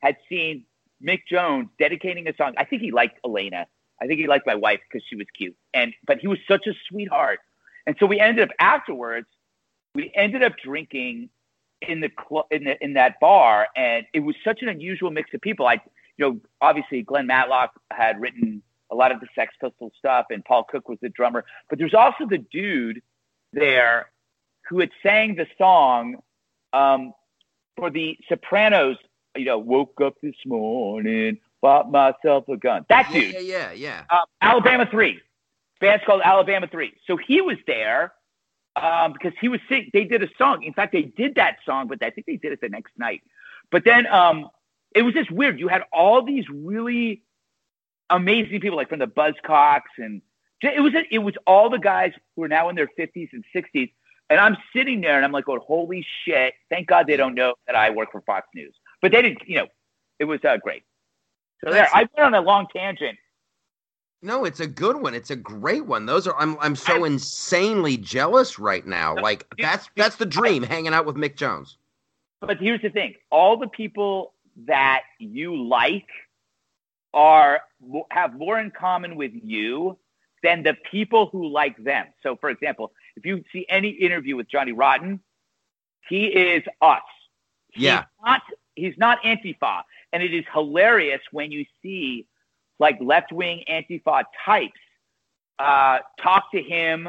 had 0.00 0.16
seen 0.28 0.64
mick 1.02 1.20
jones 1.30 1.68
dedicating 1.78 2.28
a 2.28 2.34
song 2.36 2.54
i 2.58 2.64
think 2.64 2.82
he 2.82 2.90
liked 2.90 3.18
elena. 3.24 3.66
I 4.02 4.06
think 4.06 4.18
he 4.18 4.26
liked 4.26 4.46
my 4.46 4.54
wife 4.54 4.80
because 4.88 5.04
she 5.08 5.16
was 5.16 5.26
cute. 5.36 5.54
And 5.74 5.92
but 6.06 6.18
he 6.18 6.26
was 6.26 6.38
such 6.48 6.66
a 6.66 6.72
sweetheart 6.88 7.40
and 7.86 7.96
so 7.98 8.06
we 8.06 8.20
ended 8.20 8.44
up 8.48 8.54
afterwards, 8.58 9.26
we 9.94 10.12
ended 10.14 10.42
up 10.42 10.52
drinking 10.62 11.30
in 11.82 12.00
the 12.00 12.10
cl- 12.28 12.46
in 12.50 12.64
the, 12.64 12.82
in 12.84 12.94
that 12.94 13.18
bar, 13.20 13.68
and 13.76 14.06
it 14.12 14.20
was 14.20 14.36
such 14.44 14.62
an 14.62 14.68
unusual 14.68 15.10
mix 15.10 15.32
of 15.34 15.40
people. 15.40 15.66
I, 15.66 15.80
you 16.16 16.26
know, 16.26 16.40
obviously 16.60 17.02
Glenn 17.02 17.26
Matlock 17.26 17.70
had 17.90 18.20
written 18.20 18.62
a 18.90 18.94
lot 18.94 19.12
of 19.12 19.20
the 19.20 19.26
Sex 19.34 19.54
Pistols 19.60 19.92
stuff, 19.98 20.26
and 20.30 20.44
Paul 20.44 20.64
Cook 20.64 20.88
was 20.88 20.98
the 21.00 21.08
drummer. 21.08 21.44
But 21.68 21.78
there's 21.78 21.94
also 21.94 22.26
the 22.28 22.38
dude 22.38 23.02
there 23.52 24.10
who 24.68 24.80
had 24.80 24.90
sang 25.02 25.36
the 25.36 25.46
song 25.58 26.16
um, 26.72 27.14
for 27.76 27.90
the 27.90 28.18
Sopranos. 28.28 28.96
You 29.36 29.44
know, 29.44 29.58
woke 29.58 30.00
up 30.04 30.14
this 30.20 30.34
morning, 30.44 31.38
bought 31.62 31.88
myself 31.90 32.48
a 32.48 32.56
gun. 32.56 32.84
That 32.88 33.08
Yeah, 33.12 33.20
dude, 33.20 33.34
yeah, 33.34 33.40
yeah, 33.40 33.72
yeah. 33.72 34.02
um, 34.10 34.24
Alabama 34.42 34.88
Three. 34.90 35.20
Band's 35.80 36.04
called 36.04 36.22
Alabama 36.24 36.66
Three. 36.66 36.92
So 37.06 37.16
he 37.16 37.40
was 37.40 37.56
there 37.66 38.12
um, 38.76 39.12
because 39.12 39.32
he 39.40 39.48
was 39.48 39.60
sick. 39.68 39.90
They 39.92 40.04
did 40.04 40.22
a 40.22 40.28
song. 40.38 40.62
In 40.62 40.72
fact, 40.72 40.92
they 40.92 41.02
did 41.02 41.34
that 41.36 41.56
song, 41.64 41.88
but 41.88 42.02
I 42.02 42.10
think 42.10 42.26
they 42.26 42.36
did 42.36 42.52
it 42.52 42.60
the 42.60 42.68
next 42.68 42.92
night. 42.98 43.22
But 43.70 43.84
then 43.84 44.06
um, 44.06 44.48
it 44.94 45.02
was 45.02 45.14
just 45.14 45.30
weird. 45.30 45.58
You 45.58 45.68
had 45.68 45.82
all 45.92 46.24
these 46.24 46.44
really 46.48 47.22
amazing 48.08 48.60
people, 48.60 48.76
like 48.76 48.88
from 48.88 48.98
the 48.98 49.06
Buzzcocks, 49.06 49.92
and 49.98 50.22
it 50.62 50.80
was 50.80 50.92
it 51.10 51.18
was 51.18 51.34
all 51.46 51.70
the 51.70 51.78
guys 51.78 52.12
who 52.36 52.42
are 52.44 52.48
now 52.48 52.68
in 52.68 52.76
their 52.76 52.88
fifties 52.96 53.28
and 53.32 53.44
sixties. 53.52 53.88
And 54.28 54.38
I'm 54.38 54.56
sitting 54.74 55.00
there, 55.00 55.16
and 55.16 55.24
I'm 55.24 55.32
like, 55.32 55.48
"Oh, 55.48 55.58
holy 55.58 56.06
shit! 56.24 56.54
Thank 56.68 56.86
God 56.86 57.06
they 57.06 57.16
don't 57.16 57.34
know 57.34 57.54
that 57.66 57.74
I 57.74 57.90
work 57.90 58.12
for 58.12 58.20
Fox 58.20 58.46
News." 58.54 58.74
But 59.02 59.12
they 59.12 59.22
didn't. 59.22 59.42
You 59.46 59.58
know, 59.58 59.66
it 60.18 60.24
was 60.24 60.40
uh, 60.44 60.58
great. 60.58 60.84
So 61.64 61.72
there, 61.72 61.88
I 61.92 62.08
went 62.16 62.26
on 62.26 62.34
a 62.34 62.40
long 62.40 62.66
tangent. 62.74 63.18
No, 64.22 64.44
it's 64.44 64.60
a 64.60 64.66
good 64.66 65.00
one. 65.00 65.14
It's 65.14 65.30
a 65.30 65.36
great 65.36 65.86
one. 65.86 66.04
Those 66.04 66.26
are 66.26 66.36
I'm 66.38 66.58
I'm 66.60 66.76
so 66.76 67.04
insanely 67.04 67.96
jealous 67.96 68.58
right 68.58 68.86
now. 68.86 69.16
Like 69.16 69.46
that's 69.58 69.88
that's 69.96 70.16
the 70.16 70.26
dream, 70.26 70.62
hanging 70.62 70.92
out 70.92 71.06
with 71.06 71.16
Mick 71.16 71.36
Jones. 71.36 71.78
But 72.40 72.58
here's 72.58 72.82
the 72.82 72.90
thing: 72.90 73.14
all 73.30 73.56
the 73.56 73.68
people 73.68 74.34
that 74.66 75.02
you 75.18 75.56
like 75.56 76.08
are 77.14 77.60
have 78.10 78.34
more 78.34 78.58
in 78.60 78.70
common 78.70 79.16
with 79.16 79.32
you 79.34 79.96
than 80.42 80.62
the 80.62 80.74
people 80.90 81.26
who 81.26 81.48
like 81.48 81.76
them. 81.82 82.06
So, 82.22 82.36
for 82.36 82.50
example, 82.50 82.92
if 83.16 83.24
you 83.26 83.42
see 83.52 83.66
any 83.68 83.90
interview 83.90 84.36
with 84.36 84.48
Johnny 84.48 84.72
Rotten, 84.72 85.20
he 86.08 86.26
is 86.26 86.62
us. 86.80 87.02
He's 87.72 87.84
Yeah. 87.84 88.04
not 88.22 88.42
he's 88.76 88.96
not 88.98 89.22
Antifa, 89.22 89.82
and 90.12 90.22
it 90.22 90.34
is 90.34 90.44
hilarious 90.52 91.20
when 91.32 91.50
you 91.52 91.64
see 91.82 92.26
like 92.80 92.98
left 93.00 93.30
wing 93.30 93.62
Antifa 93.70 94.24
types 94.44 94.72
uh, 95.60 95.98
talk 96.20 96.50
to 96.52 96.62
him, 96.62 97.08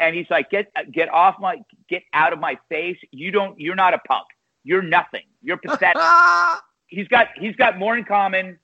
and 0.00 0.16
he's 0.16 0.28
like, 0.30 0.50
"Get 0.50 0.72
get 0.90 1.08
off 1.10 1.36
my 1.38 1.58
get 1.88 2.02
out 2.12 2.32
of 2.32 2.40
my 2.40 2.58
face! 2.68 2.98
You 3.12 3.30
don't 3.30 3.58
you're 3.60 3.76
not 3.76 3.94
a 3.94 3.98
punk. 4.08 4.26
You're 4.64 4.82
nothing. 4.82 5.24
You're 5.42 5.58
pathetic." 5.58 6.02
he's 6.88 7.06
got 7.08 7.28
he's 7.38 7.54
got 7.56 7.78
more 7.78 7.96
in 7.96 8.04
common 8.04 8.58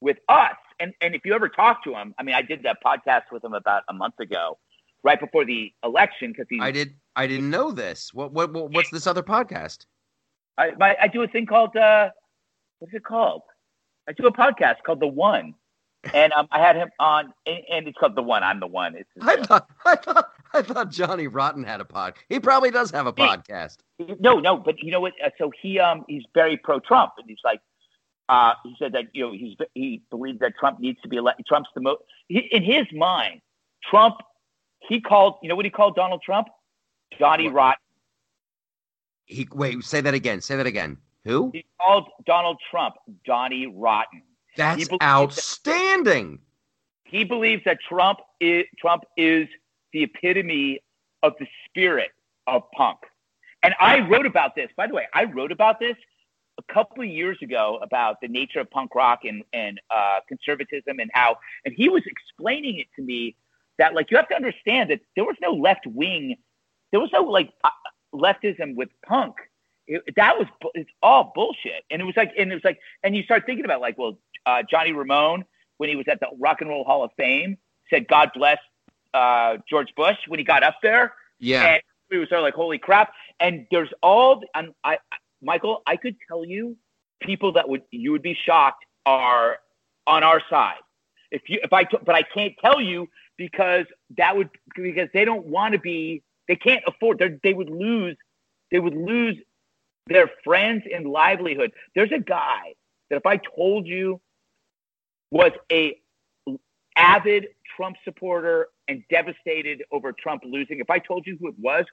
with 0.00 0.18
us. 0.28 0.56
And 0.78 0.94
and 1.00 1.14
if 1.14 1.22
you 1.24 1.34
ever 1.34 1.48
talk 1.48 1.84
to 1.84 1.94
him, 1.94 2.14
I 2.18 2.22
mean, 2.22 2.34
I 2.34 2.42
did 2.42 2.62
that 2.62 2.78
podcast 2.84 3.24
with 3.32 3.44
him 3.44 3.52
about 3.52 3.82
a 3.88 3.92
month 3.92 4.18
ago, 4.20 4.58
right 5.02 5.18
before 5.18 5.44
the 5.44 5.72
election, 5.84 6.30
because 6.32 6.46
he 6.48 6.60
I 6.60 6.70
did 6.70 6.94
I 7.16 7.26
didn't 7.26 7.50
know 7.50 7.72
this. 7.72 8.14
What 8.14 8.32
what, 8.32 8.52
what 8.52 8.70
what's 8.70 8.90
this 8.90 9.06
other 9.06 9.22
podcast? 9.22 9.86
I, 10.56 10.72
my, 10.78 10.96
I 11.00 11.08
do 11.08 11.22
a 11.22 11.28
thing 11.28 11.46
called 11.46 11.76
uh, 11.76 12.10
what's 12.78 12.94
it 12.94 13.04
called? 13.04 13.42
I 14.08 14.12
do 14.12 14.26
a 14.26 14.32
podcast 14.32 14.76
called 14.84 15.00
The 15.00 15.06
One, 15.06 15.54
and 16.14 16.32
um, 16.32 16.48
I 16.50 16.58
had 16.60 16.76
him 16.76 16.90
on, 16.98 17.32
and, 17.46 17.58
and 17.70 17.88
it's 17.88 17.98
called 17.98 18.14
The 18.14 18.22
One. 18.22 18.42
I'm 18.42 18.60
the 18.60 18.66
one. 18.66 18.94
It's 18.94 19.08
I 19.20 19.36
thought 19.42 19.68
I 19.84 19.96
thought 19.96 20.30
I 20.52 20.62
thought 20.62 20.90
Johnny 20.90 21.26
Rotten 21.26 21.64
had 21.64 21.80
a 21.80 21.84
pod. 21.84 22.14
He 22.28 22.40
probably 22.40 22.70
does 22.70 22.90
have 22.90 23.06
a 23.06 23.12
podcast. 23.12 23.78
No, 24.18 24.38
no, 24.38 24.56
but 24.56 24.82
you 24.82 24.90
know 24.90 25.00
what? 25.00 25.12
Uh, 25.24 25.30
so 25.38 25.50
he 25.60 25.78
um 25.78 26.04
he's 26.08 26.24
very 26.34 26.56
pro 26.56 26.80
Trump, 26.80 27.12
and 27.18 27.28
he's 27.28 27.38
like, 27.44 27.60
uh, 28.28 28.54
he 28.64 28.74
said 28.78 28.92
that 28.92 29.04
you 29.12 29.26
know 29.26 29.32
he's 29.32 29.56
he 29.74 30.02
believes 30.10 30.40
that 30.40 30.54
Trump 30.58 30.80
needs 30.80 31.00
to 31.02 31.08
be 31.08 31.16
elected. 31.16 31.46
Trump's 31.46 31.70
the 31.74 31.80
most 31.80 32.02
in 32.28 32.62
his 32.62 32.86
mind. 32.92 33.40
Trump, 33.88 34.16
he 34.88 35.00
called 35.00 35.34
you 35.42 35.48
know 35.48 35.56
what 35.56 35.64
he 35.64 35.70
called 35.70 35.96
Donald 35.96 36.22
Trump, 36.22 36.48
Johnny 37.18 37.46
What? 37.48 37.54
Rotten. 37.54 37.82
He 39.26 39.46
wait, 39.52 39.84
say 39.84 40.00
that 40.00 40.14
again. 40.14 40.40
Say 40.40 40.56
that 40.56 40.66
again. 40.66 40.96
Who? 41.24 41.50
He 41.52 41.66
called 41.80 42.08
Donald 42.26 42.58
Trump 42.70 42.94
Donnie 43.26 43.66
Rotten. 43.66 44.22
That's 44.56 44.88
that- 44.88 45.02
outstanding. 45.02 46.40
He 47.04 47.24
believes 47.24 47.62
that 47.64 47.78
Trump 47.88 48.20
is 48.40 48.66
Trump 48.78 49.04
is 49.16 49.48
the 49.92 50.04
epitome 50.04 50.80
of 51.22 51.32
the 51.40 51.46
spirit 51.66 52.10
of 52.46 52.62
punk. 52.72 52.98
And 53.62 53.74
I 53.80 54.00
wrote 54.08 54.26
about 54.26 54.54
this. 54.54 54.70
By 54.76 54.86
the 54.86 54.94
way, 54.94 55.06
I 55.12 55.24
wrote 55.24 55.52
about 55.52 55.80
this 55.80 55.96
a 56.58 56.72
couple 56.72 57.02
of 57.02 57.08
years 57.08 57.38
ago 57.42 57.78
about 57.82 58.20
the 58.20 58.28
nature 58.28 58.60
of 58.60 58.70
punk 58.70 58.94
rock 58.94 59.20
and 59.24 59.42
and 59.52 59.80
uh, 59.90 60.20
conservatism 60.28 60.98
and 61.00 61.10
how. 61.12 61.36
And 61.64 61.74
he 61.76 61.88
was 61.88 62.02
explaining 62.06 62.78
it 62.78 62.86
to 62.96 63.02
me 63.02 63.36
that 63.78 63.94
like 63.94 64.10
you 64.10 64.16
have 64.16 64.28
to 64.28 64.36
understand 64.36 64.90
that 64.90 65.00
there 65.16 65.24
was 65.24 65.36
no 65.40 65.52
left 65.52 65.86
wing, 65.86 66.36
there 66.90 67.00
was 67.00 67.10
no 67.12 67.22
like 67.22 67.52
uh, 67.64 67.70
leftism 68.14 68.74
with 68.76 68.88
punk. 69.06 69.34
It, 69.86 70.02
that 70.16 70.38
was 70.38 70.46
it's 70.74 70.90
all 71.02 71.32
bullshit. 71.34 71.84
And 71.90 72.00
it 72.00 72.04
was 72.04 72.16
like 72.16 72.32
and 72.38 72.50
it 72.50 72.54
was 72.54 72.64
like 72.64 72.78
and 73.02 73.16
you 73.16 73.22
start 73.24 73.44
thinking 73.46 73.64
about 73.64 73.80
like 73.80 73.98
well 73.98 74.18
uh, 74.46 74.62
Johnny 74.70 74.92
Ramone 74.92 75.44
when 75.78 75.88
he 75.88 75.96
was 75.96 76.06
at 76.10 76.20
the 76.20 76.28
Rock 76.38 76.60
and 76.60 76.68
Roll 76.70 76.84
Hall 76.84 77.04
of 77.04 77.10
Fame 77.16 77.56
said 77.88 78.06
God 78.08 78.30
bless 78.34 78.58
uh, 79.14 79.56
George 79.68 79.88
Bush 79.96 80.16
when 80.28 80.38
he 80.38 80.44
got 80.44 80.62
up 80.62 80.76
there. 80.82 81.14
Yeah. 81.38 81.64
And 81.64 81.82
we 82.10 82.18
were 82.18 82.26
sort 82.26 82.40
of 82.40 82.44
like, 82.44 82.54
holy 82.54 82.78
crap. 82.78 83.12
And 83.38 83.66
there's 83.70 83.90
all, 84.02 84.42
and 84.54 84.72
I, 84.84 84.98
Michael, 85.42 85.82
I 85.86 85.96
could 85.96 86.16
tell 86.28 86.44
you 86.44 86.76
people 87.20 87.52
that 87.54 87.68
would, 87.68 87.82
you 87.90 88.12
would 88.12 88.22
be 88.22 88.36
shocked 88.46 88.84
are 89.06 89.58
on 90.06 90.22
our 90.22 90.42
side. 90.50 90.80
If 91.30 91.42
you, 91.48 91.60
if 91.62 91.72
I, 91.72 91.84
t- 91.84 91.98
but 92.04 92.14
I 92.14 92.22
can't 92.22 92.54
tell 92.62 92.80
you 92.80 93.08
because 93.36 93.86
that 94.16 94.36
would, 94.36 94.50
because 94.74 95.08
they 95.14 95.24
don't 95.24 95.46
want 95.46 95.72
to 95.72 95.80
be, 95.80 96.22
they 96.48 96.56
can't 96.56 96.82
afford, 96.86 97.22
they 97.42 97.54
would 97.54 97.70
lose, 97.70 98.16
they 98.70 98.80
would 98.80 98.94
lose 98.94 99.36
their 100.08 100.30
friends 100.44 100.82
and 100.92 101.06
livelihood. 101.06 101.72
There's 101.94 102.12
a 102.12 102.18
guy 102.18 102.74
that 103.08 103.16
if 103.16 103.26
I 103.26 103.38
told 103.56 103.86
you 103.86 104.20
was 105.30 105.52
a 105.70 106.00
avid 106.96 107.48
Trump 107.76 107.96
supporter 108.04 108.68
and 108.88 109.02
devastated 109.10 109.82
over 109.92 110.12
Trump 110.12 110.42
losing. 110.44 110.80
If 110.80 110.90
I 110.90 110.98
told 110.98 111.26
you 111.26 111.36
who 111.40 111.48
it 111.48 111.54
was, 111.58 111.84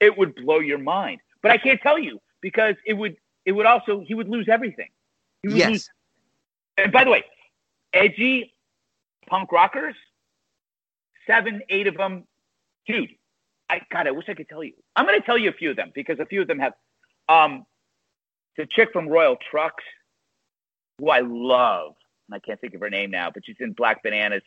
it 0.00 0.16
would 0.16 0.34
blow 0.36 0.60
your 0.60 0.78
mind. 0.78 1.20
But 1.42 1.50
I 1.50 1.58
can't 1.58 1.80
tell 1.80 1.98
you 1.98 2.20
because 2.40 2.74
it 2.86 2.94
would 2.94 3.16
it 3.44 3.52
would 3.52 3.66
also 3.66 4.04
he 4.06 4.14
would 4.14 4.28
lose 4.28 4.48
everything. 4.48 4.88
Would 5.44 5.56
Yes. 5.56 5.70
lose- 5.70 5.90
and 6.78 6.92
by 6.92 7.04
the 7.04 7.10
way, 7.10 7.24
edgy 7.92 8.52
punk 9.26 9.52
rockers, 9.52 9.94
seven, 11.26 11.62
eight 11.68 11.86
of 11.86 11.96
them, 11.96 12.26
dude. 12.86 13.10
I 13.70 13.80
God, 13.90 14.06
I 14.06 14.10
wish 14.10 14.28
I 14.28 14.34
could 14.34 14.48
tell 14.48 14.62
you. 14.62 14.74
I'm 14.96 15.06
going 15.06 15.18
to 15.18 15.24
tell 15.24 15.38
you 15.38 15.48
a 15.50 15.52
few 15.52 15.70
of 15.70 15.76
them 15.76 15.90
because 15.94 16.18
a 16.20 16.26
few 16.26 16.42
of 16.42 16.48
them 16.48 16.58
have. 16.58 16.74
Um, 17.28 17.64
the 18.56 18.66
chick 18.66 18.90
from 18.92 19.08
Royal 19.08 19.36
Trux, 19.50 19.72
who 20.98 21.08
I 21.08 21.20
love, 21.20 21.94
I 22.32 22.38
can't 22.38 22.60
think 22.60 22.74
of 22.74 22.80
her 22.80 22.90
name 22.90 23.10
now, 23.10 23.30
but 23.32 23.44
she's 23.44 23.56
in 23.60 23.72
Black 23.72 24.02
Bananas 24.02 24.42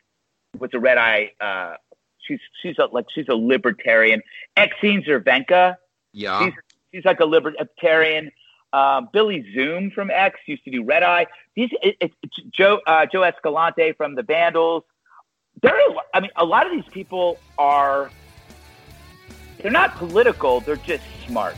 with 0.57 0.71
the 0.71 0.79
red 0.79 0.97
eye. 0.97 1.31
Uh, 1.39 1.75
she's 2.19 2.39
she's 2.61 2.77
a, 2.79 2.85
like 2.85 3.05
she's 3.13 3.27
a 3.29 3.35
libertarian. 3.35 4.21
Exene 4.57 5.05
Cervenka, 5.07 5.77
Yeah. 6.13 6.45
she's, 6.45 6.53
she's 6.93 7.05
like 7.05 7.19
a 7.19 7.25
libertarian. 7.25 8.31
Um, 8.73 9.09
Billy 9.13 9.45
Zoom 9.53 9.91
from 9.91 10.11
X 10.11 10.39
used 10.45 10.63
to 10.65 10.71
do 10.71 10.83
Red 10.83 11.01
Eye. 11.03 11.27
These 11.55 11.69
it, 11.81 11.95
it, 12.01 12.11
Joe 12.51 12.81
uh, 12.85 13.05
Joe 13.05 13.23
Escalante 13.23 13.93
from 13.93 14.15
the 14.15 14.23
Vandals. 14.23 14.83
There, 15.61 15.73
are, 15.73 15.95
I 16.13 16.19
mean, 16.19 16.31
a 16.35 16.45
lot 16.45 16.65
of 16.65 16.73
these 16.73 16.85
people 16.91 17.39
are. 17.57 18.11
They're 19.61 19.71
not 19.71 19.95
political. 19.95 20.59
They're 20.59 20.75
just 20.75 21.03
smart. 21.25 21.55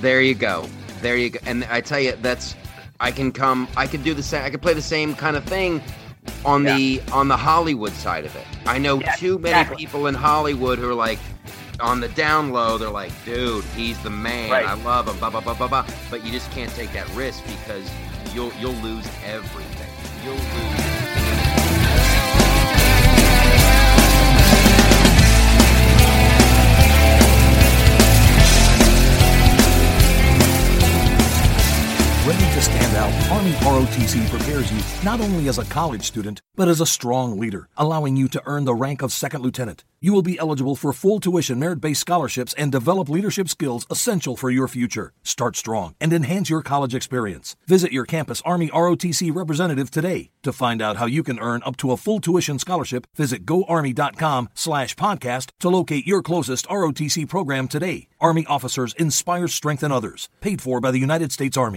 There 0.00 0.20
you 0.20 0.34
go. 0.34 0.68
There 1.00 1.16
you 1.16 1.30
go. 1.30 1.40
And 1.46 1.64
I 1.64 1.80
tell 1.80 1.98
you, 1.98 2.12
that's 2.20 2.54
I 3.00 3.10
can 3.10 3.32
come. 3.32 3.68
I 3.76 3.86
can 3.86 4.02
do 4.02 4.14
the 4.14 4.22
same. 4.22 4.44
I 4.44 4.50
can 4.50 4.60
play 4.60 4.74
the 4.74 4.82
same 4.82 5.14
kind 5.14 5.36
of 5.36 5.44
thing 5.44 5.82
on 6.44 6.62
the 6.62 7.02
on 7.12 7.28
the 7.28 7.36
Hollywood 7.36 7.92
side 7.92 8.24
of 8.24 8.34
it. 8.36 8.46
I 8.66 8.78
know 8.78 9.00
Yeah, 9.00 9.14
too 9.16 9.38
many 9.38 9.50
exactly. 9.60 9.76
people 9.76 10.06
in 10.06 10.14
Hollywood 10.14 10.78
who 10.78 10.88
are 10.90 10.94
like 10.94 11.18
on 11.80 12.00
the 12.00 12.08
down 12.08 12.50
low. 12.50 12.78
They're 12.78 12.88
like, 12.90 13.12
dude, 13.24 13.64
he's 13.76 14.00
the 14.02 14.10
man. 14.10 14.50
Right. 14.50 14.66
I 14.66 14.74
love 14.74 15.08
him. 15.08 15.18
Blah 15.18 15.30
blah 15.30 15.40
blah 15.40 15.54
blah 15.54 15.68
blah. 15.68 15.86
But 16.10 16.24
you 16.24 16.32
just 16.32 16.50
can't 16.52 16.70
take 16.72 16.92
that 16.92 17.08
risk 17.14 17.42
because 17.46 17.90
you'll 18.32 18.52
you'll 18.60 18.72
lose 18.74 19.06
everything. 19.26 19.90
You'll 20.24 20.34
lose. 20.34 20.93
Stand 32.64 32.96
out, 32.96 33.30
Army 33.30 33.52
ROTC 33.52 34.26
prepares 34.30 34.72
you 34.72 34.80
not 35.04 35.20
only 35.20 35.48
as 35.48 35.58
a 35.58 35.66
college 35.66 36.02
student, 36.02 36.40
but 36.56 36.66
as 36.66 36.80
a 36.80 36.86
strong 36.86 37.38
leader, 37.38 37.68
allowing 37.76 38.16
you 38.16 38.26
to 38.28 38.42
earn 38.46 38.64
the 38.64 38.74
rank 38.74 39.02
of 39.02 39.12
second 39.12 39.42
lieutenant. 39.42 39.84
You 40.00 40.14
will 40.14 40.22
be 40.22 40.38
eligible 40.38 40.74
for 40.74 40.94
full 40.94 41.20
tuition 41.20 41.58
merit 41.58 41.82
based 41.82 42.00
scholarships 42.00 42.54
and 42.54 42.72
develop 42.72 43.10
leadership 43.10 43.50
skills 43.50 43.86
essential 43.90 44.34
for 44.34 44.50
your 44.50 44.66
future. 44.66 45.12
Start 45.22 45.56
strong 45.56 45.94
and 46.00 46.10
enhance 46.14 46.48
your 46.48 46.62
college 46.62 46.94
experience. 46.94 47.54
Visit 47.66 47.92
your 47.92 48.06
campus 48.06 48.40
Army 48.46 48.68
ROTC 48.68 49.34
representative 49.34 49.90
today. 49.90 50.30
To 50.42 50.50
find 50.50 50.80
out 50.80 50.96
how 50.96 51.04
you 51.04 51.22
can 51.22 51.38
earn 51.40 51.62
up 51.66 51.76
to 51.78 51.92
a 51.92 51.98
full 51.98 52.18
tuition 52.18 52.58
scholarship, 52.58 53.06
visit 53.14 53.44
goarmy.com 53.44 54.48
slash 54.54 54.96
podcast 54.96 55.50
to 55.60 55.68
locate 55.68 56.06
your 56.06 56.22
closest 56.22 56.66
ROTC 56.68 57.28
program 57.28 57.68
today. 57.68 58.08
Army 58.22 58.46
officers 58.46 58.94
inspire, 58.94 59.48
strength 59.48 59.82
in 59.82 59.92
others. 59.92 60.30
Paid 60.40 60.62
for 60.62 60.80
by 60.80 60.90
the 60.90 60.98
United 60.98 61.30
States 61.30 61.58
Army. 61.58 61.76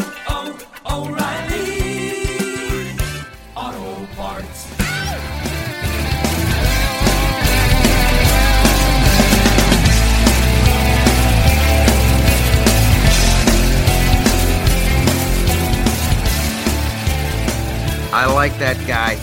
like 18.41 18.57
that 18.57 18.87
guy. 18.87 19.19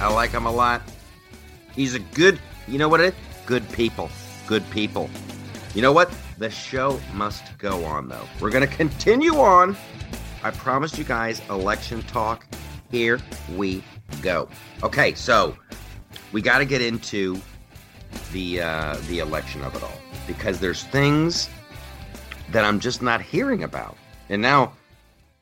I 0.00 0.06
like 0.14 0.30
him 0.30 0.46
a 0.46 0.52
lot. 0.52 0.82
He's 1.74 1.96
a 1.96 1.98
good, 1.98 2.38
you 2.68 2.78
know 2.78 2.88
what 2.88 3.00
it 3.00 3.12
is? 3.12 3.20
Good 3.44 3.68
people. 3.72 4.08
Good 4.46 4.62
people. 4.70 5.10
You 5.74 5.82
know 5.82 5.90
what? 5.90 6.14
The 6.38 6.48
show 6.48 7.00
must 7.12 7.58
go 7.58 7.84
on, 7.84 8.08
though. 8.08 8.24
We're 8.40 8.50
going 8.50 8.64
to 8.64 8.72
continue 8.72 9.34
on. 9.34 9.76
I 10.44 10.52
promised 10.52 10.96
you 10.96 11.02
guys 11.02 11.42
election 11.50 12.02
talk. 12.02 12.46
Here 12.92 13.18
we 13.56 13.82
go. 14.22 14.48
Okay, 14.84 15.12
so 15.14 15.56
we 16.30 16.40
got 16.40 16.58
to 16.58 16.64
get 16.64 16.80
into 16.80 17.40
the 18.30 18.60
uh, 18.60 18.96
the 19.08 19.18
election 19.18 19.64
of 19.64 19.74
it 19.74 19.82
all 19.82 19.98
because 20.28 20.60
there's 20.60 20.84
things 20.84 21.50
that 22.50 22.64
I'm 22.64 22.78
just 22.78 23.02
not 23.02 23.22
hearing 23.22 23.64
about. 23.64 23.96
And 24.28 24.40
now, 24.40 24.74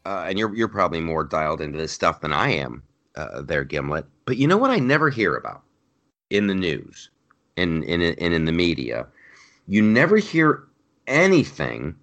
uh, 0.06 0.24
and 0.26 0.38
you're 0.38 0.54
you're 0.54 0.68
probably 0.68 1.02
more 1.02 1.22
dialed 1.22 1.60
into 1.60 1.76
this 1.76 1.92
stuff 1.92 2.22
than 2.22 2.32
I 2.32 2.52
am, 2.52 2.82
uh, 3.20 3.42
there, 3.42 3.64
Gimlet. 3.64 4.06
But 4.24 4.36
you 4.36 4.46
know 4.46 4.56
what? 4.56 4.70
I 4.70 4.78
never 4.78 5.10
hear 5.10 5.36
about 5.36 5.62
in 6.30 6.46
the 6.46 6.54
news, 6.54 7.10
and 7.56 7.84
in, 7.84 8.00
in 8.00 8.14
and 8.18 8.34
in 8.34 8.44
the 8.44 8.52
media. 8.52 9.06
You 9.66 9.82
never 9.82 10.16
hear 10.16 10.64
anything 11.06 11.94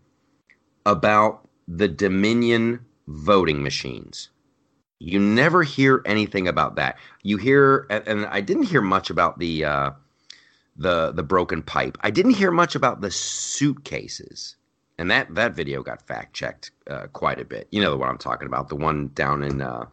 about 0.85 1.47
the 1.67 1.87
Dominion 1.87 2.79
voting 3.07 3.61
machines. 3.63 4.29
You 4.99 5.19
never 5.19 5.63
hear 5.63 6.01
anything 6.05 6.47
about 6.47 6.75
that. 6.75 6.97
You 7.23 7.37
hear, 7.37 7.85
and, 7.89 8.07
and 8.07 8.25
I 8.27 8.41
didn't 8.41 8.63
hear 8.63 8.81
much 8.81 9.09
about 9.09 9.37
the 9.37 9.65
uh, 9.65 9.91
the 10.75 11.11
the 11.11 11.23
broken 11.23 11.61
pipe. 11.61 11.97
I 12.01 12.09
didn't 12.09 12.33
hear 12.35 12.51
much 12.51 12.75
about 12.75 13.01
the 13.01 13.11
suitcases, 13.11 14.55
and 14.97 15.11
that 15.11 15.33
that 15.35 15.53
video 15.53 15.83
got 15.83 16.01
fact 16.01 16.33
checked 16.33 16.71
uh, 16.89 17.07
quite 17.13 17.39
a 17.39 17.45
bit. 17.45 17.67
You 17.71 17.81
know 17.81 17.91
the 17.91 17.97
one 17.97 18.09
I'm 18.09 18.17
talking 18.17 18.47
about, 18.47 18.69
the 18.69 18.75
one 18.75 19.11
down 19.13 19.43
in 19.43 19.61
uh, 19.61 19.85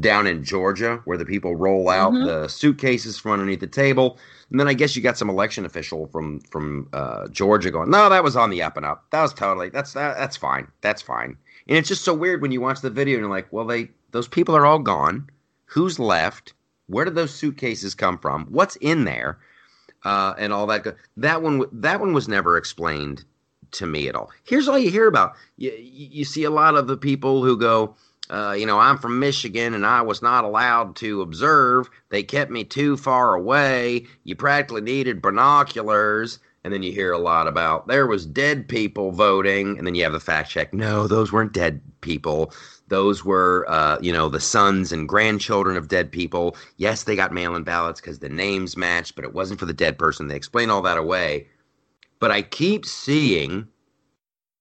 down 0.00 0.26
in 0.26 0.42
Georgia 0.44 1.00
where 1.04 1.18
the 1.18 1.24
people 1.24 1.54
roll 1.56 1.88
out 1.90 2.12
Mhm. 2.12 2.26
the 2.26 2.48
suitcases 2.48 3.18
from 3.18 3.32
underneath 3.32 3.60
the 3.60 3.66
table, 3.66 4.18
and 4.50 4.58
then 4.58 4.68
I 4.68 4.74
guess 4.74 4.96
you 4.96 5.02
got 5.02 5.18
some 5.18 5.28
election 5.30 5.64
official 5.64 6.06
from 6.06 6.40
from 6.40 6.88
uh, 6.92 7.28
Georgia 7.28 7.70
going, 7.70 7.90
no, 7.90 8.08
that 8.08 8.24
was 8.24 8.36
on 8.36 8.50
the 8.50 8.62
up 8.62 8.76
and 8.76 8.86
up. 8.86 9.04
That 9.10 9.22
was 9.22 9.34
totally 9.34 9.68
that's 9.68 9.92
that, 9.92 10.16
that's 10.16 10.36
fine, 10.36 10.66
that's 10.80 11.02
fine. 11.02 11.36
And 11.68 11.76
it's 11.78 11.88
just 11.88 12.04
so 12.04 12.14
weird 12.14 12.42
when 12.42 12.52
you 12.52 12.60
watch 12.60 12.80
the 12.80 12.90
video 12.90 13.16
and 13.16 13.22
you're 13.24 13.30
like, 13.30 13.48
well, 13.52 13.66
they 13.66 13.90
those 14.12 14.28
people 14.28 14.56
are 14.56 14.66
all 14.66 14.78
gone. 14.78 15.28
Who's 15.66 15.98
left? 15.98 16.54
Where 16.88 17.04
did 17.04 17.14
those 17.14 17.32
suitcases 17.34 17.94
come 17.94 18.18
from? 18.18 18.46
What's 18.46 18.76
in 18.76 19.04
there? 19.04 19.38
Uh, 20.04 20.34
and 20.38 20.52
all 20.52 20.66
that. 20.66 20.96
That 21.16 21.42
one, 21.42 21.64
that 21.72 22.00
one 22.00 22.12
was 22.12 22.28
never 22.28 22.56
explained 22.56 23.24
to 23.70 23.86
me 23.86 24.08
at 24.08 24.14
all. 24.14 24.30
Here's 24.44 24.68
all 24.68 24.78
you 24.78 24.90
hear 24.90 25.06
about. 25.06 25.34
You, 25.56 25.72
you 25.78 26.24
see 26.24 26.44
a 26.44 26.50
lot 26.50 26.74
of 26.74 26.88
the 26.88 26.96
people 26.96 27.42
who 27.42 27.56
go, 27.56 27.94
uh, 28.30 28.54
you 28.58 28.66
know, 28.66 28.78
I'm 28.78 28.98
from 28.98 29.18
Michigan 29.18 29.74
and 29.74 29.84
I 29.84 30.02
was 30.02 30.22
not 30.22 30.44
allowed 30.44 30.96
to 30.96 31.22
observe. 31.22 31.90
They 32.10 32.22
kept 32.22 32.50
me 32.50 32.64
too 32.64 32.96
far 32.96 33.34
away. 33.34 34.06
You 34.24 34.36
practically 34.36 34.80
needed 34.80 35.22
binoculars. 35.22 36.38
And 36.64 36.72
then 36.72 36.84
you 36.84 36.92
hear 36.92 37.10
a 37.10 37.18
lot 37.18 37.48
about 37.48 37.88
there 37.88 38.06
was 38.06 38.24
dead 38.24 38.68
people 38.68 39.10
voting, 39.10 39.76
and 39.78 39.84
then 39.84 39.96
you 39.96 40.04
have 40.04 40.12
the 40.12 40.20
fact 40.20 40.48
check. 40.48 40.72
No, 40.72 41.08
those 41.08 41.32
weren't 41.32 41.52
dead 41.52 41.80
people. 42.02 42.54
Those 42.86 43.24
were, 43.24 43.66
uh, 43.68 43.98
you 44.00 44.12
know, 44.12 44.28
the 44.28 44.38
sons 44.38 44.92
and 44.92 45.08
grandchildren 45.08 45.76
of 45.76 45.88
dead 45.88 46.12
people. 46.12 46.56
Yes, 46.76 47.02
they 47.02 47.16
got 47.16 47.32
mail-in 47.32 47.64
ballots 47.64 48.00
because 48.00 48.20
the 48.20 48.28
names 48.28 48.76
matched, 48.76 49.16
but 49.16 49.24
it 49.24 49.34
wasn't 49.34 49.58
for 49.58 49.66
the 49.66 49.72
dead 49.72 49.98
person. 49.98 50.28
They 50.28 50.36
explain 50.36 50.70
all 50.70 50.82
that 50.82 50.98
away. 50.98 51.48
But 52.20 52.30
I 52.30 52.42
keep 52.42 52.86
seeing 52.86 53.66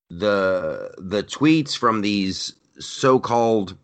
the 0.10 0.96
the 0.98 1.22
tweets 1.22 1.78
from 1.78 2.02
these 2.02 2.56
so-called, 2.80 3.78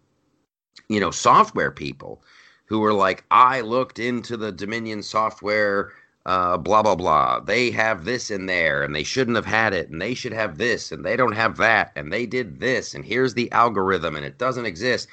you 0.90 1.00
know, 1.00 1.12
software 1.12 1.72
people 1.72 2.22
who 2.66 2.80
were 2.80 2.94
like, 2.94 3.24
I 3.32 3.62
looked 3.62 4.00
into 4.00 4.38
the 4.38 4.52
Dominion 4.52 5.04
software 5.04 5.92
uh, 6.28 6.58
blah 6.58 6.84
blah 6.84 6.96
blah. 6.96 7.40
They 7.40 7.72
have 7.72 8.04
this 8.04 8.30
in 8.30 8.46
there, 8.48 8.84
and 8.84 8.94
they 8.94 9.04
shouldn't 9.04 9.38
have 9.38 9.46
had 9.46 9.74
it, 9.74 9.90
and 9.90 10.02
they 10.02 10.14
should 10.14 10.34
have 10.34 10.58
this, 10.58 10.92
and 10.92 11.04
they 11.04 11.16
don't 11.16 11.32
have 11.32 11.56
that, 11.58 11.94
and 11.96 12.12
they 12.12 12.26
did 12.26 12.60
this, 12.60 12.94
and 12.94 13.06
here's 13.06 13.34
the 13.34 13.50
algorithm, 13.54 14.16
and 14.16 14.26
it 14.26 14.38
doesn't 14.38 14.66
exist. 14.66 15.08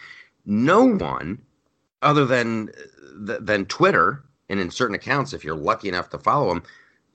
No 0.45 0.85
one, 0.85 1.41
other 2.03 2.25
than 2.25 2.70
than 3.16 3.64
Twitter, 3.66 4.25
and 4.49 4.59
in 4.59 4.72
certain 4.72 4.97
accounts, 4.97 5.33
if 5.33 5.45
you're 5.45 5.55
lucky 5.55 5.89
enough 5.89 6.11
to 6.11 6.18
follow 6.18 6.49
them, 6.49 6.64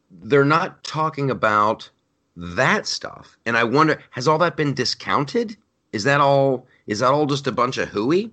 they're 0.09 0.45
not 0.45 0.81
talking 0.85 1.29
about 1.29 1.89
that 2.37 2.87
stuff. 2.87 3.37
And 3.45 3.57
I 3.57 3.65
wonder, 3.65 4.01
has 4.11 4.29
all 4.29 4.37
that 4.37 4.55
been 4.55 4.73
discounted? 4.73 5.57
Is 5.91 6.03
that 6.03 6.21
all? 6.21 6.67
Is 6.87 6.99
that 6.99 7.11
all 7.11 7.25
just 7.25 7.47
a 7.47 7.51
bunch 7.51 7.77
of 7.77 7.89
hooey? 7.89 8.31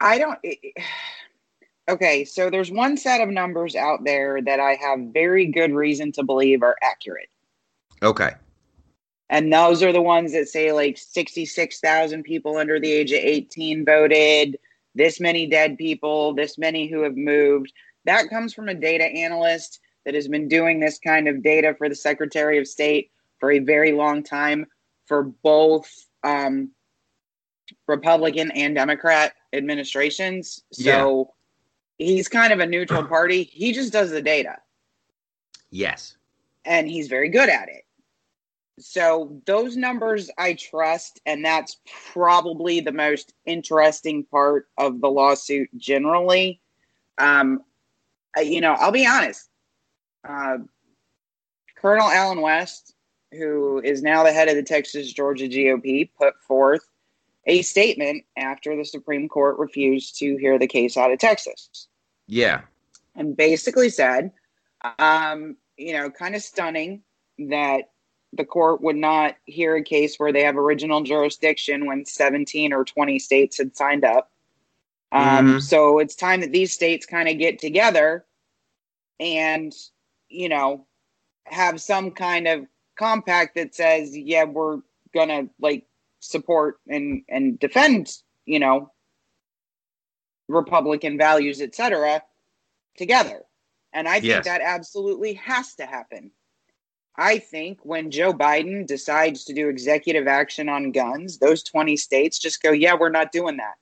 I 0.00 0.18
don't. 0.18 0.38
It, 0.42 0.74
Okay, 1.88 2.24
so 2.24 2.48
there's 2.48 2.70
one 2.70 2.96
set 2.96 3.20
of 3.20 3.28
numbers 3.28 3.76
out 3.76 4.04
there 4.04 4.40
that 4.40 4.60
I 4.60 4.76
have 4.80 5.12
very 5.12 5.46
good 5.46 5.72
reason 5.72 6.12
to 6.12 6.22
believe 6.22 6.62
are 6.62 6.76
accurate. 6.82 7.28
Okay. 8.02 8.30
And 9.28 9.52
those 9.52 9.82
are 9.82 9.92
the 9.92 10.02
ones 10.02 10.32
that 10.32 10.48
say 10.48 10.72
like 10.72 10.96
66,000 10.96 12.22
people 12.22 12.56
under 12.56 12.80
the 12.80 12.90
age 12.90 13.12
of 13.12 13.18
18 13.18 13.84
voted, 13.84 14.58
this 14.94 15.20
many 15.20 15.46
dead 15.46 15.76
people, 15.76 16.34
this 16.34 16.56
many 16.56 16.86
who 16.86 17.02
have 17.02 17.16
moved. 17.16 17.72
That 18.06 18.30
comes 18.30 18.54
from 18.54 18.68
a 18.68 18.74
data 18.74 19.04
analyst 19.04 19.80
that 20.04 20.14
has 20.14 20.28
been 20.28 20.48
doing 20.48 20.80
this 20.80 20.98
kind 20.98 21.28
of 21.28 21.42
data 21.42 21.74
for 21.76 21.88
the 21.88 21.94
Secretary 21.94 22.58
of 22.58 22.66
State 22.66 23.10
for 23.42 23.50
a 23.50 23.58
very 23.58 23.90
long 23.90 24.22
time 24.22 24.64
for 25.06 25.24
both 25.24 25.90
um, 26.22 26.70
Republican 27.88 28.52
and 28.52 28.76
Democrat 28.76 29.32
administrations. 29.52 30.62
So 30.70 31.32
he's 31.98 32.28
kind 32.28 32.52
of 32.52 32.60
a 32.60 32.66
neutral 32.66 33.04
party. 33.08 33.42
He 33.42 33.72
just 33.72 33.92
does 33.92 34.12
the 34.12 34.22
data. 34.22 34.58
Yes. 35.72 36.16
And 36.64 36.88
he's 36.88 37.08
very 37.08 37.30
good 37.30 37.48
at 37.48 37.68
it. 37.68 37.82
So 38.78 39.42
those 39.44 39.76
numbers 39.76 40.30
I 40.38 40.54
trust, 40.54 41.20
and 41.26 41.44
that's 41.44 41.78
probably 42.12 42.78
the 42.78 42.92
most 42.92 43.34
interesting 43.44 44.22
part 44.22 44.68
of 44.78 45.00
the 45.00 45.10
lawsuit 45.10 45.68
generally. 45.76 46.60
Um, 47.18 47.62
you 48.36 48.60
know, 48.60 48.74
I'll 48.78 48.92
be 48.92 49.04
honest. 49.04 49.48
Uh, 50.26 50.58
Colonel 51.76 52.06
Allen 52.06 52.40
West, 52.40 52.94
who 53.32 53.80
is 53.80 54.02
now 54.02 54.22
the 54.22 54.32
head 54.32 54.48
of 54.48 54.56
the 54.56 54.62
Texas 54.62 55.12
Georgia 55.12 55.48
GOP, 55.48 56.10
put 56.16 56.34
forth 56.40 56.86
a 57.46 57.62
statement 57.62 58.24
after 58.36 58.76
the 58.76 58.84
Supreme 58.84 59.28
Court 59.28 59.58
refused 59.58 60.18
to 60.18 60.36
hear 60.36 60.58
the 60.58 60.66
case 60.66 60.96
out 60.96 61.10
of 61.10 61.18
Texas. 61.18 61.88
Yeah. 62.26 62.62
And 63.16 63.36
basically 63.36 63.90
said, 63.90 64.32
um, 64.98 65.56
you 65.76 65.92
know, 65.92 66.10
kind 66.10 66.34
of 66.34 66.42
stunning 66.42 67.02
that 67.38 67.90
the 68.32 68.44
court 68.44 68.80
would 68.80 68.96
not 68.96 69.36
hear 69.44 69.76
a 69.76 69.82
case 69.82 70.16
where 70.16 70.32
they 70.32 70.42
have 70.42 70.56
original 70.56 71.02
jurisdiction 71.02 71.86
when 71.86 72.06
17 72.06 72.72
or 72.72 72.84
20 72.84 73.18
states 73.18 73.58
had 73.58 73.76
signed 73.76 74.04
up. 74.04 74.30
Um, 75.10 75.22
mm-hmm. 75.22 75.58
So 75.58 75.98
it's 75.98 76.14
time 76.14 76.40
that 76.40 76.52
these 76.52 76.72
states 76.72 77.04
kind 77.04 77.28
of 77.28 77.38
get 77.38 77.58
together 77.58 78.24
and, 79.20 79.74
you 80.28 80.48
know, 80.48 80.86
have 81.44 81.80
some 81.80 82.12
kind 82.12 82.48
of 82.48 82.66
compact 83.02 83.56
that 83.56 83.74
says, 83.74 84.16
yeah, 84.16 84.44
we're 84.44 84.78
going 85.12 85.28
to 85.28 85.50
like 85.60 85.84
support 86.20 86.76
and 86.86 87.22
and 87.28 87.58
defend 87.58 88.18
you 88.46 88.60
know 88.60 88.92
republican 90.48 91.18
values 91.18 91.60
etc 91.60 92.22
together. 92.96 93.42
And 93.92 94.08
i 94.08 94.14
think 94.14 94.24
yes. 94.24 94.44
that 94.44 94.60
absolutely 94.62 95.34
has 95.34 95.74
to 95.76 95.86
happen. 95.86 96.30
I 97.16 97.38
think 97.38 97.80
when 97.82 98.10
joe 98.10 98.32
biden 98.32 98.86
decides 98.86 99.44
to 99.44 99.52
do 99.52 99.68
executive 99.68 100.28
action 100.28 100.68
on 100.68 100.92
guns 100.92 101.38
those 101.38 101.62
20 101.64 101.96
states 101.96 102.38
just 102.38 102.62
go 102.62 102.70
yeah 102.70 102.94
we're 102.94 103.10
not 103.10 103.32
doing 103.32 103.56
that. 103.56 103.74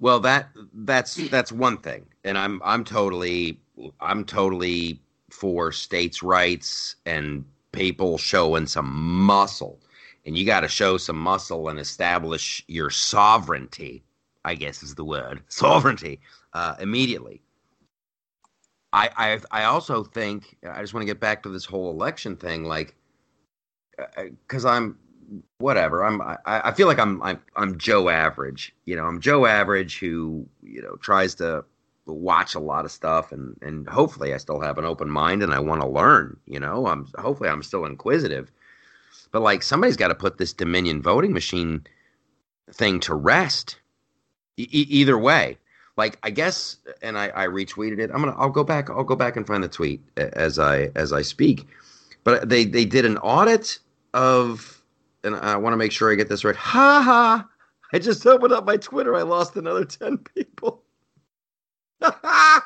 Well 0.00 0.18
that 0.20 0.48
that's 0.74 1.14
that's 1.30 1.52
one 1.52 1.78
thing. 1.78 2.04
And 2.24 2.36
i'm 2.36 2.60
i'm 2.64 2.82
totally 2.84 3.60
i'm 4.00 4.24
totally 4.24 5.00
for 5.30 5.70
states 5.70 6.22
rights 6.22 6.96
and 7.06 7.44
people 7.76 8.18
showing 8.18 8.66
some 8.66 8.92
muscle 8.92 9.78
and 10.26 10.36
you 10.36 10.44
got 10.44 10.60
to 10.60 10.68
show 10.68 10.96
some 10.96 11.16
muscle 11.16 11.68
and 11.68 11.78
establish 11.78 12.64
your 12.66 12.90
sovereignty. 12.90 14.02
I 14.44 14.54
guess 14.54 14.82
is 14.82 14.94
the 14.94 15.04
word 15.04 15.42
sovereignty 15.48 16.20
uh, 16.52 16.76
immediately. 16.80 17.42
I, 18.92 19.10
I 19.16 19.60
I 19.62 19.64
also 19.64 20.04
think 20.04 20.56
I 20.68 20.80
just 20.80 20.94
want 20.94 21.02
to 21.02 21.06
get 21.06 21.20
back 21.20 21.42
to 21.42 21.48
this 21.48 21.64
whole 21.64 21.90
election 21.90 22.36
thing, 22.36 22.64
like, 22.64 22.94
because 24.24 24.64
uh, 24.64 24.70
I'm 24.70 24.96
whatever. 25.58 26.04
I'm 26.04 26.22
I, 26.22 26.36
I 26.46 26.72
feel 26.72 26.86
like 26.86 26.98
I'm 26.98 27.20
I'm 27.22 27.40
I'm 27.56 27.76
Joe 27.78 28.08
Average. 28.08 28.74
You 28.84 28.96
know, 28.96 29.04
I'm 29.04 29.20
Joe 29.20 29.46
Average 29.46 29.98
who 29.98 30.46
you 30.62 30.80
know 30.80 30.96
tries 30.96 31.34
to 31.36 31.64
watch 32.06 32.54
a 32.54 32.60
lot 32.60 32.84
of 32.84 32.92
stuff 32.92 33.32
and 33.32 33.56
and 33.62 33.88
hopefully 33.88 34.32
I 34.34 34.38
still 34.38 34.60
have 34.60 34.78
an 34.78 34.84
open 34.84 35.10
mind 35.10 35.42
and 35.42 35.52
I 35.52 35.58
want 35.60 35.80
to 35.82 35.88
learn. 35.88 36.36
You 36.46 36.60
know, 36.60 36.86
I'm 36.86 37.06
hopefully 37.18 37.48
I'm 37.48 37.62
still 37.62 37.84
inquisitive. 37.84 38.50
But 39.32 39.42
like 39.42 39.62
somebody's 39.62 39.96
got 39.96 40.08
to 40.08 40.14
put 40.14 40.38
this 40.38 40.52
Dominion 40.52 41.02
voting 41.02 41.32
machine 41.32 41.86
thing 42.72 43.00
to 43.00 43.14
rest. 43.14 43.78
E- 44.56 44.68
either 44.70 45.18
way, 45.18 45.58
like 45.96 46.18
I 46.22 46.30
guess, 46.30 46.78
and 47.02 47.18
I, 47.18 47.30
I 47.34 47.46
retweeted 47.46 47.98
it. 47.98 48.10
I'm 48.12 48.20
gonna 48.22 48.36
I'll 48.36 48.50
go 48.50 48.64
back 48.64 48.90
I'll 48.90 49.04
go 49.04 49.16
back 49.16 49.36
and 49.36 49.46
find 49.46 49.62
the 49.64 49.68
tweet 49.68 50.02
as 50.16 50.58
I 50.58 50.90
as 50.96 51.12
I 51.12 51.22
speak. 51.22 51.66
But 52.24 52.48
they 52.48 52.64
they 52.64 52.84
did 52.86 53.04
an 53.04 53.18
audit 53.18 53.78
of, 54.14 54.82
and 55.24 55.36
I 55.36 55.56
want 55.56 55.74
to 55.74 55.78
make 55.78 55.92
sure 55.92 56.12
I 56.12 56.16
get 56.16 56.28
this 56.28 56.44
right. 56.44 56.56
Ha 56.76 57.02
ha! 57.02 57.48
I 57.92 57.98
just 58.00 58.26
opened 58.26 58.52
up 58.54 58.66
my 58.66 58.78
Twitter. 58.78 59.14
I 59.14 59.22
lost 59.22 59.56
another 59.56 59.84
ten 59.86 60.18
people. 60.18 60.82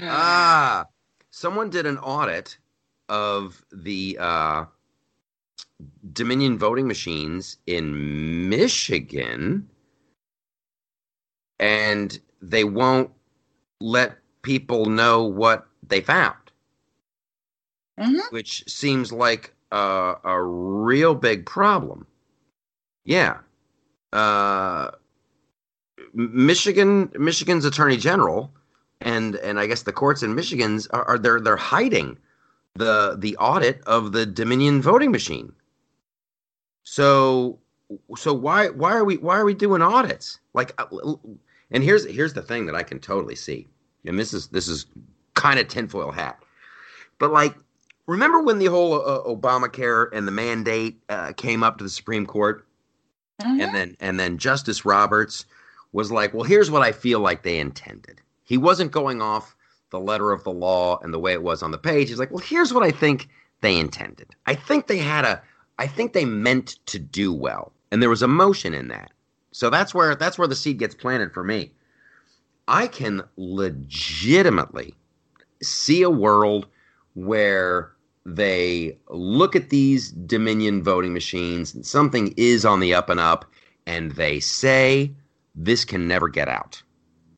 ah, 0.00 0.86
someone 1.30 1.70
did 1.70 1.86
an 1.86 1.98
audit 1.98 2.56
of 3.08 3.64
the 3.72 4.16
uh, 4.20 4.64
Dominion 6.12 6.58
voting 6.58 6.86
machines 6.86 7.58
in 7.66 8.48
Michigan, 8.48 9.68
and 11.58 12.18
they 12.40 12.64
won't 12.64 13.10
let 13.80 14.18
people 14.42 14.86
know 14.86 15.24
what 15.24 15.66
they 15.86 16.00
found, 16.00 16.36
mm-hmm. 17.98 18.18
which 18.30 18.64
seems 18.68 19.12
like 19.12 19.54
a, 19.70 20.14
a 20.24 20.42
real 20.42 21.14
big 21.14 21.44
problem. 21.46 22.06
Yeah. 23.04 23.38
Uh, 24.12 24.92
Michigan, 26.12 27.10
Michigan's 27.14 27.64
attorney 27.64 27.96
general, 27.96 28.52
and 29.00 29.36
and 29.36 29.58
I 29.60 29.66
guess 29.66 29.82
the 29.82 29.92
courts 29.92 30.22
in 30.22 30.34
Michigan's 30.34 30.86
are, 30.88 31.04
are 31.04 31.18
they're 31.18 31.40
they're 31.40 31.56
hiding 31.56 32.18
the 32.74 33.16
the 33.18 33.36
audit 33.36 33.80
of 33.86 34.12
the 34.12 34.26
Dominion 34.26 34.82
voting 34.82 35.10
machine. 35.10 35.52
So 36.84 37.58
so 38.16 38.32
why 38.34 38.68
why 38.68 38.92
are 38.94 39.04
we 39.04 39.16
why 39.18 39.38
are 39.38 39.44
we 39.44 39.54
doing 39.54 39.82
audits? 39.82 40.38
Like 40.52 40.72
uh, 40.80 40.86
and 41.70 41.82
here's 41.82 42.04
here's 42.06 42.32
the 42.34 42.42
thing 42.42 42.66
that 42.66 42.74
I 42.74 42.82
can 42.82 42.98
totally 42.98 43.36
see. 43.36 43.66
And 44.04 44.18
this 44.18 44.34
is 44.34 44.48
this 44.48 44.68
is 44.68 44.86
kind 45.34 45.58
of 45.58 45.68
tinfoil 45.68 46.10
hat. 46.12 46.42
But 47.18 47.32
like 47.32 47.54
remember 48.06 48.42
when 48.42 48.58
the 48.58 48.66
whole 48.66 48.94
uh, 48.94 49.22
Obamacare 49.22 50.08
and 50.12 50.26
the 50.28 50.32
mandate 50.32 50.98
uh, 51.08 51.32
came 51.36 51.62
up 51.62 51.78
to 51.78 51.84
the 51.84 51.90
Supreme 51.90 52.26
Court 52.26 52.66
Mhm. 53.42 53.60
and 53.62 53.74
then 53.74 53.96
and 53.98 54.20
then 54.20 54.38
Justice 54.38 54.84
Roberts 54.84 55.44
was 55.94 56.12
like, 56.12 56.34
"Well, 56.34 56.44
here's 56.44 56.70
what 56.70 56.82
I 56.82 56.92
feel 56.92 57.20
like 57.20 57.42
they 57.42 57.58
intended." 57.58 58.20
He 58.42 58.58
wasn't 58.58 58.92
going 58.92 59.22
off 59.22 59.56
the 59.90 60.00
letter 60.00 60.32
of 60.32 60.44
the 60.44 60.52
law 60.52 60.98
and 61.00 61.14
the 61.14 61.18
way 61.18 61.32
it 61.32 61.42
was 61.42 61.62
on 61.62 61.70
the 61.70 61.78
page. 61.78 62.10
He's 62.10 62.18
like, 62.18 62.30
"Well, 62.30 62.44
here's 62.44 62.74
what 62.74 62.82
I 62.82 62.90
think 62.90 63.28
they 63.62 63.78
intended. 63.78 64.34
I 64.44 64.54
think 64.54 64.86
they 64.86 64.98
had 64.98 65.24
a 65.24 65.42
I 65.78 65.86
think 65.86 66.12
they 66.12 66.24
meant 66.24 66.78
to 66.86 66.98
do 66.98 67.32
well, 67.32 67.72
and 67.90 68.02
there 68.02 68.10
was 68.10 68.22
emotion 68.22 68.74
in 68.74 68.88
that. 68.88 69.10
So 69.52 69.70
that's 69.70 69.94
where 69.94 70.14
that's 70.14 70.36
where 70.38 70.48
the 70.48 70.54
seed 70.54 70.78
gets 70.78 70.94
planted 70.94 71.32
for 71.32 71.42
me. 71.42 71.72
I 72.68 72.86
can 72.86 73.22
legitimately 73.36 74.94
see 75.62 76.02
a 76.02 76.10
world 76.10 76.66
where 77.14 77.92
they 78.26 78.98
look 79.08 79.54
at 79.54 79.70
these 79.70 80.10
Dominion 80.10 80.82
voting 80.82 81.12
machines 81.12 81.74
and 81.74 81.84
something 81.84 82.32
is 82.36 82.64
on 82.64 82.80
the 82.80 82.94
up 82.94 83.10
and 83.10 83.20
up, 83.20 83.44
and 83.86 84.12
they 84.12 84.40
say, 84.40 85.12
This 85.54 85.84
can 85.84 86.08
never 86.08 86.28
get 86.28 86.48
out. 86.48 86.82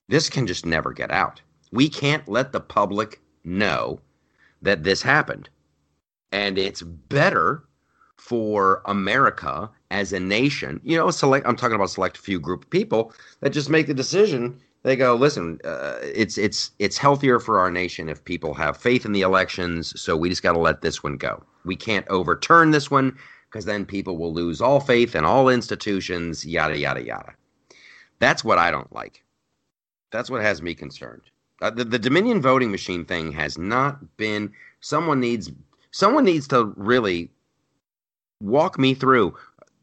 This 0.09 0.31
can 0.31 0.47
just 0.47 0.65
never 0.65 0.93
get 0.93 1.11
out. 1.11 1.43
We 1.73 1.89
can't 1.89 2.27
let 2.29 2.53
the 2.53 2.61
public 2.61 3.21
know 3.45 4.01
that 4.63 4.85
this 4.85 5.03
happened. 5.03 5.49
And 6.33 6.59
it's 6.59 6.83
better 6.83 7.65
for 8.17 8.83
America 8.87 9.71
as 9.91 10.13
a 10.13 10.21
nation. 10.21 10.81
You 10.83 10.97
know, 10.97 11.11
select. 11.11 11.47
I'm 11.47 11.57
talking 11.57 11.75
about 11.75 11.85
a 11.85 11.89
select 11.89 12.17
few 12.17 12.41
group 12.41 12.65
of 12.65 12.71
people 12.71 13.13
that 13.41 13.51
just 13.51 13.71
make 13.71 13.87
the 13.87 13.95
decision. 13.95 14.59
They 14.83 14.97
go, 14.97 15.15
listen, 15.15 15.61
uh, 15.65 15.99
it's 16.03 16.39
it's 16.39 16.71
it's 16.79 16.97
healthier 16.97 17.39
for 17.41 17.59
our 17.59 17.71
nation 17.71 18.09
if 18.09 18.25
people 18.25 18.55
have 18.55 18.77
faith 18.77 19.05
in 19.05 19.13
the 19.13 19.23
elections. 19.23 20.01
So 20.01 20.17
we 20.17 20.29
just 20.29 20.43
got 20.43 20.53
to 20.53 20.59
let 20.59 20.81
this 20.81 21.03
one 21.03 21.17
go. 21.17 21.43
We 21.65 21.77
can't 21.77 22.07
overturn 22.09 22.71
this 22.71 22.91
one 22.91 23.17
because 23.51 23.65
then 23.65 23.85
people 23.85 24.17
will 24.17 24.33
lose 24.33 24.61
all 24.61 24.81
faith 24.81 25.15
in 25.15 25.25
all 25.25 25.49
institutions. 25.49 26.47
Yada 26.47 26.79
yada 26.79 27.03
yada. 27.03 27.35
That's 28.19 28.45
what 28.45 28.59
I 28.59 28.71
don't 28.71 28.93
like. 28.93 29.23
That's 30.11 30.31
what 30.31 30.43
has 30.43 30.63
me 30.63 30.75
concerned. 30.75 31.23
Uh, 31.61 31.71
the, 31.71 31.85
the 31.85 31.99
Dominion 31.99 32.41
voting 32.41 32.71
machine 32.71 33.05
thing 33.05 33.33
has 33.33 33.59
not 33.59 34.17
been. 34.17 34.53
Someone 34.81 35.21
needs 35.21 35.51
someone 35.91 36.25
needs 36.25 36.47
to 36.49 36.73
really 36.77 37.31
walk 38.41 38.79
me 38.79 38.95
through 38.95 39.35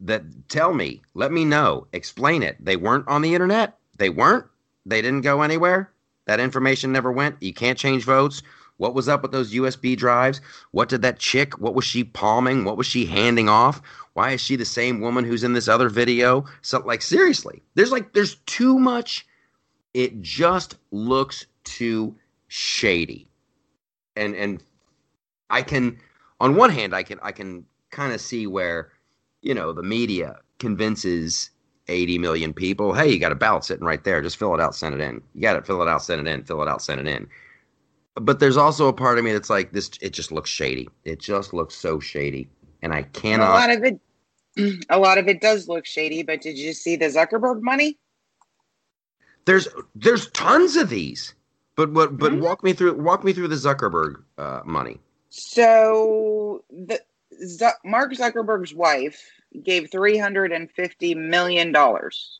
that. 0.01 0.23
Tell 0.49 0.73
me, 0.73 1.01
let 1.13 1.31
me 1.31 1.45
know, 1.45 1.87
explain 1.93 2.43
it. 2.43 2.63
They 2.63 2.75
weren't 2.75 3.07
on 3.07 3.21
the 3.21 3.33
internet. 3.33 3.77
They 3.97 4.09
weren't. 4.09 4.45
They 4.85 5.01
didn't 5.01 5.21
go 5.21 5.41
anywhere. 5.41 5.91
That 6.25 6.39
information 6.39 6.91
never 6.91 7.11
went. 7.11 7.41
You 7.41 7.53
can't 7.53 7.77
change 7.77 8.05
votes. 8.05 8.43
What 8.77 8.95
was 8.95 9.07
up 9.07 9.21
with 9.21 9.31
those 9.31 9.53
USB 9.53 9.95
drives? 9.95 10.41
What 10.71 10.89
did 10.89 11.01
that 11.03 11.19
chick? 11.19 11.59
What 11.59 11.75
was 11.75 11.85
she 11.85 12.03
palming? 12.03 12.65
What 12.65 12.77
was 12.77 12.87
she 12.87 13.05
handing 13.05 13.49
off? 13.49 13.81
Why 14.13 14.31
is 14.31 14.41
she 14.41 14.55
the 14.55 14.65
same 14.65 14.99
woman 15.01 15.25
who's 15.25 15.43
in 15.43 15.53
this 15.53 15.67
other 15.67 15.89
video? 15.89 16.45
So 16.61 16.79
like 16.79 17.01
seriously, 17.01 17.61
there's 17.75 17.91
like 17.91 18.13
there's 18.13 18.35
too 18.45 18.79
much. 18.79 19.25
It 19.93 20.21
just 20.21 20.77
looks 20.91 21.45
too 21.63 22.15
shady. 22.47 23.27
And 24.15 24.35
and 24.35 24.63
I 25.49 25.61
can 25.61 25.99
on 26.39 26.55
one 26.55 26.69
hand 26.69 26.93
I 26.95 27.03
can 27.03 27.19
I 27.21 27.31
can 27.31 27.65
kind 27.91 28.11
of 28.11 28.19
see 28.19 28.47
where 28.47 28.91
you 29.41 29.53
know 29.53 29.71
the 29.71 29.83
media 29.83 30.37
convinces 30.59 31.51
80 31.87 32.17
million 32.17 32.53
people 32.53 32.93
hey 32.93 33.09
you 33.11 33.19
got 33.19 33.31
a 33.31 33.35
ballot 33.35 33.63
sitting 33.65 33.85
right 33.85 34.03
there 34.03 34.21
just 34.21 34.37
fill 34.37 34.53
it 34.53 34.61
out 34.61 34.73
send 34.73 34.95
it 34.95 35.01
in 35.01 35.21
you 35.35 35.41
got 35.41 35.55
it 35.55 35.65
fill 35.65 35.81
it 35.81 35.87
out 35.87 36.01
send 36.01 36.25
it 36.25 36.31
in 36.31 36.43
fill 36.43 36.61
it 36.61 36.67
out 36.67 36.81
send 36.81 37.01
it 37.01 37.07
in 37.07 37.27
but 38.15 38.39
there's 38.39 38.57
also 38.57 38.87
a 38.87 38.93
part 38.93 39.17
of 39.17 39.23
me 39.23 39.31
that's 39.33 39.49
like 39.49 39.71
this 39.71 39.91
it 40.01 40.11
just 40.13 40.31
looks 40.31 40.49
shady 40.49 40.87
it 41.03 41.19
just 41.19 41.53
looks 41.53 41.75
so 41.75 41.99
shady 41.99 42.47
and 42.81 42.93
i 42.93 43.01
cannot. 43.03 43.49
a 43.49 43.53
lot 43.53 43.69
of 43.71 43.83
it, 43.83 44.85
a 44.89 44.99
lot 44.99 45.17
of 45.17 45.27
it 45.27 45.41
does 45.41 45.67
look 45.67 45.85
shady. 45.85 46.21
But 46.23 46.41
did 46.41 46.57
you 46.57 46.73
see 46.73 46.95
the 46.95 47.05
Zuckerberg 47.05 47.61
money? 47.61 47.97
there's 49.45 49.67
there's 49.95 50.29
tons 50.31 50.75
of 50.77 50.89
these 50.89 51.33
but 51.75 51.91
what 51.91 52.17
but 52.17 52.31
Mhm. 52.33 52.41
walk 52.41 52.63
me 52.63 52.71
through 52.73 52.93
walk 52.93 53.23
me 53.23 53.33
through 53.33 53.47
the 53.49 53.55
zuckerberg 53.55 54.23
uh, 54.37 54.61
money 54.65 54.99
So 55.29 56.63
the 56.69 57.01
Z- 57.45 57.65
Mark 57.83 58.13
Zuckerberg's 58.13 58.73
wife 58.73 59.19
gave 59.63 59.89
three 59.91 60.17
hundred 60.17 60.51
and 60.51 60.71
fifty 60.71 61.15
million 61.15 61.71
dollars 61.71 62.39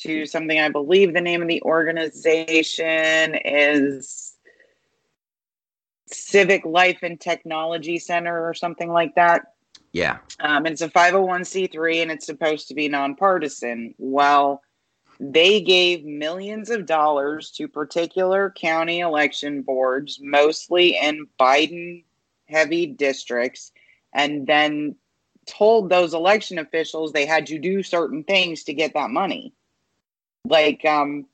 to 0.00 0.26
something. 0.26 0.58
I 0.58 0.68
believe 0.68 1.14
the 1.14 1.20
name 1.20 1.40
of 1.40 1.48
the 1.48 1.62
organization 1.62 3.36
is 3.44 4.35
Civic 6.06 6.64
Life 6.64 6.98
and 7.02 7.20
Technology 7.20 7.98
Center 7.98 8.46
or 8.48 8.54
something 8.54 8.90
like 8.90 9.14
that. 9.16 9.54
yeah 9.92 10.18
Um, 10.40 10.66
and 10.66 10.68
it's 10.68 10.82
a 10.82 10.88
501c3 10.88 12.02
and 12.02 12.10
it's 12.10 12.26
supposed 12.26 12.68
to 12.68 12.74
be 12.74 12.88
nonpartisan. 12.88 13.94
Well, 13.98 14.62
they 15.18 15.60
gave 15.60 16.04
millions 16.04 16.70
of 16.70 16.86
dollars 16.86 17.50
to 17.52 17.68
particular 17.68 18.52
county 18.56 19.00
election 19.00 19.62
boards, 19.62 20.18
mostly 20.20 20.96
in 20.96 21.26
Biden 21.40 22.04
heavy 22.48 22.86
districts, 22.86 23.72
and 24.12 24.46
then 24.46 24.96
told 25.46 25.88
those 25.88 26.12
election 26.12 26.58
officials 26.58 27.12
they 27.12 27.26
had 27.26 27.46
to 27.46 27.58
do 27.58 27.82
certain 27.82 28.24
things 28.24 28.64
to 28.64 28.74
get 28.74 28.94
that 28.94 29.10
money. 29.10 29.52
Like, 30.44 30.84
um, 30.84 31.26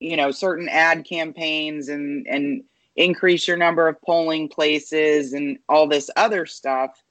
you 0.00 0.16
know, 0.16 0.30
certain 0.30 0.68
ad 0.68 1.04
campaigns 1.04 1.88
and, 1.88 2.26
and 2.26 2.64
increase 2.96 3.48
your 3.48 3.56
number 3.56 3.88
of 3.88 4.00
polling 4.02 4.48
places 4.48 5.32
and 5.32 5.58
all 5.68 5.86
this 5.86 6.10
other 6.16 6.46
stuff 6.46 7.02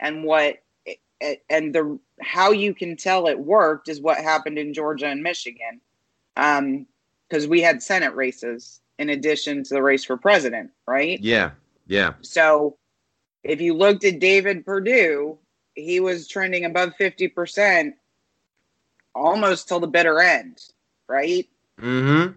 and 0.00 0.24
what 0.24 0.62
and 1.50 1.74
the 1.74 1.98
how 2.20 2.50
you 2.52 2.74
can 2.74 2.96
tell 2.96 3.26
it 3.26 3.38
worked 3.38 3.88
is 3.88 4.00
what 4.00 4.18
happened 4.18 4.58
in 4.58 4.72
Georgia 4.74 5.06
and 5.06 5.22
Michigan, 5.22 5.80
Um, 6.36 6.86
because 7.28 7.46
we 7.46 7.60
had 7.60 7.82
Senate 7.82 8.14
races 8.14 8.80
in 8.98 9.10
addition 9.10 9.62
to 9.64 9.74
the 9.74 9.82
race 9.82 10.04
for 10.04 10.16
president, 10.16 10.70
right? 10.86 11.20
yeah 11.20 11.50
yeah 11.86 12.14
So 12.22 12.76
if 13.42 13.60
you 13.60 13.74
looked 13.74 14.04
at 14.04 14.18
David 14.20 14.64
Perdue, 14.64 15.38
he 15.74 16.00
was 16.00 16.28
trending 16.28 16.64
above 16.64 16.94
fifty 16.96 17.28
percent 17.28 17.94
almost 19.14 19.68
till 19.68 19.80
the 19.80 19.86
bitter 19.86 20.20
end, 20.20 20.58
right? 21.08 21.46
mm-hmm 21.80 22.32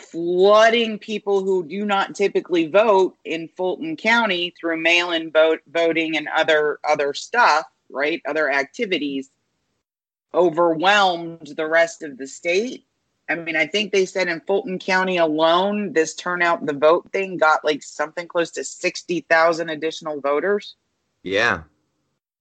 flooding 0.00 0.98
people 0.98 1.42
who 1.42 1.64
do 1.66 1.84
not 1.84 2.14
typically 2.14 2.66
vote 2.66 3.16
in 3.24 3.48
Fulton 3.56 3.96
County 3.96 4.54
through 4.58 4.80
mail-in 4.80 5.30
vote 5.30 5.60
voting 5.70 6.16
and 6.16 6.28
other 6.28 6.78
other 6.88 7.14
stuff, 7.14 7.66
right? 7.90 8.22
Other 8.26 8.50
activities 8.50 9.30
overwhelmed 10.34 11.52
the 11.56 11.66
rest 11.66 12.02
of 12.02 12.16
the 12.18 12.26
state. 12.26 12.86
I 13.28 13.36
mean, 13.36 13.56
I 13.56 13.66
think 13.66 13.92
they 13.92 14.06
said 14.06 14.28
in 14.28 14.40
Fulton 14.40 14.78
County 14.78 15.18
alone, 15.18 15.92
this 15.92 16.14
turnout 16.14 16.66
the 16.66 16.72
vote 16.72 17.10
thing 17.12 17.36
got 17.36 17.64
like 17.64 17.82
something 17.82 18.26
close 18.26 18.50
to 18.52 18.64
60,000 18.64 19.70
additional 19.70 20.20
voters. 20.20 20.74
yeah 21.22 21.62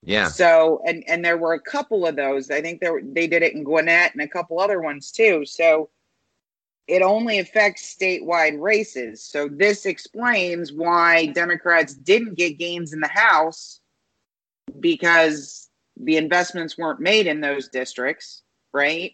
yeah 0.02 0.28
So, 0.30 0.82
and 0.88 1.04
and 1.08 1.24
there 1.24 1.38
were 1.38 1.54
a 1.54 1.60
couple 1.60 2.08
of 2.08 2.16
those. 2.16 2.50
I 2.50 2.62
think 2.62 2.80
there 2.82 3.02
they 3.04 3.28
did 3.28 3.44
it 3.44 3.54
in 3.54 3.64
Gwinnett 3.64 4.14
and 4.14 4.22
a 4.22 4.28
couple 4.28 4.60
other 4.60 4.82
ones 4.82 5.12
too. 5.12 5.46
So, 5.46 5.90
it 6.90 7.04
only 7.04 7.38
affects 7.38 7.96
statewide 7.96 8.60
races. 8.60 9.24
So 9.24 9.48
this 9.48 9.86
explains 9.86 10.74
why 10.74 11.28
Democrats 11.28 11.94
didn't 11.94 12.34
get 12.34 12.58
gains 12.58 12.94
in 12.94 13.00
the 13.00 13.08
House 13.08 13.80
because 14.80 15.70
the 15.98 16.18
investments 16.18 16.80
weren't 16.80 17.00
made 17.00 17.28
in 17.28 17.42
those 17.42 17.70
districts, 17.70 18.42
right? 18.74 19.14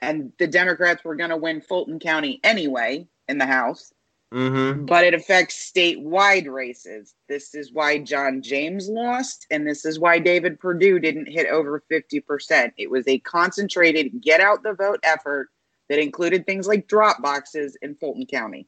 And 0.00 0.32
the 0.38 0.46
Democrats 0.46 1.04
were 1.04 1.16
going 1.16 1.30
to 1.30 1.36
win 1.36 1.60
Fulton 1.60 1.98
County 1.98 2.40
anyway 2.42 3.08
in 3.28 3.36
the 3.36 3.46
House 3.46 3.92
mm-hmm 4.32 4.86
but 4.86 5.04
it 5.04 5.14
affects 5.14 5.72
statewide 5.72 6.50
races. 6.52 7.14
This 7.28 7.54
is 7.54 7.72
why 7.72 7.98
John 7.98 8.42
James 8.42 8.88
lost, 8.88 9.46
and 9.50 9.66
this 9.66 9.84
is 9.84 9.98
why 9.98 10.18
David 10.18 10.60
Perdue 10.60 10.98
didn't 10.98 11.28
hit 11.28 11.46
over 11.48 11.82
50%. 11.90 12.72
It 12.76 12.90
was 12.90 13.06
a 13.08 13.18
concentrated 13.20 14.20
get 14.20 14.40
out 14.40 14.62
the 14.62 14.74
vote 14.74 15.00
effort 15.04 15.48
that 15.88 15.98
included 15.98 16.46
things 16.46 16.66
like 16.66 16.88
drop 16.88 17.22
boxes 17.22 17.76
in 17.82 17.94
Fulton 17.94 18.26
County. 18.26 18.66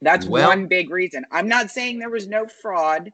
That's 0.00 0.26
Well- 0.26 0.48
one 0.48 0.66
big 0.66 0.90
reason. 0.90 1.24
I'm 1.30 1.48
not 1.48 1.70
saying 1.70 1.98
there 1.98 2.10
was 2.10 2.28
no 2.28 2.46
fraud, 2.46 3.12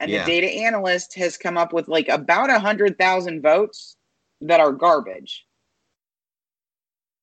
and 0.00 0.10
Yeah. 0.10 0.24
the 0.24 0.30
data 0.30 0.48
analyst 0.48 1.14
has 1.14 1.36
come 1.36 1.56
up 1.56 1.72
with 1.72 1.88
like 1.88 2.08
about 2.08 2.50
a 2.50 2.58
100,000 2.58 3.42
votes 3.42 3.96
that 4.40 4.60
are 4.60 4.72
garbage 4.72 5.46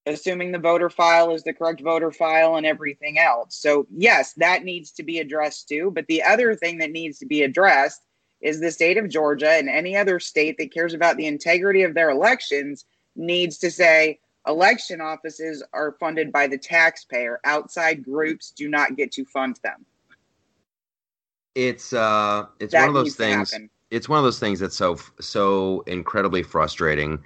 assuming 0.09 0.51
the 0.51 0.59
voter 0.59 0.89
file 0.89 1.33
is 1.33 1.43
the 1.43 1.53
correct 1.53 1.81
voter 1.81 2.11
file 2.11 2.55
and 2.55 2.65
everything 2.65 3.17
else. 3.19 3.55
So, 3.55 3.87
yes, 3.95 4.33
that 4.33 4.63
needs 4.63 4.91
to 4.93 5.03
be 5.03 5.19
addressed 5.19 5.69
too. 5.69 5.91
But 5.91 6.07
the 6.07 6.23
other 6.23 6.55
thing 6.55 6.77
that 6.79 6.91
needs 6.91 7.19
to 7.19 7.25
be 7.25 7.43
addressed 7.43 8.01
is 8.41 8.59
the 8.59 8.71
state 8.71 8.97
of 8.97 9.09
Georgia 9.09 9.51
and 9.51 9.69
any 9.69 9.95
other 9.95 10.19
state 10.19 10.57
that 10.57 10.73
cares 10.73 10.93
about 10.93 11.17
the 11.17 11.27
integrity 11.27 11.83
of 11.83 11.93
their 11.93 12.09
elections 12.09 12.85
needs 13.15 13.57
to 13.59 13.71
say 13.71 14.19
election 14.49 15.01
offices 15.01 15.63
are 15.73 15.95
funded 15.99 16.33
by 16.33 16.47
the 16.47 16.59
taxpayer. 16.59 17.39
Outside 17.45 18.03
groups 18.03 18.51
do 18.51 18.69
not 18.69 18.97
get 18.97 19.13
to 19.13 19.25
fund 19.25 19.59
them. 19.63 19.85
it's 21.55 21.93
uh 21.93 22.45
it's 22.59 22.73
that 22.73 22.79
one 22.79 22.89
of 22.89 22.95
those 22.95 23.15
things 23.15 23.61
it's 23.91 24.09
one 24.09 24.19
of 24.19 24.25
those 24.25 24.39
things 24.39 24.59
that's 24.59 24.77
so 24.77 24.97
so 25.19 25.81
incredibly 25.87 26.43
frustrating 26.43 27.19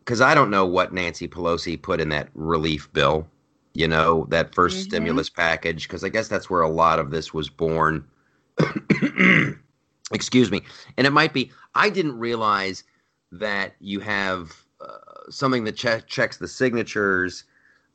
because 0.00 0.20
I 0.22 0.34
don't 0.34 0.50
know 0.50 0.66
what 0.66 0.94
Nancy 0.94 1.28
Pelosi 1.28 1.80
put 1.80 2.00
in 2.00 2.10
that 2.10 2.30
relief 2.34 2.92
bill, 2.92 3.28
you 3.74 3.88
know, 3.88 4.26
that 4.30 4.54
1st 4.54 4.80
Mhm. 4.80 4.82
stimulus 4.82 5.30
package, 5.30 5.84
because 5.88 6.04
I 6.04 6.10
guess 6.10 6.28
that's 6.28 6.50
where 6.50 6.62
a 6.62 6.68
lot 6.70 7.00
of 7.00 7.10
this 7.12 7.34
was 7.34 7.50
born. 7.50 8.04
Excuse 10.12 10.50
me. 10.52 10.62
And 10.98 11.06
it 11.06 11.12
might 11.12 11.34
be, 11.34 11.52
I 11.74 11.90
didn't 11.90 12.18
realize 12.18 12.84
that 13.32 13.74
you 13.80 14.00
have 14.00 14.65
something 15.30 15.64
that 15.64 15.76
che- 15.76 16.02
checks 16.06 16.36
the 16.38 16.48
signatures 16.48 17.44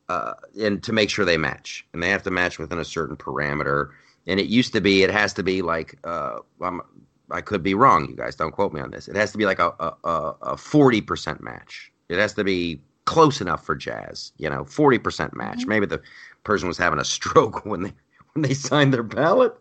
uh, 0.10 0.34
and 0.60 0.84
to 0.84 0.92
make 0.94 1.10
sure 1.10 1.26
they 1.26 1.38
match. 1.38 1.86
And 1.94 2.04
they 2.04 2.10
have 2.10 2.24
to 2.24 2.32
match 2.32 2.60
within 2.60 2.80
a 2.80 2.86
certain 2.86 3.16
parameter. 3.16 3.90
And 4.28 4.40
it 4.40 4.48
used 4.48 4.74
to 4.74 4.82
be, 4.82 5.04
it 5.04 5.12
has 5.12 5.34
to 5.34 5.44
be 5.44 5.62
like, 5.62 5.98
uh, 6.04 6.40
I 7.32 7.42
could 7.42 7.64
be 7.64 7.74
wrong. 7.74 8.08
You 8.10 8.16
guys 8.16 8.36
don't 8.36 8.52
quote 8.52 8.74
me 8.74 8.82
on 8.82 8.92
this. 8.92 9.08
It 9.08 9.16
has 9.16 9.32
to 9.32 9.38
be 9.38 9.46
like 9.46 9.60
a 9.60 9.74
a, 9.80 9.94
a, 10.04 10.36
a 10.42 10.56
40% 10.56 11.42
match. 11.42 11.92
It 12.10 12.20
has 12.20 12.34
to 12.34 12.44
be 12.44 12.82
close 13.06 13.42
enough 13.42 13.66
for 13.66 13.76
jazz, 13.76 14.32
you 14.38 14.50
know, 14.50 14.64
40% 14.64 15.34
match. 15.34 15.66
Maybe 15.66 15.86
the 15.86 16.02
person 16.44 16.68
was 16.68 16.78
having 16.78 17.00
a 17.00 17.06
stroke 17.18 17.66
when 17.66 17.84
they 17.84 17.94
when 18.34 18.44
they 18.44 18.54
signed 18.54 18.94
their 18.94 19.04
ballot. 19.04 19.56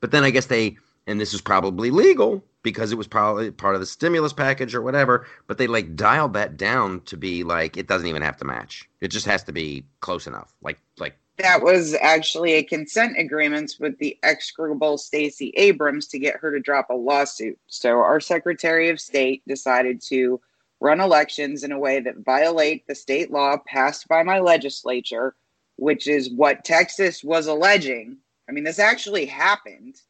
But 0.00 0.10
then 0.10 0.24
I 0.24 0.30
guess 0.30 0.46
they 0.46 0.76
and 1.06 1.20
this 1.20 1.34
is 1.34 1.40
probably 1.40 1.90
legal 1.90 2.42
because 2.62 2.92
it 2.92 2.96
was 2.96 3.06
probably 3.06 3.50
part 3.50 3.74
of 3.74 3.80
the 3.80 3.86
stimulus 3.86 4.32
package 4.32 4.74
or 4.74 4.82
whatever, 4.82 5.26
but 5.46 5.58
they 5.58 5.66
like 5.66 5.94
dialed 5.94 6.32
that 6.32 6.56
down 6.56 7.00
to 7.02 7.16
be 7.16 7.44
like 7.44 7.76
it 7.76 7.86
doesn't 7.86 8.08
even 8.08 8.22
have 8.22 8.36
to 8.38 8.44
match. 8.44 8.88
It 9.00 9.08
just 9.08 9.26
has 9.26 9.44
to 9.44 9.52
be 9.52 9.84
close 10.00 10.26
enough. 10.26 10.54
Like 10.62 10.78
like 10.98 11.16
That 11.36 11.62
was 11.62 11.94
actually 12.00 12.54
a 12.54 12.62
consent 12.62 13.18
agreement 13.18 13.76
with 13.78 13.98
the 13.98 14.18
execrable 14.22 14.96
Stacey 14.98 15.52
Abrams 15.56 16.06
to 16.08 16.18
get 16.18 16.36
her 16.36 16.50
to 16.50 16.60
drop 16.60 16.88
a 16.90 16.94
lawsuit. 16.94 17.58
So 17.66 17.98
our 17.98 18.18
Secretary 18.20 18.88
of 18.88 19.00
State 19.00 19.42
decided 19.46 20.00
to 20.08 20.40
run 20.80 21.00
elections 21.00 21.64
in 21.64 21.72
a 21.72 21.78
way 21.78 22.00
that 22.00 22.24
violate 22.24 22.86
the 22.86 22.94
state 22.94 23.30
law 23.30 23.56
passed 23.66 24.08
by 24.08 24.22
my 24.22 24.38
legislature, 24.38 25.34
which 25.76 26.06
is 26.06 26.30
what 26.30 26.64
Texas 26.64 27.22
was 27.22 27.46
alleging. 27.46 28.18
I 28.48 28.52
mean, 28.52 28.64
this 28.64 28.78
actually 28.78 29.26
happened. 29.26 30.00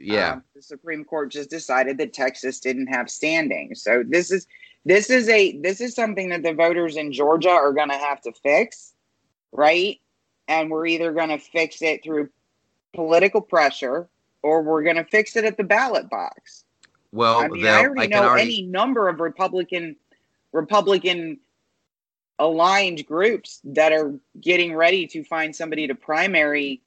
Yeah. 0.00 0.32
Um, 0.32 0.44
the 0.54 0.62
Supreme 0.62 1.04
Court 1.04 1.30
just 1.30 1.50
decided 1.50 1.98
that 1.98 2.12
Texas 2.12 2.60
didn't 2.60 2.88
have 2.88 3.10
standing. 3.10 3.74
So 3.74 4.02
this 4.06 4.30
is 4.30 4.46
this 4.84 5.10
is 5.10 5.28
a 5.28 5.58
this 5.60 5.80
is 5.80 5.94
something 5.94 6.30
that 6.30 6.42
the 6.42 6.54
voters 6.54 6.96
in 6.96 7.12
Georgia 7.12 7.50
are 7.50 7.72
going 7.72 7.90
to 7.90 7.98
have 7.98 8.20
to 8.22 8.32
fix, 8.32 8.94
right? 9.52 10.00
And 10.48 10.70
we're 10.70 10.86
either 10.86 11.12
going 11.12 11.28
to 11.28 11.38
fix 11.38 11.82
it 11.82 12.02
through 12.02 12.30
political 12.94 13.40
pressure 13.40 14.08
or 14.42 14.62
we're 14.62 14.82
going 14.82 14.96
to 14.96 15.04
fix 15.04 15.36
it 15.36 15.44
at 15.44 15.56
the 15.56 15.64
ballot 15.64 16.08
box. 16.08 16.64
well, 17.12 17.40
I 17.40 17.48
mean, 17.48 17.66
I 17.66 17.84
already 17.84 18.02
I 18.02 18.06
know 18.06 18.28
already 18.28 18.42
any 18.42 18.62
number 18.62 19.08
of 19.08 19.20
Republican 19.20 19.96
Republican 20.52 21.38
aligned 22.38 23.06
groups 23.06 23.60
that 23.64 23.92
are 23.92 24.14
getting 24.40 24.74
ready 24.74 25.06
to 25.06 25.22
find 25.24 25.54
somebody 25.54 25.86
to 25.86 25.94
primary 25.94 26.80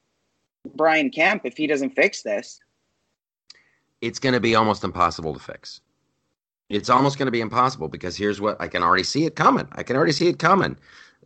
Brian 0.74 1.10
Kemp 1.10 1.42
if 1.44 1.56
he 1.56 1.68
doesn't 1.68 1.90
fix 1.90 2.22
this. 2.22 2.60
It's 4.00 4.18
going 4.18 4.34
to 4.34 4.40
be 4.40 4.54
almost 4.54 4.84
impossible 4.84 5.34
to 5.34 5.40
fix. 5.40 5.80
It's 6.70 6.90
almost 6.90 7.18
going 7.18 7.26
to 7.26 7.32
be 7.32 7.40
impossible 7.40 7.88
because 7.88 8.16
here's 8.16 8.40
what 8.40 8.60
I 8.60 8.68
can 8.68 8.82
already 8.82 9.04
see 9.04 9.26
it 9.26 9.36
coming. 9.36 9.68
I 9.72 9.82
can 9.82 9.96
already 9.96 10.12
see 10.12 10.28
it 10.28 10.38
coming. 10.38 10.76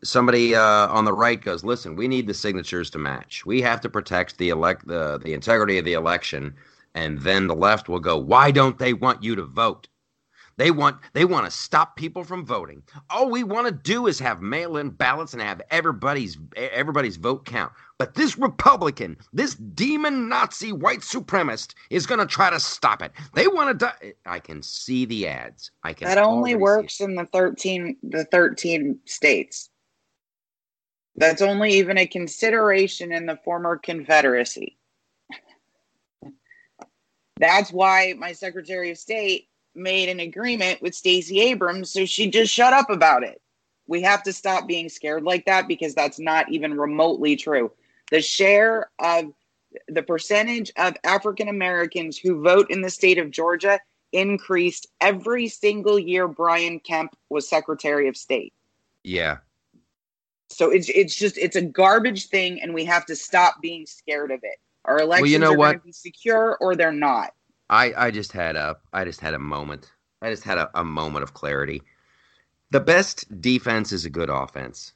Somebody 0.03 0.55
uh, 0.55 0.89
on 0.89 1.05
the 1.05 1.13
right 1.13 1.41
goes, 1.41 1.65
"Listen, 1.65 1.97
we 1.97 2.09
need 2.09 2.27
the 2.27 2.35
signatures 2.35 2.91
to 2.91 2.99
match. 2.99 3.47
We 3.47 3.63
have 3.63 3.81
to 3.83 3.89
protect 3.89 4.39
the 4.39 4.51
elect 4.51 4.87
the 4.87 5.19
the 5.19 5.35
integrity 5.35 5.79
of 5.79 5.85
the 5.85 5.95
election." 5.95 6.55
And 6.95 7.21
then 7.21 7.47
the 7.47 7.55
left 7.55 7.89
will 7.89 8.01
go, 8.01 8.19
"Why 8.19 8.51
don't 8.51 8.79
they 8.79 8.93
want 8.93 9.23
you 9.23 9.37
to 9.37 9.45
vote? 9.45 9.89
They 10.59 10.73
want 10.73 10.97
they 11.13 11.25
want 11.25 11.47
to 11.47 11.53
stop 11.53 11.97
people 11.97 12.25
from 12.25 12.45
voting. 12.45 12.83
All 13.11 13.31
we 13.31 13.45
want 13.45 13.69
to 13.69 13.73
do 13.73 14.09
is 14.09 14.19
have 14.19 14.43
mail-in 14.43 14.91
ballots 14.91 15.33
and 15.33 15.41
have 15.41 15.63
everybody's 15.71 16.37
everybody's 16.57 17.17
vote 17.17 17.45
count. 17.45 17.73
But 17.97 18.15
this 18.15 18.37
Republican, 18.37 19.17
this 19.33 19.55
demon 19.55 20.29
Nazi 20.29 20.73
white 20.73 21.01
supremacist, 21.01 21.75
is 21.91 22.07
going 22.07 22.19
to 22.19 22.27
try 22.27 22.51
to 22.51 22.59
stop 22.59 23.03
it. 23.03 23.13
They 23.35 23.47
want 23.47 23.79
to. 23.79 23.87
Die. 23.87 24.13
I 24.27 24.41
can 24.41 24.61
see 24.61 25.05
the 25.05 25.29
ads. 25.29 25.71
I 25.85 25.93
can. 25.93 26.09
That 26.09 26.19
only 26.19 26.57
works 26.57 27.01
in 27.01 27.15
the 27.15 27.27
13 27.27 27.97
the 28.03 28.25
13 28.25 28.99
states. 29.05 29.71
That's 31.15 31.43
only 31.43 31.71
even 31.75 31.99
a 31.99 32.07
consideration 32.07 33.13
in 33.13 33.27
the 33.27 33.37
former 33.45 33.77
Confederacy. 33.77 34.77
That's 37.39 37.73
why 37.73 38.15
my 38.19 38.33
Secretary 38.33 38.91
of 38.91 38.99
State 38.99 39.49
made 39.79 40.09
an 40.09 40.21
agreement 40.21 40.83
with 40.83 40.95
Stacey 40.95 41.41
Abrams 41.41 41.91
so 41.91 42.05
she 42.05 42.31
just 42.31 42.53
shut 42.53 42.73
up 42.73 42.91
about 42.91 43.23
it. 43.23 43.41
We 43.87 44.03
have 44.03 44.23
to 44.25 44.33
stop 44.33 44.69
being 44.69 44.89
scared 44.89 45.25
like 45.25 45.47
that 45.47 45.69
because 45.69 45.95
that's 45.95 46.19
not 46.19 46.51
even 46.53 46.77
remotely 46.77 47.37
true. 47.37 47.73
The 48.11 48.21
share 48.21 48.91
of 48.99 49.33
the 49.89 50.03
percentage 50.03 50.73
of 50.77 50.97
African 51.05 51.49
Americans 51.49 52.19
who 52.19 52.43
vote 52.43 52.71
in 52.71 52.83
the 52.83 52.91
state 52.91 53.19
of 53.19 53.31
Georgia 53.31 53.81
increased 54.13 54.87
every 55.01 55.49
single 55.49 55.99
year 55.99 56.29
Brian 56.29 56.81
Kemp 56.81 57.17
was 57.29 57.49
Secretary 57.49 58.09
of 58.09 58.17
State. 58.17 58.55
Yeah, 59.05 59.39
So 60.51 60.71
it's 60.71 60.89
it's 60.89 61.15
just 61.15 61.39
it's 61.39 61.57
a 61.57 61.63
garbage 61.63 62.27
thing, 62.27 62.61
and 62.61 62.75
we 62.75 62.85
have 62.87 63.07
to 63.07 63.17
stop 63.17 63.61
being 63.61 63.87
scared 63.87 64.31
of 64.31 64.41
it. 64.43 64.59
Our 64.85 65.01
elections 65.01 65.31
you 65.33 65.39
know 65.39 65.53
are 65.53 65.57
what? 65.57 65.67
going 65.69 65.81
to 65.81 65.85
be 65.85 65.93
secure, 65.93 66.57
or 66.61 66.75
they're 66.75 66.93
not. 66.93 67.33
I 67.71 67.93
I 67.97 68.11
just 68.11 68.33
had 68.33 68.57
a 68.57 68.77
I 68.93 69.05
just 69.05 69.21
had 69.21 69.35
a 69.35 69.39
moment. 69.39 69.93
I 70.23 70.31
just 70.31 70.45
had 70.45 70.59
a, 70.59 70.71
a 70.75 70.85
moment 70.85 71.23
of 71.23 71.35
clarity. 71.35 71.83
The 72.71 72.81
best 72.81 73.41
defense 73.41 73.93
is 73.93 74.05
a 74.05 74.11
good 74.11 74.31
offense, 74.31 74.93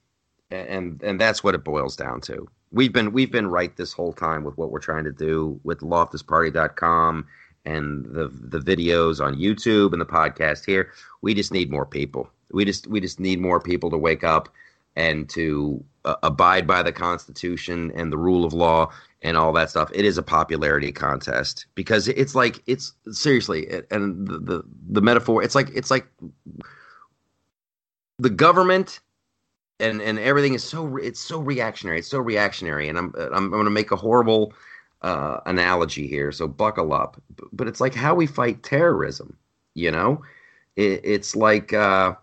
and 0.50 1.02
and 1.02 1.20
that's 1.20 1.42
what 1.44 1.54
it 1.54 1.64
boils 1.64 1.96
down 1.96 2.20
to. 2.22 2.48
We've 2.70 2.92
been 2.92 3.12
we've 3.12 3.30
been 3.32 3.46
right 3.48 3.74
this 3.76 3.92
whole 3.92 4.12
time 4.12 4.44
with 4.44 4.56
what 4.56 4.70
we're 4.70 4.80
trying 4.80 5.04
to 5.04 5.12
do 5.12 5.60
with 5.62 5.80
loftusparty.com 5.80 7.26
and 7.64 8.04
the 8.06 8.28
the 8.32 8.58
videos 8.58 9.24
on 9.24 9.36
YouTube 9.36 9.92
and 9.92 10.00
the 10.00 10.06
podcast 10.06 10.64
here. 10.64 10.92
We 11.20 11.34
just 11.34 11.52
need 11.52 11.70
more 11.70 11.86
people. 11.86 12.28
We 12.50 12.64
just 12.64 12.86
we 12.86 13.00
just 13.00 13.20
need 13.20 13.40
more 13.40 13.60
people 13.60 13.90
to 13.90 13.98
wake 13.98 14.24
up 14.24 14.48
and 14.96 15.28
to 15.30 15.82
uh, 16.04 16.16
abide 16.22 16.66
by 16.66 16.82
the 16.82 16.92
Constitution 16.92 17.92
and 17.94 18.12
the 18.12 18.18
rule 18.18 18.44
of 18.44 18.52
law 18.52 18.90
and 19.22 19.36
all 19.36 19.52
that 19.52 19.70
stuff. 19.70 19.90
It 19.94 20.04
is 20.04 20.18
a 20.18 20.22
popularity 20.22 20.92
contest 20.92 21.66
because 21.74 22.08
it's 22.08 22.34
like 22.34 22.62
it's 22.66 22.92
seriously 23.12 23.68
and 23.90 24.26
the, 24.26 24.38
the 24.38 24.62
the 24.90 25.00
metaphor. 25.00 25.42
It's 25.42 25.54
like 25.54 25.70
it's 25.74 25.90
like 25.90 26.06
the 28.18 28.30
government 28.30 29.00
and 29.80 30.02
and 30.02 30.18
everything 30.18 30.54
is 30.54 30.64
so 30.64 30.96
it's 30.96 31.20
so 31.20 31.40
reactionary. 31.40 32.00
It's 32.00 32.08
so 32.08 32.18
reactionary, 32.18 32.88
and 32.88 32.98
I'm 32.98 33.12
I'm, 33.16 33.32
I'm 33.34 33.50
going 33.50 33.64
to 33.64 33.70
make 33.70 33.90
a 33.92 33.96
horrible 33.96 34.52
uh, 35.02 35.40
analogy 35.46 36.06
here. 36.06 36.32
So 36.32 36.48
buckle 36.48 36.92
up. 36.92 37.20
But 37.52 37.68
it's 37.68 37.80
like 37.80 37.94
how 37.94 38.14
we 38.14 38.26
fight 38.26 38.62
terrorism. 38.62 39.36
You 39.74 39.90
know, 39.90 40.22
it, 40.76 41.00
it's 41.04 41.36
like. 41.36 41.72
Uh, 41.72 42.14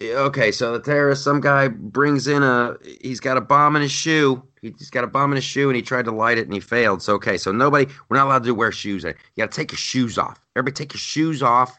Okay, 0.00 0.50
so 0.50 0.72
the 0.72 0.80
terrorist, 0.80 1.22
some 1.22 1.40
guy 1.40 1.68
brings 1.68 2.26
in 2.26 2.42
a, 2.42 2.76
he's 3.00 3.20
got 3.20 3.36
a 3.36 3.40
bomb 3.40 3.76
in 3.76 3.82
his 3.82 3.92
shoe. 3.92 4.42
He's 4.60 4.90
got 4.90 5.04
a 5.04 5.06
bomb 5.06 5.30
in 5.30 5.36
his 5.36 5.44
shoe 5.44 5.68
and 5.68 5.76
he 5.76 5.82
tried 5.82 6.06
to 6.06 6.10
light 6.10 6.36
it 6.36 6.46
and 6.46 6.52
he 6.52 6.58
failed. 6.58 7.00
So, 7.00 7.14
okay, 7.14 7.36
so 7.36 7.52
nobody, 7.52 7.86
we're 8.08 8.16
not 8.16 8.26
allowed 8.26 8.44
to 8.44 8.54
wear 8.54 8.72
shoes. 8.72 9.04
You 9.04 9.14
got 9.36 9.52
to 9.52 9.56
take 9.56 9.70
your 9.70 9.78
shoes 9.78 10.18
off. 10.18 10.40
Everybody 10.56 10.74
take 10.74 10.94
your 10.94 10.98
shoes 10.98 11.42
off 11.42 11.78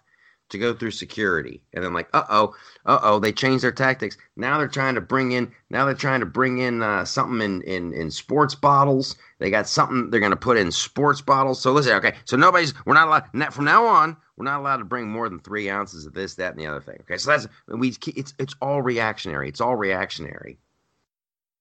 to 0.50 0.58
go 0.58 0.74
through 0.74 0.92
security. 0.92 1.62
And 1.74 1.84
then, 1.84 1.94
like, 1.94 2.08
uh 2.14 2.24
oh, 2.30 2.56
uh 2.86 3.00
oh, 3.02 3.20
they 3.20 3.32
changed 3.32 3.64
their 3.64 3.72
tactics. 3.72 4.18
Now 4.38 4.60
they're 4.60 4.68
trying 4.68 4.96
to 4.96 5.02
bring 5.02 5.32
in, 5.32 5.52
now 5.70 5.86
they're 5.86 5.96
trying 5.96 6.20
to 6.20 6.26
bring 6.26 6.60
in 6.60 6.84
uh, 6.84 7.04
something 7.04 7.42
in, 7.42 7.64
in, 7.64 7.92
in 7.94 8.12
sports 8.12 8.56
bottles. 8.56 9.16
They 9.40 9.50
got 9.50 9.68
something 9.68 10.10
they're 10.10 10.20
going 10.20 10.32
to 10.32 10.38
put 10.38 10.58
in 10.58 10.72
sports 10.72 11.20
bottles. 11.20 11.60
So, 11.60 11.74
listen, 11.74 11.94
okay, 11.94 12.14
so 12.26 12.38
nobody's, 12.38 12.74
we're 12.86 12.94
not 12.94 13.08
allowed, 13.08 13.54
from 13.54 13.66
now 13.66 13.86
on, 13.86 14.16
we're 14.38 14.46
not 14.46 14.60
allowed 14.60 14.78
to 14.78 14.86
bring 14.86 15.08
more 15.08 15.30
than 15.30 15.40
three 15.40 15.70
ounces 15.70 16.06
of 16.06 16.14
this, 16.14 16.36
that, 16.36 16.52
and 16.52 16.60
the 16.60 16.68
other 16.68 16.82
thing. 16.82 16.98
Okay, 17.02 17.18
so 17.18 17.32
that's 17.32 17.48
we. 17.68 17.96
It's 18.16 18.34
it's 18.38 18.56
all 18.62 18.82
reactionary. 18.82 19.48
It's 19.48 19.62
all 19.62 19.76
reactionary, 19.76 20.58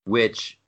which 0.03 0.59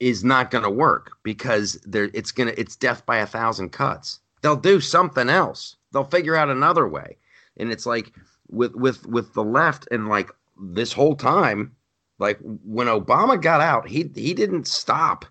is 0.00 0.24
not 0.24 0.50
going 0.50 0.64
to 0.64 0.70
work 0.70 1.12
because 1.22 1.74
there. 1.84 2.10
It's 2.12 2.32
gonna. 2.32 2.54
It's 2.56 2.74
death 2.74 3.06
by 3.06 3.18
a 3.18 3.26
thousand 3.26 3.70
cuts. 3.70 4.18
They'll 4.42 4.56
do 4.56 4.80
something 4.80 5.28
else. 5.28 5.76
They'll 5.92 6.04
figure 6.04 6.34
out 6.34 6.48
another 6.48 6.88
way, 6.88 7.16
and 7.56 7.70
it's 7.70 7.86
like 7.86 8.12
with 8.48 8.74
with 8.74 9.06
with 9.06 9.34
the 9.34 9.44
left 9.44 9.86
and 9.92 10.08
like 10.08 10.30
this 10.60 10.92
whole 10.92 11.14
time, 11.14 11.76
like 12.18 12.40
when 12.42 12.88
Obama 12.88 13.40
got 13.40 13.60
out, 13.60 13.88
he 13.88 14.10
he 14.14 14.34
didn't 14.34 14.66
stop. 14.66 15.24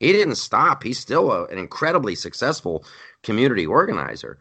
He 0.00 0.12
didn't 0.12 0.34
stop. 0.34 0.82
He's 0.82 0.98
still 0.98 1.32
a, 1.32 1.46
an 1.46 1.56
incredibly 1.56 2.14
successful 2.14 2.84
community 3.22 3.64
organizer 3.64 4.38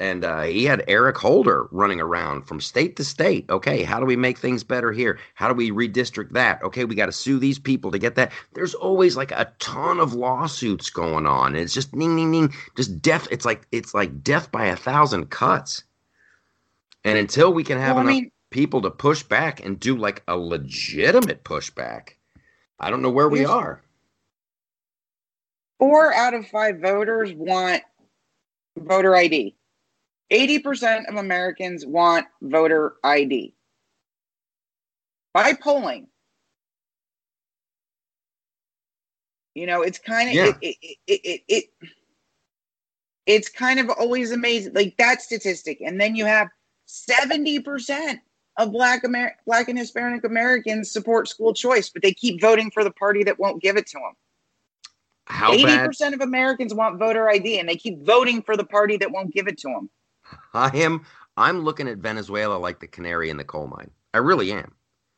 and 0.00 0.24
uh, 0.24 0.42
he 0.42 0.64
had 0.64 0.84
Eric 0.86 1.16
Holder 1.16 1.66
running 1.72 2.00
around 2.00 2.42
from 2.42 2.60
state 2.60 2.96
to 2.96 3.04
state. 3.04 3.46
Okay, 3.50 3.82
how 3.82 3.98
do 3.98 4.06
we 4.06 4.14
make 4.16 4.38
things 4.38 4.62
better 4.62 4.92
here? 4.92 5.18
How 5.34 5.48
do 5.48 5.54
we 5.54 5.70
redistrict 5.72 6.30
that? 6.32 6.62
Okay, 6.62 6.84
we 6.84 6.94
got 6.94 7.06
to 7.06 7.12
sue 7.12 7.38
these 7.38 7.58
people 7.58 7.90
to 7.90 7.98
get 7.98 8.14
that. 8.14 8.30
There's 8.54 8.74
always 8.74 9.16
like 9.16 9.32
a 9.32 9.52
ton 9.58 9.98
of 9.98 10.14
lawsuits 10.14 10.88
going 10.90 11.26
on. 11.26 11.48
And 11.54 11.58
it's 11.58 11.74
just 11.74 11.94
ning 11.96 12.14
ning 12.14 12.30
ning, 12.30 12.54
just 12.76 13.02
death. 13.02 13.26
It's 13.30 13.44
like 13.44 13.66
it's 13.72 13.92
like 13.92 14.22
death 14.22 14.52
by 14.52 14.66
a 14.66 14.76
thousand 14.76 15.30
cuts. 15.30 15.82
And 17.04 17.18
until 17.18 17.52
we 17.52 17.64
can 17.64 17.78
have 17.78 17.96
Well, 17.96 18.06
I 18.06 18.10
enough 18.10 18.22
mean- 18.22 18.32
people 18.50 18.82
to 18.82 18.90
push 18.90 19.22
back 19.22 19.64
and 19.64 19.78
do 19.80 19.96
like 19.96 20.22
a 20.28 20.36
legitimate 20.36 21.42
pushback, 21.44 22.10
I 22.80 22.90
don't 22.90 23.02
know 23.02 23.10
where 23.10 23.28
we 23.28 23.44
are. 23.44 23.82
Four 25.78 26.14
out 26.14 26.34
of 26.34 26.46
five 26.48 26.78
voters 26.80 27.32
want 27.34 27.82
voter 28.76 29.14
ID. 29.14 29.54
80% 30.30 31.08
of 31.08 31.16
Americans 31.16 31.86
want 31.86 32.26
voter 32.42 32.94
ID. 33.02 33.54
By 35.32 35.54
polling. 35.54 36.08
You 39.54 39.66
know, 39.66 39.82
it's 39.82 39.98
kind 39.98 40.28
of 40.28 40.34
Yeah. 40.34 40.46
it, 40.46 40.56
it, 40.60 40.96
it, 41.06 41.20
it, 41.24 41.42
it 41.48 41.64
it's 43.26 43.48
kind 43.48 43.78
of 43.80 43.90
always 43.90 44.30
amazing 44.32 44.72
like 44.74 44.96
that 44.98 45.20
statistic 45.20 45.80
and 45.84 46.00
then 46.00 46.14
you 46.16 46.24
have 46.24 46.48
70% 46.86 48.20
of 48.56 48.72
black 48.72 49.02
Amer- 49.04 49.36
black 49.46 49.68
and 49.68 49.78
Hispanic 49.78 50.24
Americans 50.24 50.90
support 50.90 51.28
school 51.28 51.52
choice 51.52 51.90
but 51.90 52.02
they 52.02 52.12
keep 52.12 52.40
voting 52.40 52.70
for 52.70 52.84
the 52.84 52.92
party 52.92 53.24
that 53.24 53.38
won't 53.38 53.60
give 53.60 53.76
it 53.76 53.86
to 53.88 53.98
them. 53.98 54.14
How 55.28 55.52
Eighty 55.52 55.64
bad? 55.64 55.86
percent 55.86 56.14
of 56.14 56.22
Americans 56.22 56.72
want 56.72 56.98
voter 56.98 57.28
ID, 57.28 57.60
and 57.60 57.68
they 57.68 57.76
keep 57.76 58.02
voting 58.02 58.40
for 58.42 58.56
the 58.56 58.64
party 58.64 58.96
that 58.96 59.10
won't 59.10 59.32
give 59.32 59.46
it 59.46 59.58
to 59.58 59.68
them. 59.68 59.90
I 60.54 60.70
am. 60.76 61.04
I'm 61.36 61.60
looking 61.60 61.88
at 61.88 61.98
Venezuela 61.98 62.56
like 62.58 62.80
the 62.80 62.86
canary 62.88 63.30
in 63.30 63.36
the 63.36 63.44
coal 63.44 63.68
mine. 63.68 63.90
I 64.12 64.18
really 64.18 64.50
am. 64.52 64.72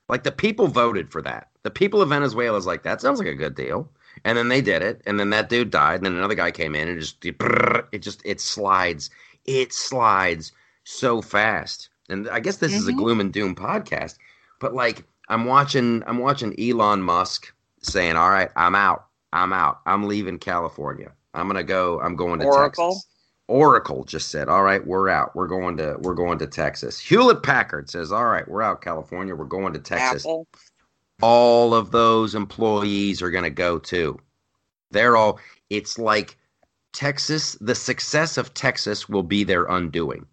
Like 0.09 0.25
the 0.25 0.33
people 0.33 0.67
voted 0.67 1.11
for 1.11 1.23
that. 1.23 1.49
The 1.63 1.71
people 1.71 2.03
of 2.03 2.09
Venezuela 2.09 2.59
is 2.59 2.67
like 2.67 2.83
that 2.83 3.01
sounds 3.01 3.19
like 3.19 3.29
a 3.29 3.35
good 3.35 3.55
deal, 3.55 3.91
and 4.25 4.37
then 4.37 4.49
they 4.49 4.61
did 4.61 4.83
it, 4.83 5.03
and 5.07 5.21
then 5.21 5.31
that 5.31 5.49
dude 5.49 5.71
died, 5.71 5.97
and 5.97 6.07
then 6.07 6.17
another 6.17 6.35
guy 6.35 6.51
came 6.51 6.75
in, 6.75 6.89
and 6.89 7.01
just 7.01 7.25
it 7.25 7.99
just 8.01 8.21
it 8.25 8.41
slides, 8.41 9.11
it 9.47 9.73
slides 9.73 10.53
so 10.85 11.23
fast. 11.23 11.89
And 12.09 12.29
I 12.29 12.41
guess 12.41 12.57
this 12.57 12.77
is 12.77 12.89
a 12.89 12.93
Mhm. 12.93 12.97
gloom 12.97 13.21
and 13.21 13.33
doom 13.33 13.55
podcast, 13.55 14.17
but 14.59 14.75
like 14.75 15.05
I'm 15.29 15.45
watching, 15.45 16.03
I'm 16.07 16.19
watching 16.19 16.59
Elon 16.59 17.03
Musk 17.03 17.53
saying, 17.83 18.17
"All 18.17 18.31
right, 18.31 18.51
I'm 18.57 18.75
out, 18.75 19.07
I'm 19.33 19.53
out, 19.53 19.81
I'm 19.87 20.09
leaving 20.09 20.39
California. 20.39 21.13
I'm 21.35 21.47
gonna 21.47 21.63
go. 21.63 22.01
I'm 22.01 22.17
going 22.17 22.41
to 22.41 22.47
Oracle? 22.47 22.95
Texas." 22.95 23.07
Oracle 23.51 24.05
just 24.05 24.31
said, 24.31 24.49
"All 24.49 24.63
right, 24.63 24.87
we're 24.87 25.09
out. 25.09 25.35
We're 25.35 25.49
going 25.49 25.77
to 25.79 25.97
we're 25.99 26.15
going 26.15 26.39
to 26.39 26.47
Texas." 26.47 26.99
Hewlett 27.01 27.43
Packard 27.43 27.91
says, 27.91 28.13
"All 28.13 28.27
right, 28.27 28.47
we're 28.49 28.63
out 28.63 28.81
California. 28.81 29.35
We're 29.35 29.45
going 29.45 29.73
to 29.73 29.81
Texas." 29.81 30.23
Apple. 30.23 30.47
All 31.21 31.75
of 31.75 31.91
those 31.91 32.35
employees 32.35 33.21
are 33.21 33.31
going 33.31 33.45
to 33.45 33.51
go 33.51 33.79
too. 33.79 34.19
They're 34.93 35.17
all 35.17 35.41
it's 35.69 35.99
like 35.99 36.37
Texas, 36.93 37.57
the 37.61 37.75
success 37.75 38.39
of 38.39 38.55
Texas 38.55 39.09
will 39.09 39.23
be 39.23 39.45
their 39.45 39.65
undoing. 39.65 40.27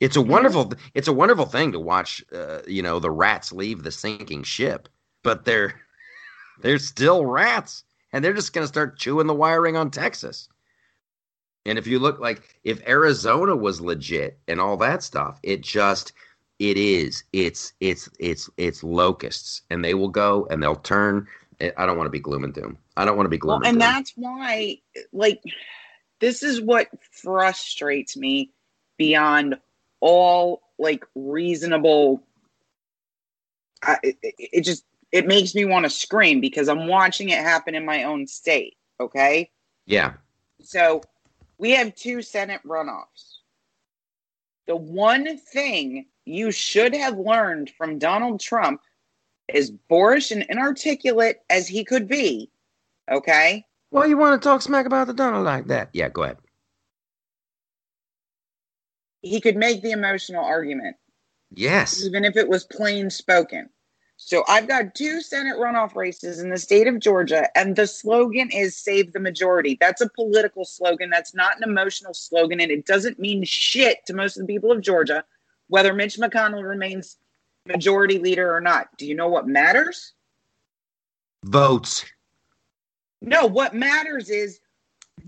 It's 0.00 0.16
a 0.16 0.22
wonderful 0.22 0.72
it's 0.94 1.08
a 1.08 1.12
wonderful 1.12 1.46
thing 1.46 1.72
to 1.72 1.80
watch 1.80 2.22
uh, 2.32 2.60
you 2.66 2.82
know, 2.82 3.00
the 3.00 3.10
rats 3.10 3.50
leave 3.50 3.82
the 3.82 3.90
sinking 3.90 4.42
ship, 4.42 4.88
but 5.22 5.44
they're 5.44 5.80
they're 6.60 6.78
still 6.78 7.24
rats 7.24 7.84
and 8.12 8.22
they're 8.22 8.34
just 8.34 8.52
going 8.52 8.64
to 8.64 8.68
start 8.68 8.98
chewing 8.98 9.26
the 9.26 9.34
wiring 9.34 9.76
on 9.76 9.90
Texas. 9.90 10.48
And 11.68 11.78
if 11.78 11.86
you 11.86 11.98
look 11.98 12.18
like 12.18 12.56
if 12.64 12.86
Arizona 12.88 13.54
was 13.54 13.80
legit 13.80 14.38
and 14.48 14.60
all 14.60 14.76
that 14.78 15.02
stuff, 15.02 15.38
it 15.42 15.60
just 15.60 16.12
it 16.58 16.78
is. 16.78 17.24
It's 17.34 17.74
it's 17.80 18.08
it's 18.18 18.48
it's 18.56 18.82
locusts, 18.82 19.62
and 19.68 19.84
they 19.84 19.92
will 19.92 20.08
go 20.08 20.46
and 20.50 20.62
they'll 20.62 20.76
turn. 20.76 21.28
Eh, 21.60 21.70
I 21.76 21.84
don't 21.84 21.98
want 21.98 22.06
to 22.06 22.12
be 22.12 22.20
gloom 22.20 22.44
and 22.44 22.54
doom. 22.54 22.78
I 22.96 23.04
don't 23.04 23.16
want 23.16 23.26
to 23.26 23.30
be 23.30 23.36
gloom 23.36 23.60
Well, 23.60 23.68
and 23.68 23.74
and 23.74 23.82
that's 23.82 24.12
why, 24.16 24.78
like, 25.12 25.42
this 26.20 26.42
is 26.42 26.60
what 26.60 26.88
frustrates 27.10 28.16
me 28.16 28.50
beyond 28.96 29.58
all 30.00 30.62
like 30.78 31.04
reasonable. 31.14 32.22
I, 33.82 33.98
it, 34.02 34.16
it 34.22 34.34
it 34.38 34.60
just 34.62 34.84
it 35.12 35.26
makes 35.26 35.54
me 35.54 35.66
want 35.66 35.84
to 35.84 35.90
scream 35.90 36.40
because 36.40 36.68
I'm 36.68 36.86
watching 36.86 37.28
it 37.28 37.38
happen 37.38 37.74
in 37.74 37.84
my 37.84 38.04
own 38.04 38.26
state. 38.26 38.76
Okay, 39.00 39.50
yeah, 39.86 40.14
so 40.62 41.02
we 41.58 41.70
have 41.72 41.94
two 41.94 42.22
Senate 42.22 42.60
runoffs. 42.64 43.38
The 44.66 44.76
one 44.76 45.38
thing 45.38 46.06
you 46.24 46.50
should 46.50 46.94
have 46.94 47.18
learned 47.18 47.70
from 47.70 47.98
Donald 47.98 48.40
Trump 48.40 48.80
is 49.48 49.70
boorish 49.70 50.30
and 50.30 50.44
inarticulate 50.48 51.38
as 51.48 51.66
he 51.66 51.84
could 51.84 52.06
be. 52.06 52.50
Okay. 53.10 53.64
Why 53.90 54.06
you 54.06 54.18
want 54.18 54.40
to 54.40 54.46
talk 54.46 54.60
smack 54.60 54.84
about 54.86 55.06
the 55.06 55.14
Donald 55.14 55.44
like 55.44 55.66
that? 55.68 55.88
Yeah, 55.94 56.10
go 56.10 56.24
ahead. 56.24 56.36
He 59.22 59.40
could 59.40 59.56
make 59.56 59.82
the 59.82 59.90
emotional 59.92 60.44
argument, 60.44 60.96
Yes. 61.50 62.04
even 62.04 62.24
if 62.24 62.36
it 62.36 62.48
was 62.48 62.64
plain 62.64 63.10
spoken. 63.10 63.70
So 64.20 64.42
I've 64.48 64.66
got 64.66 64.96
two 64.96 65.20
Senate 65.20 65.56
runoff 65.56 65.94
races 65.94 66.40
in 66.40 66.50
the 66.50 66.58
state 66.58 66.88
of 66.88 66.98
Georgia, 66.98 67.48
and 67.56 67.76
the 67.76 67.86
slogan 67.86 68.50
is 68.50 68.76
save 68.76 69.12
the 69.12 69.20
majority. 69.20 69.78
That's 69.80 70.00
a 70.00 70.10
political 70.10 70.64
slogan. 70.64 71.08
That's 71.08 71.36
not 71.36 71.56
an 71.56 71.62
emotional 71.62 72.12
slogan, 72.12 72.60
and 72.60 72.70
it 72.70 72.84
doesn't 72.84 73.20
mean 73.20 73.44
shit 73.44 74.04
to 74.06 74.14
most 74.14 74.36
of 74.36 74.44
the 74.44 74.52
people 74.52 74.72
of 74.72 74.80
Georgia, 74.80 75.24
whether 75.68 75.94
Mitch 75.94 76.16
McConnell 76.18 76.68
remains 76.68 77.16
majority 77.64 78.18
leader 78.18 78.54
or 78.54 78.60
not. 78.60 78.88
Do 78.98 79.06
you 79.06 79.14
know 79.14 79.28
what 79.28 79.46
matters? 79.46 80.14
Votes. 81.44 82.04
No, 83.22 83.46
what 83.46 83.72
matters 83.72 84.30
is 84.30 84.58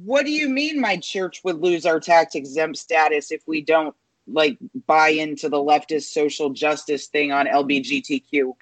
what 0.05 0.27
do 0.27 0.33
you 0.33 0.49
mean 0.49 0.81
my 0.81 0.97
church 0.97 1.43
would 1.45 1.61
lose 1.61 1.87
our 1.87 2.01
tax 2.01 2.35
exempt 2.35 2.77
status 2.77 3.31
if 3.31 3.47
we 3.47 3.63
don't 3.63 3.95
like 4.27 4.59
buy 4.87 5.11
into 5.11 5.49
the 5.49 5.59
leftist 5.59 6.13
social 6.13 6.51
justice 6.51 7.07
thing 7.07 7.31
on 7.31 7.47
LBGTQ 7.47 8.53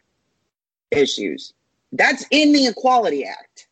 issues? 0.91 1.55
That's 1.93 2.25
in 2.31 2.53
the 2.53 2.67
Equality 2.67 3.25
Act. 3.25 3.69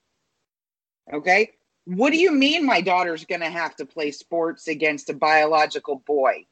Okay? 1.12 1.52
What 1.84 2.10
do 2.10 2.18
you 2.18 2.32
mean 2.32 2.64
my 2.66 2.80
daughter's 2.80 3.24
going 3.24 3.42
to 3.42 3.50
have 3.50 3.76
to 3.76 3.86
play 3.86 4.10
sports 4.10 4.68
against 4.68 5.10
a 5.10 5.14
biological 5.14 5.96
boy? 6.06 6.46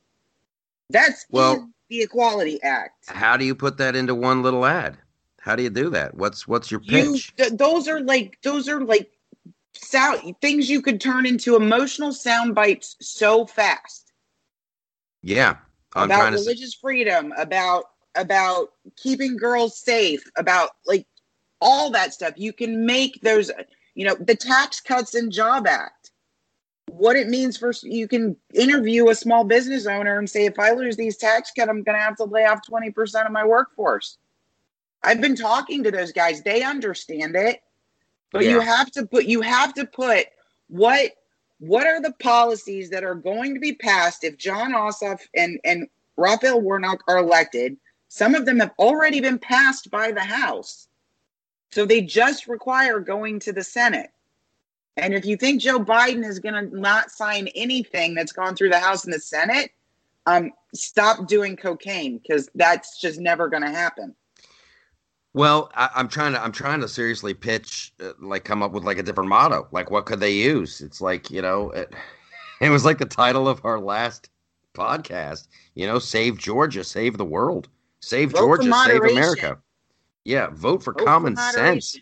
That's 0.90 1.26
Well- 1.30 1.54
in 1.54 1.74
the 1.88 2.02
Equality 2.02 2.62
Act. 2.62 3.08
How 3.08 3.36
do 3.36 3.44
you 3.44 3.54
put 3.54 3.78
that 3.78 3.96
into 3.96 4.14
one 4.14 4.42
little 4.42 4.64
ad? 4.64 4.98
How 5.40 5.56
do 5.56 5.62
you 5.62 5.70
do 5.70 5.90
that? 5.90 6.14
What's 6.14 6.48
what's 6.48 6.70
your 6.70 6.80
you 6.84 7.12
pitch? 7.12 7.34
th- 7.36 7.52
those 7.52 7.86
are 7.86 8.00
like 8.00 8.38
those 8.42 8.66
are 8.66 8.82
like 8.82 9.10
sound 9.74 10.34
things 10.40 10.70
you 10.70 10.80
could 10.80 11.00
turn 11.02 11.26
into 11.26 11.54
emotional 11.56 12.12
sound 12.12 12.54
bites 12.54 12.96
so 13.02 13.44
fast 13.44 14.12
yeah, 15.22 15.56
I'm 15.94 16.04
about 16.04 16.18
trying 16.20 16.32
to. 16.32 16.38
say- 16.38 16.44
religious 16.44 16.74
freedom 16.74 17.32
about 17.36 17.84
about 18.16 18.72
keeping 18.96 19.36
girls 19.36 19.78
safe 19.78 20.22
about 20.36 20.70
like 20.86 21.06
all 21.60 21.90
that 21.90 22.14
stuff. 22.14 22.34
You 22.36 22.52
can 22.52 22.86
make 22.86 23.20
those 23.22 23.50
you 23.94 24.06
know 24.06 24.16
the 24.18 24.34
tax 24.34 24.80
cuts 24.80 25.14
and 25.14 25.32
job 25.32 25.66
act. 25.66 26.10
What 26.90 27.16
it 27.16 27.28
means 27.28 27.56
for 27.56 27.72
you 27.82 28.06
can 28.06 28.36
interview 28.52 29.08
a 29.08 29.14
small 29.14 29.44
business 29.44 29.86
owner 29.86 30.18
and 30.18 30.28
say 30.28 30.44
if 30.44 30.58
i 30.58 30.70
lose 30.70 30.96
these 30.96 31.16
tax 31.16 31.50
cuts 31.50 31.68
i'm 31.68 31.82
going 31.82 31.96
to 31.96 32.02
have 32.02 32.16
to 32.16 32.24
lay 32.24 32.44
off 32.44 32.60
20% 32.70 33.26
of 33.26 33.32
my 33.32 33.44
workforce. 33.44 34.18
I've 35.02 35.20
been 35.20 35.36
talking 35.36 35.82
to 35.84 35.90
those 35.90 36.12
guys. 36.12 36.42
They 36.42 36.62
understand 36.62 37.36
it. 37.36 37.62
But 38.32 38.44
you 38.44 38.58
have 38.60 38.90
to 38.92 39.06
put 39.06 39.26
you 39.26 39.42
have 39.42 39.74
to 39.74 39.86
put 39.86 40.26
what 40.68 41.12
what 41.60 41.86
are 41.86 42.02
the 42.02 42.12
policies 42.14 42.90
that 42.90 43.04
are 43.04 43.14
going 43.14 43.54
to 43.54 43.60
be 43.60 43.74
passed 43.74 44.24
if 44.24 44.36
Jon 44.36 44.72
Ossoff 44.72 45.20
and 45.36 45.60
and 45.64 45.86
Raphael 46.16 46.60
Warnock 46.60 47.04
are 47.06 47.18
elected? 47.18 47.76
Some 48.14 48.36
of 48.36 48.46
them 48.46 48.60
have 48.60 48.70
already 48.78 49.20
been 49.20 49.40
passed 49.40 49.90
by 49.90 50.12
the 50.12 50.20
House. 50.20 50.86
So 51.72 51.84
they 51.84 52.00
just 52.00 52.46
require 52.46 53.00
going 53.00 53.40
to 53.40 53.52
the 53.52 53.64
Senate. 53.64 54.10
And 54.96 55.12
if 55.14 55.26
you 55.26 55.36
think 55.36 55.60
Joe 55.60 55.80
Biden 55.80 56.24
is 56.24 56.38
going 56.38 56.54
to 56.54 56.78
not 56.78 57.10
sign 57.10 57.48
anything 57.56 58.14
that's 58.14 58.30
gone 58.30 58.54
through 58.54 58.68
the 58.68 58.78
House 58.78 59.04
and 59.04 59.12
the 59.12 59.18
Senate, 59.18 59.72
um, 60.26 60.52
stop 60.76 61.26
doing 61.26 61.56
cocaine 61.56 62.18
because 62.18 62.48
that's 62.54 63.00
just 63.00 63.18
never 63.18 63.48
going 63.48 63.64
to 63.64 63.70
happen. 63.70 64.14
Well, 65.32 65.72
I, 65.74 65.90
I'm 65.96 66.06
trying 66.06 66.34
to 66.34 66.40
I'm 66.40 66.52
trying 66.52 66.80
to 66.82 66.88
seriously 66.88 67.34
pitch, 67.34 67.94
uh, 68.00 68.12
like 68.20 68.44
come 68.44 68.62
up 68.62 68.70
with 68.70 68.84
like 68.84 68.98
a 68.98 69.02
different 69.02 69.28
motto. 69.28 69.66
Like, 69.72 69.90
what 69.90 70.06
could 70.06 70.20
they 70.20 70.34
use? 70.34 70.82
It's 70.82 71.00
like 71.00 71.32
you 71.32 71.42
know, 71.42 71.72
it, 71.72 71.92
it 72.60 72.70
was 72.70 72.84
like 72.84 72.98
the 72.98 73.06
title 73.06 73.48
of 73.48 73.64
our 73.64 73.80
last 73.80 74.30
podcast. 74.72 75.48
You 75.74 75.88
know, 75.88 75.98
save 75.98 76.38
Georgia, 76.38 76.84
save 76.84 77.18
the 77.18 77.24
world, 77.24 77.68
save 78.04 78.30
Vote 78.32 78.38
for 78.38 78.62
Georgia, 78.62 78.72
save. 78.72 79.02
America. 79.02 79.58
Yeah, 80.24 80.48
vote 80.52 80.82
for 80.82 80.92
Vote 80.92 81.04
common 81.04 81.34
moderation. 81.34 81.80
sense. 81.80 81.98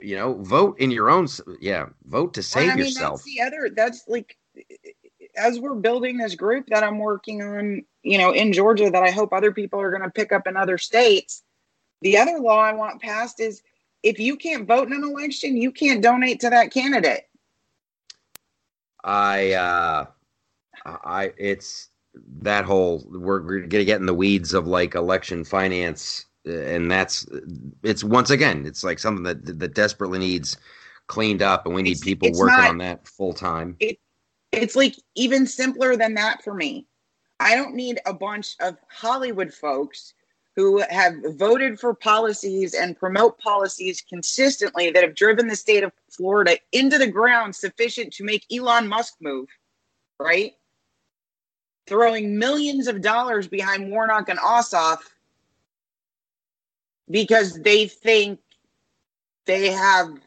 You 0.00 0.16
know, 0.16 0.34
vote 0.42 0.78
in 0.80 0.90
your 0.90 1.10
own. 1.10 1.26
Yeah, 1.60 1.86
vote 2.04 2.34
to 2.34 2.42
save 2.42 2.72
I 2.72 2.74
mean, 2.74 2.84
yourself. 2.84 3.20
That's 3.20 3.24
the 3.24 3.40
other. 3.42 3.70
That's 3.74 4.04
like, 4.06 4.36
as 5.36 5.58
we're 5.60 5.74
building 5.74 6.18
this 6.18 6.34
group 6.34 6.66
that 6.68 6.82
I'm 6.82 6.98
working 6.98 7.42
on, 7.42 7.84
you 8.02 8.18
know, 8.18 8.32
in 8.32 8.52
Georgia 8.52 8.90
that 8.90 9.02
I 9.02 9.10
hope 9.10 9.32
other 9.32 9.52
people 9.52 9.80
are 9.80 9.90
going 9.90 10.02
to 10.02 10.10
pick 10.10 10.32
up 10.32 10.46
in 10.46 10.56
other 10.56 10.78
states. 10.78 11.42
The 12.02 12.18
other 12.18 12.38
law 12.38 12.58
I 12.58 12.72
want 12.72 13.00
passed 13.00 13.40
is 13.40 13.62
if 14.02 14.18
you 14.18 14.36
can't 14.36 14.66
vote 14.66 14.88
in 14.88 14.92
an 14.92 15.04
election, 15.04 15.56
you 15.56 15.72
can't 15.72 16.02
donate 16.02 16.40
to 16.40 16.50
that 16.50 16.70
candidate. 16.70 17.22
I 19.02 19.52
uh 19.52 20.06
I 20.84 21.32
it's 21.38 21.88
that 22.42 22.64
whole 22.64 23.04
we're, 23.10 23.42
we're 23.42 23.60
gonna 23.66 23.84
get 23.84 24.00
in 24.00 24.06
the 24.06 24.14
weeds 24.14 24.54
of 24.54 24.66
like 24.66 24.94
election 24.94 25.44
finance 25.44 26.26
uh, 26.46 26.52
and 26.52 26.90
that's 26.90 27.26
it's 27.82 28.04
once 28.04 28.30
again 28.30 28.64
it's 28.66 28.84
like 28.84 28.98
something 28.98 29.24
that 29.24 29.58
that 29.58 29.74
desperately 29.74 30.18
needs 30.18 30.56
cleaned 31.06 31.42
up 31.42 31.66
and 31.66 31.74
we 31.74 31.82
need 31.82 31.92
It's- 31.92 32.04
people 32.04 32.28
it's 32.28 32.38
working 32.38 32.56
not- 32.58 32.70
on 32.70 32.78
that 32.78 33.06
full 33.08 33.32
time 33.32 33.76
It 33.80 33.98
it's 34.52 34.76
like 34.76 34.94
even 35.16 35.46
simpler 35.48 35.96
than 35.96 36.14
that 36.14 36.44
for 36.44 36.54
me. 36.54 36.86
I 37.40 37.56
don't 37.56 37.74
need 37.74 37.98
a 38.06 38.14
bunch 38.14 38.54
of 38.60 38.76
Hollywood 38.88 39.52
folks 39.52 40.14
who 40.54 40.78
have 40.88 41.14
voted 41.36 41.80
for 41.80 41.92
policies 41.92 42.74
and 42.74 42.96
promote 42.96 43.36
policies 43.40 44.00
consistently 44.08 44.92
that 44.92 45.02
have 45.02 45.16
driven 45.16 45.48
the 45.48 45.56
state 45.56 45.82
of 45.82 45.90
Florida 46.08 46.56
into 46.70 46.98
the 46.98 47.08
ground 47.08 47.56
sufficient 47.56 48.12
to 48.12 48.22
make 48.22 48.46
Elon 48.52 48.86
Musk 48.86 49.14
move, 49.20 49.48
right? 50.20 50.52
Throwing 51.86 52.38
millions 52.38 52.86
of 52.88 53.00
dollars 53.02 53.48
behind 53.48 53.90
Warnock 53.90 54.28
and 54.28 54.38
Ossoff 54.38 54.98
because 57.10 57.60
they 57.62 57.86
think 57.88 58.40
they 59.46 59.68
have 59.70 60.18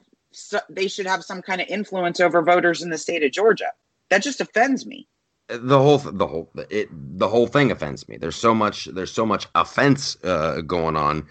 they 0.70 0.88
should 0.88 1.08
have 1.08 1.24
some 1.24 1.42
kind 1.42 1.62
of 1.62 1.68
influence 1.68 2.20
over 2.20 2.42
voters 2.44 2.84
in 2.84 2.90
the 2.92 2.98
state 2.98 3.24
of 3.24 3.32
Georgia. 3.32 3.72
That 4.10 4.24
just 4.24 4.42
offends 4.42 4.86
me. 4.86 5.08
the 5.50 5.78
whole 5.80 5.98
the 6.00 6.28
whole 6.28 6.50
it 6.70 6.90
the 6.92 7.28
whole 7.28 7.48
thing 7.48 7.72
offends 7.72 8.08
me 8.10 8.18
there's 8.18 8.36
so 8.36 8.54
much 8.54 8.86
there's 8.86 9.14
so 9.14 9.26
much 9.26 9.48
offense 9.56 10.18
uh, 10.24 10.62
going 10.62 10.96
on 10.96 11.26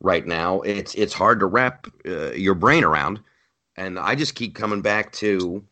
right 0.00 0.26
now 0.26 0.60
it's 0.62 0.94
it's 0.94 1.12
hard 1.14 1.40
to 1.40 1.46
wrap 1.46 1.86
uh, 2.06 2.32
your 2.32 2.54
brain 2.54 2.84
around 2.84 3.20
and 3.76 3.98
i 3.98 4.14
just 4.14 4.34
keep 4.34 4.54
coming 4.54 4.82
back 4.82 5.12
to 5.12 5.64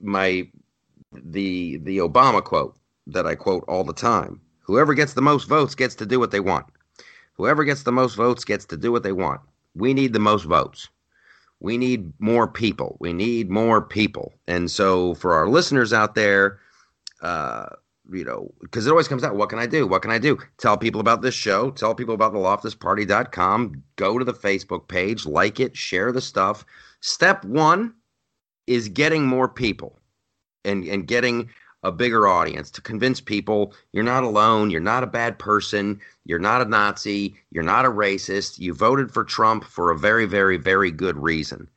my 0.00 0.48
the 1.12 1.76
the 1.78 1.98
obama 1.98 2.42
quote 2.42 2.76
that 3.12 3.26
i 3.26 3.34
quote 3.34 3.64
all 3.68 3.84
the 3.84 3.92
time. 3.92 4.40
Whoever 4.60 4.94
gets 4.94 5.14
the 5.14 5.22
most 5.22 5.48
votes 5.48 5.74
gets 5.74 5.94
to 5.96 6.06
do 6.06 6.18
what 6.18 6.30
they 6.30 6.40
want. 6.40 6.66
Whoever 7.34 7.64
gets 7.64 7.82
the 7.82 7.92
most 7.92 8.14
votes 8.14 8.44
gets 8.44 8.64
to 8.66 8.76
do 8.76 8.92
what 8.92 9.02
they 9.02 9.12
want. 9.12 9.40
We 9.74 9.94
need 9.94 10.12
the 10.12 10.18
most 10.18 10.44
votes. 10.44 10.88
We 11.60 11.76
need 11.76 12.12
more 12.18 12.48
people. 12.48 12.96
We 13.00 13.12
need 13.12 13.50
more 13.50 13.82
people. 13.82 14.32
And 14.46 14.70
so 14.70 15.14
for 15.14 15.34
our 15.34 15.48
listeners 15.48 15.92
out 15.92 16.14
there 16.14 16.60
uh, 17.22 17.66
you 18.12 18.24
know, 18.24 18.52
because 18.60 18.86
it 18.86 18.90
always 18.90 19.08
comes 19.08 19.22
out, 19.22 19.36
what 19.36 19.48
can 19.48 19.58
I 19.58 19.66
do? 19.66 19.86
What 19.86 20.02
can 20.02 20.10
I 20.10 20.18
do? 20.18 20.38
Tell 20.58 20.76
people 20.76 21.00
about 21.00 21.22
this 21.22 21.34
show, 21.34 21.70
tell 21.70 21.94
people 21.94 22.14
about 22.14 22.32
the 22.32 22.38
loftusparty.com, 22.38 23.82
go 23.96 24.18
to 24.18 24.24
the 24.24 24.32
Facebook 24.32 24.88
page, 24.88 25.26
like 25.26 25.60
it, 25.60 25.76
share 25.76 26.10
the 26.12 26.20
stuff. 26.20 26.64
Step 27.00 27.44
one 27.44 27.94
is 28.66 28.88
getting 28.88 29.26
more 29.26 29.48
people 29.48 29.98
and, 30.64 30.84
and 30.84 31.06
getting 31.06 31.50
a 31.82 31.90
bigger 31.90 32.28
audience 32.28 32.70
to 32.70 32.80
convince 32.82 33.20
people 33.20 33.72
you're 33.92 34.04
not 34.04 34.24
alone, 34.24 34.70
you're 34.70 34.80
not 34.80 35.02
a 35.02 35.06
bad 35.08 35.38
person, 35.38 36.00
you're 36.24 36.38
not 36.38 36.60
a 36.60 36.66
Nazi, 36.66 37.34
you're 37.50 37.64
not 37.64 37.86
a 37.86 37.90
racist, 37.90 38.58
you 38.58 38.74
voted 38.74 39.12
for 39.12 39.24
Trump 39.24 39.64
for 39.64 39.90
a 39.90 39.98
very, 39.98 40.26
very, 40.26 40.56
very 40.56 40.90
good 40.90 41.16
reason. 41.16 41.68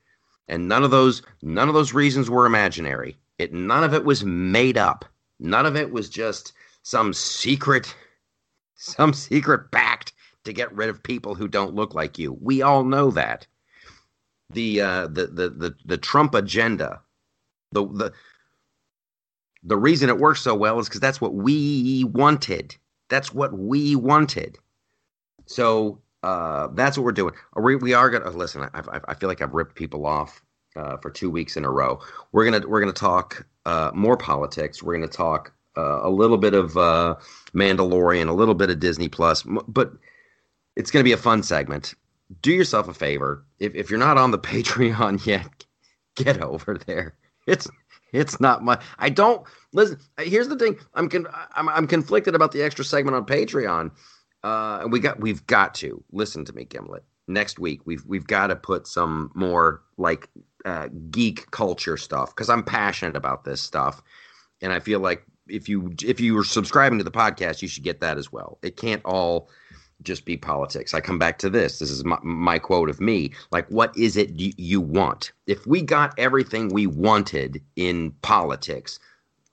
And 0.48 0.68
none 0.68 0.84
of 0.84 0.92
those 0.92 1.22
none 1.42 1.70
of 1.70 1.74
those 1.74 1.94
reasons 1.94 2.30
were 2.30 2.46
imaginary. 2.46 3.18
It 3.38 3.54
none 3.54 3.84
of 3.84 3.94
it 3.94 4.04
was 4.04 4.26
made 4.26 4.78
up. 4.78 5.06
None 5.40 5.66
of 5.66 5.76
it 5.76 5.92
was 5.92 6.10
just 6.10 6.54
some 6.84 7.14
secret, 7.14 7.96
some 8.76 9.14
secret 9.14 9.72
pact 9.72 10.12
to 10.44 10.52
get 10.52 10.74
rid 10.74 10.90
of 10.90 11.02
people 11.02 11.34
who 11.34 11.48
don't 11.48 11.74
look 11.74 11.94
like 11.94 12.20
you. 12.20 12.38
We 12.42 12.62
all 12.62 12.84
know 12.84 13.10
that. 13.12 13.48
The 14.50 14.82
uh, 14.82 15.08
the, 15.08 15.28
the 15.28 15.50
the 15.50 15.76
the 15.86 15.98
Trump 15.98 16.36
agenda, 16.36 17.02
the 17.72 17.88
the 17.88 18.14
the 19.64 19.78
reason 19.78 20.10
it 20.10 20.18
works 20.18 20.42
so 20.42 20.56
well 20.56 20.80
is 20.80 20.88
because 20.88 21.02
that's 21.02 21.22
what 21.22 21.34
we 21.34 22.04
wanted. 22.06 22.76
That's 23.10 23.34
what 23.34 23.58
we 23.58 23.96
wanted. 23.96 24.58
So 25.46 26.02
uh, 26.24 26.68
that's 26.74 26.98
what 26.98 27.04
we're 27.04 27.12
doing. 27.12 27.34
We, 27.56 27.76
we 27.76 27.94
are 27.94 28.10
gonna 28.10 28.30
listen. 28.30 28.64
I, 28.64 28.80
I, 28.80 29.00
I 29.10 29.14
feel 29.14 29.30
like 29.30 29.42
I've 29.42 29.54
ripped 29.54 29.76
people 29.76 30.06
off 30.06 30.42
uh, 30.76 30.98
for 30.98 31.10
two 31.10 31.30
weeks 31.30 31.58
in 31.58 31.66
a 31.66 31.70
row. 31.70 32.00
We're 32.32 32.46
gonna 32.46 32.68
we're 32.68 32.80
gonna 32.80 32.94
talk 32.94 33.46
uh, 33.66 33.92
more 33.94 34.18
politics. 34.18 34.82
We're 34.82 34.94
gonna 34.94 35.08
talk 35.08 35.54
uh, 35.78 36.02
a 36.04 36.10
little 36.10 36.38
bit 36.38 36.54
of 36.54 36.78
uh, 36.78 37.16
Mandalorian, 37.54 38.30
a 38.30 38.34
little 38.34 38.56
bit 38.56 38.70
of 38.70 38.80
Disney 38.80 39.10
Plus, 39.10 39.44
but 39.68 39.94
it's 40.76 40.92
gonna 40.92 41.04
be 41.04 41.12
a 41.12 41.18
fun 41.18 41.44
segment. 41.44 41.94
Do 42.42 42.52
yourself 42.52 42.88
a 42.88 42.94
favor 42.94 43.46
if 43.60 43.76
if 43.76 43.90
you're 43.90 44.00
not 44.00 44.18
on 44.18 44.32
the 44.32 44.40
Patreon 44.54 45.26
yet, 45.26 45.66
get 46.16 46.42
over 46.42 46.78
there. 46.86 47.16
It's 47.46 47.70
it's 48.14 48.40
not 48.40 48.64
my. 48.64 48.80
I 49.00 49.10
don't 49.10 49.46
listen. 49.74 50.00
Here's 50.20 50.48
the 50.48 50.56
thing. 50.56 50.78
I'm 50.94 51.10
con- 51.10 51.28
I'm 51.56 51.68
I'm 51.68 51.88
conflicted 51.88 52.36
about 52.36 52.52
the 52.52 52.62
extra 52.62 52.86
segment 52.86 53.16
on 53.18 53.26
Patreon. 53.26 53.92
Uh, 54.44 54.80
and 54.84 54.92
we 54.92 55.00
got 55.00 55.20
we've 55.20 55.46
got 55.48 55.74
to 55.76 56.04
listen 56.12 56.46
to 56.46 56.54
me, 56.54 56.66
Gimlet. 56.66 57.04
Next 57.28 57.60
week 57.60 57.82
we've 57.86 58.06
we've 58.06 58.28
got 58.28 58.48
to 58.48 58.56
put 58.56 58.88
some 58.88 59.32
more 59.34 59.82
like 59.98 60.30
uh, 60.66 60.90
geek 61.10 61.50
culture 61.52 61.98
stuff 61.98 62.36
because 62.36 62.50
I'm 62.50 62.64
passionate 62.64 63.16
about 63.16 63.44
this 63.44 63.62
stuff, 63.62 64.02
and 64.62 64.72
I 64.72 64.80
feel 64.80 65.00
like 65.00 65.26
if 65.48 65.68
you 65.68 65.94
if 66.04 66.20
you 66.20 66.36
were 66.36 66.44
subscribing 66.44 67.00
to 67.00 67.04
the 67.04 67.12
podcast, 67.12 67.62
you 67.62 67.68
should 67.68 67.84
get 67.84 68.02
that 68.02 68.18
as 68.18 68.32
well. 68.32 68.60
It 68.62 68.78
can't 68.78 69.02
all 69.06 69.50
just 70.04 70.26
be 70.26 70.38
politics. 70.38 70.94
I 70.94 71.02
come 71.02 71.20
back 71.20 71.38
to 71.40 71.50
this. 71.50 71.80
This 71.80 71.92
is 71.92 72.04
my, 72.04 72.18
my 72.24 72.60
quote 72.60 72.90
of 72.90 73.02
me. 73.02 73.32
Like, 73.52 73.68
what 73.70 73.96
is 73.98 74.18
it 74.18 74.32
you, 74.34 74.82
want? 74.82 75.32
If 75.48 75.66
we 75.66 75.82
got 75.82 76.14
everything 76.18 76.70
we 76.70 76.88
wanted 76.88 77.62
in 77.76 78.12
politics, 78.22 79.00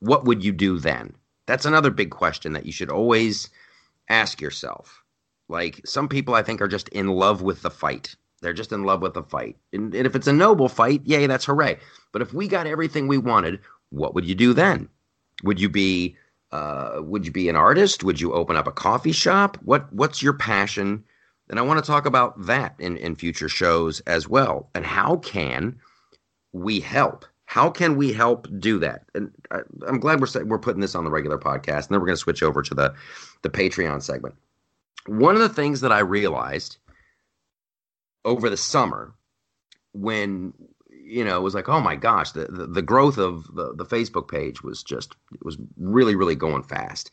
what 0.00 0.24
would 0.24 0.44
you 0.44 0.52
do 0.52 0.78
then? 0.78 1.14
That's 1.46 1.64
another 1.66 1.90
big 1.90 2.10
question 2.10 2.52
that 2.52 2.66
you 2.66 2.72
should 2.72 2.90
always 2.90 3.50
ask 4.08 4.40
yourself. 4.40 5.02
Like, 5.48 5.80
some 5.84 6.08
people 6.08 6.34
I 6.34 6.42
think 6.42 6.60
are 6.60 6.68
just 6.68 6.88
in 6.90 7.08
love 7.08 7.42
with 7.42 7.62
the 7.62 7.70
fight. 7.70 8.14
They're 8.40 8.52
just 8.52 8.72
in 8.72 8.84
love 8.84 9.02
with 9.02 9.14
the 9.14 9.22
fight. 9.22 9.56
And, 9.72 9.94
and 9.94 10.06
if 10.06 10.14
it's 10.14 10.26
a 10.26 10.32
noble 10.32 10.68
fight, 10.68 11.02
yay, 11.04 11.26
that's 11.26 11.44
hooray. 11.44 11.78
But 12.12 12.22
if 12.22 12.32
we 12.32 12.48
got 12.48 12.66
everything 12.66 13.06
we 13.08 13.18
wanted, 13.18 13.60
what 13.90 14.14
would 14.14 14.24
you 14.24 14.34
do 14.34 14.54
then? 14.54 14.88
Would 15.42 15.60
you 15.60 15.68
be 15.68 16.16
uh, 16.52 17.00
would 17.00 17.26
you 17.26 17.32
be 17.32 17.48
an 17.48 17.56
artist? 17.56 18.02
Would 18.04 18.20
you 18.20 18.32
open 18.32 18.56
up 18.56 18.66
a 18.66 18.72
coffee 18.72 19.12
shop? 19.12 19.56
What 19.62 19.92
What's 19.92 20.22
your 20.22 20.32
passion? 20.32 21.04
And 21.48 21.58
I 21.58 21.62
want 21.62 21.84
to 21.84 21.86
talk 21.86 22.06
about 22.06 22.46
that 22.46 22.76
in, 22.78 22.96
in 22.96 23.16
future 23.16 23.48
shows 23.48 24.00
as 24.00 24.28
well. 24.28 24.70
And 24.74 24.86
how 24.86 25.16
can 25.16 25.80
we 26.52 26.78
help? 26.80 27.24
How 27.44 27.68
can 27.68 27.96
we 27.96 28.12
help 28.12 28.46
do 28.60 28.78
that? 28.78 29.02
And 29.14 29.32
I, 29.50 29.60
I'm 29.86 29.98
glad 29.98 30.20
we're 30.20 30.44
we're 30.44 30.58
putting 30.58 30.80
this 30.80 30.94
on 30.94 31.04
the 31.04 31.10
regular 31.10 31.38
podcast, 31.38 31.86
and 31.86 31.88
then 31.90 32.00
we're 32.00 32.06
going 32.06 32.16
to 32.16 32.22
switch 32.22 32.42
over 32.42 32.62
to 32.62 32.74
the 32.74 32.94
the 33.42 33.50
Patreon 33.50 34.02
segment. 34.02 34.36
One 35.06 35.34
of 35.34 35.40
the 35.40 35.48
things 35.48 35.80
that 35.80 35.92
I 35.92 36.00
realized 36.00 36.76
over 38.24 38.50
the 38.50 38.56
summer 38.56 39.14
when 39.92 40.52
you 41.10 41.24
know, 41.24 41.36
it 41.36 41.42
was 41.42 41.54
like, 41.54 41.68
oh 41.68 41.80
my 41.80 41.96
gosh, 41.96 42.32
the, 42.32 42.46
the, 42.46 42.66
the 42.66 42.82
growth 42.82 43.18
of 43.18 43.44
the, 43.54 43.74
the 43.74 43.84
Facebook 43.84 44.28
page 44.28 44.62
was 44.62 44.82
just, 44.82 45.16
it 45.34 45.44
was 45.44 45.58
really, 45.76 46.14
really 46.14 46.36
going 46.36 46.62
fast. 46.62 47.10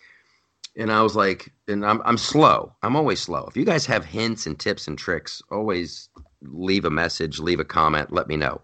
And 0.77 0.91
I 0.91 1.01
was 1.01 1.15
like, 1.15 1.51
and 1.67 1.83
I'm, 1.83 2.01
I'm 2.05 2.17
slow. 2.17 2.71
I'm 2.83 2.95
always 2.95 3.19
slow. 3.19 3.45
If 3.47 3.57
you 3.57 3.65
guys 3.65 3.85
have 3.87 4.05
hints 4.05 4.45
and 4.45 4.59
tips 4.59 4.87
and 4.87 4.97
tricks, 4.97 5.41
always 5.51 6.09
leave 6.43 6.85
a 6.85 6.91
message, 6.91 7.39
leave 7.39 7.59
a 7.59 7.65
comment, 7.65 8.11
let 8.11 8.27
me 8.27 8.37
know. 8.37 8.61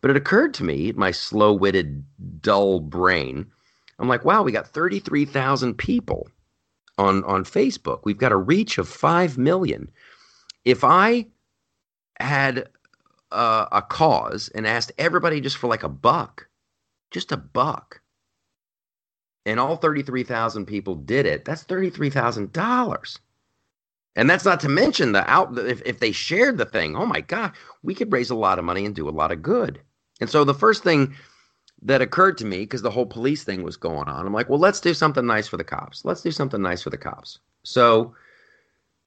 But 0.00 0.10
it 0.10 0.16
occurred 0.16 0.52
to 0.54 0.64
me, 0.64 0.92
my 0.92 1.12
slow 1.12 1.52
witted, 1.52 2.04
dull 2.40 2.80
brain, 2.80 3.46
I'm 3.98 4.08
like, 4.08 4.24
wow, 4.24 4.42
we 4.42 4.52
got 4.52 4.66
33,000 4.66 5.74
people 5.74 6.28
on, 6.98 7.22
on 7.24 7.44
Facebook. 7.44 8.00
We've 8.04 8.18
got 8.18 8.32
a 8.32 8.36
reach 8.36 8.78
of 8.78 8.88
5 8.88 9.38
million. 9.38 9.88
If 10.64 10.82
I 10.82 11.26
had 12.18 12.68
uh, 13.34 13.68
a 13.72 13.82
cause 13.82 14.48
and 14.54 14.66
asked 14.66 14.92
everybody 14.98 15.40
just 15.40 15.56
for 15.56 15.66
like 15.66 15.82
a 15.82 15.88
buck, 15.88 16.48
just 17.10 17.32
a 17.32 17.36
buck, 17.36 18.00
and 19.46 19.60
all 19.60 19.76
33,000 19.76 20.66
people 20.66 20.94
did 20.94 21.26
it, 21.26 21.44
that's 21.44 21.64
$33,000. 21.64 23.18
And 24.16 24.30
that's 24.30 24.44
not 24.44 24.60
to 24.60 24.68
mention 24.68 25.12
the 25.12 25.28
out 25.28 25.58
if, 25.58 25.82
if 25.84 25.98
they 25.98 26.12
shared 26.12 26.56
the 26.56 26.64
thing, 26.64 26.96
oh 26.96 27.06
my 27.06 27.20
God, 27.20 27.52
we 27.82 27.94
could 27.94 28.12
raise 28.12 28.30
a 28.30 28.36
lot 28.36 28.58
of 28.58 28.64
money 28.64 28.84
and 28.84 28.94
do 28.94 29.08
a 29.08 29.10
lot 29.10 29.32
of 29.32 29.42
good. 29.42 29.80
And 30.20 30.30
so 30.30 30.44
the 30.44 30.54
first 30.54 30.84
thing 30.84 31.14
that 31.82 32.00
occurred 32.00 32.38
to 32.38 32.46
me, 32.46 32.60
because 32.60 32.82
the 32.82 32.90
whole 32.90 33.06
police 33.06 33.42
thing 33.42 33.62
was 33.62 33.76
going 33.76 34.08
on, 34.08 34.26
I'm 34.26 34.32
like, 34.32 34.48
well, 34.48 34.58
let's 34.58 34.80
do 34.80 34.94
something 34.94 35.26
nice 35.26 35.48
for 35.48 35.56
the 35.56 35.64
cops. 35.64 36.04
Let's 36.04 36.22
do 36.22 36.30
something 36.30 36.62
nice 36.62 36.82
for 36.82 36.90
the 36.90 36.96
cops. 36.96 37.40
So 37.64 38.14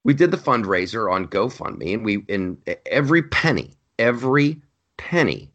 we 0.03 0.13
did 0.13 0.31
the 0.31 0.37
fundraiser 0.37 1.11
on 1.11 1.27
GoFundMe, 1.27 1.93
and 1.93 2.05
we 2.05 2.23
in 2.27 2.57
every 2.85 3.23
penny 3.23 3.76
every 3.99 4.61
penny 4.98 5.52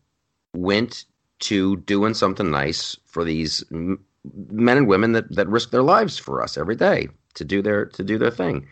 went 0.55 1.05
to 1.40 1.77
doing 1.78 2.14
something 2.14 2.51
nice 2.51 2.97
for 3.05 3.24
these 3.24 3.64
men 3.70 4.77
and 4.77 4.86
women 4.86 5.12
that 5.12 5.35
that 5.35 5.48
risk 5.48 5.70
their 5.70 5.82
lives 5.82 6.19
for 6.19 6.43
us 6.43 6.56
every 6.56 6.77
day 6.77 7.09
to 7.35 7.44
do 7.44 7.62
their 7.62 7.86
to 7.86 8.05
do 8.05 8.19
their 8.19 8.31
thing, 8.31 8.66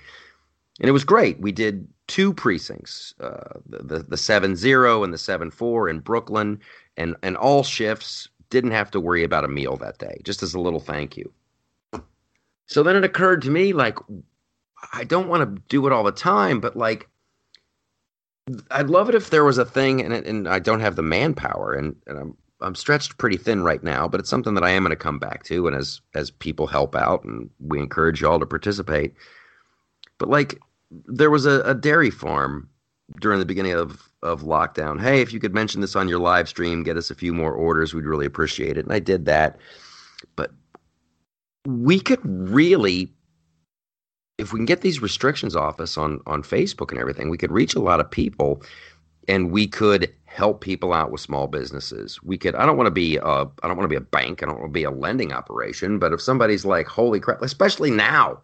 and 0.81 0.89
it 0.89 0.93
was 0.93 1.05
great. 1.05 1.41
We 1.41 1.53
did 1.53 1.89
two 2.07 2.33
precincts, 2.33 3.15
uh, 3.21 3.59
the 3.67 4.05
the 4.09 4.17
seven 4.17 4.55
zero 4.57 5.03
and 5.03 5.13
the 5.13 5.19
seven 5.19 5.51
four 5.51 5.89
in 5.89 6.01
Brooklyn, 6.01 6.61
and 6.97 7.17
and 7.23 7.37
all 7.37 7.65
shifts 7.65 8.29
didn't 8.51 8.73
have 8.73 8.91
to 8.91 9.01
worry 9.01 9.25
about 9.25 9.45
a 9.45 9.49
meal 9.49 9.77
that 9.77 9.99
day, 9.99 10.21
just 10.25 10.43
as 10.43 10.55
a 10.55 10.61
little 10.61 10.81
thank 10.81 11.17
you. 11.17 11.33
So 12.67 12.83
then 12.83 12.97
it 12.97 13.05
occurred 13.05 13.43
to 13.43 13.51
me, 13.51 13.73
like, 13.73 13.99
I 14.93 15.05
don't 15.05 15.29
want 15.29 15.43
to 15.43 15.63
do 15.69 15.87
it 15.87 15.93
all 15.93 16.05
the 16.05 16.13
time, 16.13 16.61
but 16.61 16.77
like, 16.77 17.09
I'd 18.70 18.90
love 18.90 19.09
it 19.09 19.14
if 19.14 19.31
there 19.31 19.44
was 19.44 19.59
a 19.59 19.64
thing, 19.64 20.01
and 20.01 20.12
and 20.12 20.48
I 20.48 20.59
don't 20.59 20.81
have 20.81 20.97
the 20.97 21.02
manpower, 21.02 21.72
and, 21.72 21.94
and 22.06 22.18
I'm 22.18 22.36
I'm 22.60 22.74
stretched 22.74 23.18
pretty 23.18 23.36
thin 23.36 23.62
right 23.62 23.82
now, 23.82 24.06
but 24.09 24.20
it's 24.20 24.31
something 24.31 24.55
that 24.55 24.64
I 24.64 24.70
am 24.70 24.82
going 24.82 24.90
to 24.90 24.97
come 24.97 25.18
back 25.18 25.44
to, 25.44 25.66
and 25.66 25.77
as 25.77 26.01
as 26.14 26.31
people 26.31 26.66
help 26.66 26.94
out, 26.94 27.24
and 27.24 27.51
we 27.60 27.78
encourage 27.78 28.20
y'all 28.20 28.39
to 28.39 28.47
participate. 28.47 29.14
But 30.18 30.28
like, 30.28 30.60
there 30.90 31.31
was 31.31 31.47
a, 31.47 31.62
a 31.62 31.74
dairy 31.74 32.10
farm 32.10 32.68
during 33.20 33.39
the 33.39 33.47
beginning 33.47 33.72
of 33.72 34.10
of 34.22 34.43
lockdown. 34.43 35.01
Hey, 35.01 35.20
if 35.20 35.32
you 35.32 35.40
could 35.40 35.55
mention 35.55 35.81
this 35.81 35.97
on 35.97 36.09
your 36.09 36.18
live 36.18 36.48
stream, 36.48 36.82
get 36.82 36.97
us 36.97 37.10
a 37.10 37.14
few 37.14 37.32
more 37.32 37.52
orders, 37.52 37.94
we'd 37.94 38.05
really 38.05 38.27
appreciate 38.27 38.77
it. 38.77 38.85
And 38.85 38.93
I 38.93 38.98
did 38.98 39.24
that. 39.24 39.59
But 40.36 40.51
we 41.66 42.01
could 42.01 42.20
really 42.24 43.10
if 44.41 44.53
we 44.53 44.59
can 44.59 44.67
get 44.67 44.81
these 44.81 45.03
restrictions 45.03 45.55
off 45.55 45.81
us 45.81 45.97
on 45.99 46.21
on 46.27 46.43
Facebook 46.43 46.91
and 46.91 46.99
everything, 46.99 47.31
we 47.31 47.39
could 47.39 47.53
reach 47.53 47.75
a 47.75 47.81
lot 47.81 48.01
of 48.01 48.11
people 48.11 48.62
and 49.29 49.53
we 49.53 49.67
could 49.67 50.12
help 50.25 50.61
people 50.61 50.93
out 50.93 51.11
with 51.11 51.21
small 51.21 51.47
businesses. 51.47 52.23
We 52.23 52.39
could 52.39 52.55
I 52.55 52.65
don't 52.67 52.77
want 52.77 52.87
to 52.87 52.93
be 52.93 53.17
a 53.17 53.23
I 53.23 53.69
don't 53.69 53.77
want 53.77 53.83
to 53.83 53.89
be 53.89 53.97
a 53.97 54.01
bank, 54.01 54.43
I 54.43 54.47
don't 54.47 54.59
want 54.59 54.71
to 54.71 54.73
be 54.73 54.85
a 54.85 54.91
lending 54.91 55.33
operation, 55.33 55.99
but 55.99 56.12
if 56.12 56.21
somebody's 56.21 56.65
like, 56.65 56.87
"Holy 56.87 57.21
crap, 57.21 57.43
especially 57.43 57.91
now. 57.91 58.41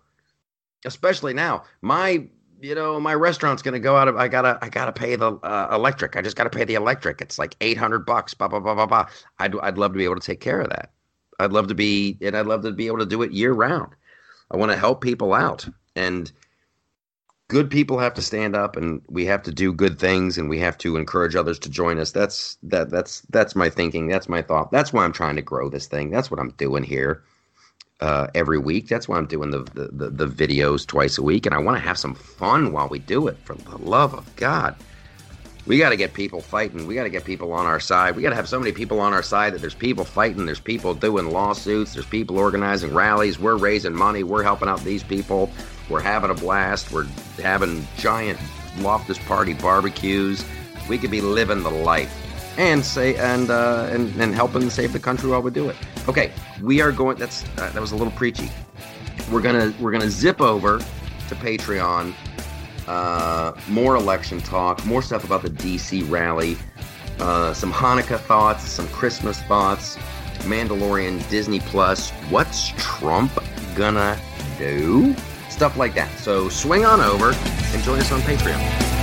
Especially 0.84 1.34
now. 1.34 1.64
My 1.82 2.26
you 2.60 2.74
know, 2.74 2.98
my 2.98 3.14
restaurant's 3.14 3.62
going 3.62 3.74
to 3.74 3.80
go 3.80 3.96
out 3.96 4.08
of 4.08 4.16
I 4.16 4.28
got 4.28 4.42
to 4.42 4.58
I 4.62 4.68
got 4.68 4.86
to 4.86 4.92
pay 4.92 5.16
the 5.16 5.32
uh, 5.42 5.68
electric. 5.72 6.16
I 6.16 6.22
just 6.22 6.36
got 6.36 6.44
to 6.44 6.50
pay 6.50 6.64
the 6.64 6.74
electric. 6.74 7.20
It's 7.20 7.38
like 7.38 7.56
800 7.60 8.06
bucks, 8.06 8.34
blah 8.34 8.48
blah 8.48 8.60
blah 8.60 8.74
blah 8.74 8.86
blah. 8.86 9.06
I'd 9.38 9.58
I'd 9.60 9.78
love 9.78 9.92
to 9.92 9.98
be 9.98 10.04
able 10.04 10.16
to 10.16 10.26
take 10.26 10.40
care 10.40 10.60
of 10.60 10.68
that. 10.70 10.92
I'd 11.38 11.52
love 11.52 11.68
to 11.68 11.74
be 11.74 12.18
and 12.20 12.36
I'd 12.36 12.46
love 12.46 12.62
to 12.62 12.72
be 12.72 12.86
able 12.86 12.98
to 12.98 13.06
do 13.06 13.22
it 13.22 13.32
year 13.32 13.52
round. 13.52 13.94
I 14.50 14.56
want 14.56 14.70
to 14.72 14.78
help 14.78 15.00
people 15.00 15.34
out 15.34 15.66
and 15.96 16.30
good 17.48 17.70
people 17.70 17.98
have 17.98 18.14
to 18.14 18.22
stand 18.22 18.56
up 18.56 18.76
and 18.76 19.02
we 19.08 19.24
have 19.24 19.42
to 19.44 19.52
do 19.52 19.72
good 19.72 19.98
things 19.98 20.36
and 20.36 20.48
we 20.48 20.58
have 20.58 20.76
to 20.78 20.96
encourage 20.96 21.36
others 21.36 21.58
to 21.60 21.70
join 21.70 21.98
us. 21.98 22.12
That's 22.12 22.58
that 22.64 22.90
that's 22.90 23.20
that's 23.30 23.56
my 23.56 23.70
thinking. 23.70 24.08
That's 24.08 24.28
my 24.28 24.42
thought. 24.42 24.70
That's 24.70 24.92
why 24.92 25.04
i'm 25.04 25.12
trying 25.12 25.36
to 25.36 25.42
grow 25.42 25.68
this 25.68 25.86
thing. 25.86 26.10
That's 26.10 26.30
what 26.30 26.40
i'm 26.40 26.50
doing 26.52 26.82
here 26.82 27.22
uh, 28.00 28.28
every 28.34 28.58
week. 28.58 28.88
That's 28.88 29.08
why 29.08 29.16
i'm 29.16 29.26
doing 29.26 29.50
the, 29.50 29.64
the, 29.74 29.88
the, 29.92 30.10
the 30.10 30.26
videos 30.26 30.86
twice 30.86 31.18
a 31.18 31.22
week. 31.22 31.46
And 31.46 31.54
i 31.54 31.58
want 31.58 31.76
to 31.76 31.86
have 31.86 31.98
some 31.98 32.14
fun 32.14 32.72
while 32.72 32.88
we 32.88 32.98
do 32.98 33.26
it 33.28 33.38
for 33.44 33.54
the 33.54 33.78
love 33.78 34.14
of 34.14 34.34
god 34.36 34.76
we 35.66 35.78
got 35.78 35.90
to 35.90 35.96
get 35.96 36.14
people 36.14 36.40
fighting. 36.40 36.86
We 36.86 36.94
got 36.94 37.04
to 37.04 37.10
get 37.10 37.24
people 37.24 37.52
on 37.52 37.66
our 37.66 37.80
side. 37.80 38.16
We 38.16 38.22
got 38.22 38.30
to 38.30 38.36
have 38.36 38.48
so 38.48 38.58
many 38.58 38.72
people 38.72 39.00
on 39.00 39.12
our 39.12 39.22
side 39.22 39.52
that 39.52 39.60
there's 39.60 39.74
people 39.74 40.04
fighting. 40.04 40.46
There's 40.46 40.60
people 40.60 40.94
doing 40.94 41.30
lawsuits. 41.30 41.94
There's 41.94 42.06
people 42.06 42.38
organizing 42.38 42.94
rallies. 42.94 43.38
We're 43.38 43.56
raising 43.56 43.94
money. 43.94 44.22
We're 44.22 44.44
helping 44.44 44.68
out 44.68 44.80
these 44.82 45.02
people. 45.02 45.50
We're 45.88 46.00
having 46.00 46.30
a 46.30 46.34
blast. 46.34 46.92
We're 46.92 47.06
having 47.42 47.86
giant 47.96 48.38
Loftus 48.78 49.18
party 49.18 49.54
barbecues. 49.54 50.44
We 50.88 50.98
could 50.98 51.10
be 51.10 51.20
living 51.20 51.62
the 51.62 51.70
life 51.70 52.12
and 52.58 52.84
say 52.84 53.16
and 53.16 53.50
uh, 53.50 53.88
and 53.90 54.14
and 54.20 54.34
helping 54.34 54.70
save 54.70 54.92
the 54.92 55.00
country 55.00 55.30
while 55.30 55.42
we 55.42 55.50
do 55.50 55.68
it. 55.68 55.76
Okay, 56.08 56.32
we 56.62 56.80
are 56.80 56.92
going. 56.92 57.16
That's 57.16 57.44
uh, 57.58 57.70
that 57.70 57.80
was 57.80 57.92
a 57.92 57.96
little 57.96 58.12
preachy. 58.12 58.50
We're 59.30 59.42
gonna 59.42 59.74
we're 59.80 59.92
gonna 59.92 60.10
zip 60.10 60.40
over 60.40 60.78
to 60.78 61.34
Patreon. 61.34 62.14
Uh, 62.86 63.52
more 63.68 63.96
election 63.96 64.40
talk, 64.40 64.84
more 64.86 65.02
stuff 65.02 65.24
about 65.24 65.42
the 65.42 65.50
DC 65.50 66.08
rally, 66.10 66.56
uh, 67.18 67.52
some 67.52 67.72
Hanukkah 67.72 68.20
thoughts, 68.20 68.62
some 68.68 68.88
Christmas 68.88 69.40
thoughts, 69.42 69.96
Mandalorian, 70.40 71.28
Disney 71.28 71.60
Plus. 71.60 72.10
What's 72.30 72.68
Trump 72.76 73.32
gonna 73.74 74.18
do? 74.58 75.14
stuff 75.56 75.78
like 75.78 75.94
that. 75.94 76.10
So 76.18 76.50
swing 76.50 76.84
on 76.84 77.00
over 77.00 77.32
and 77.32 77.82
join 77.82 77.98
us 77.98 78.12
on 78.12 78.20
Patreon. 78.20 78.95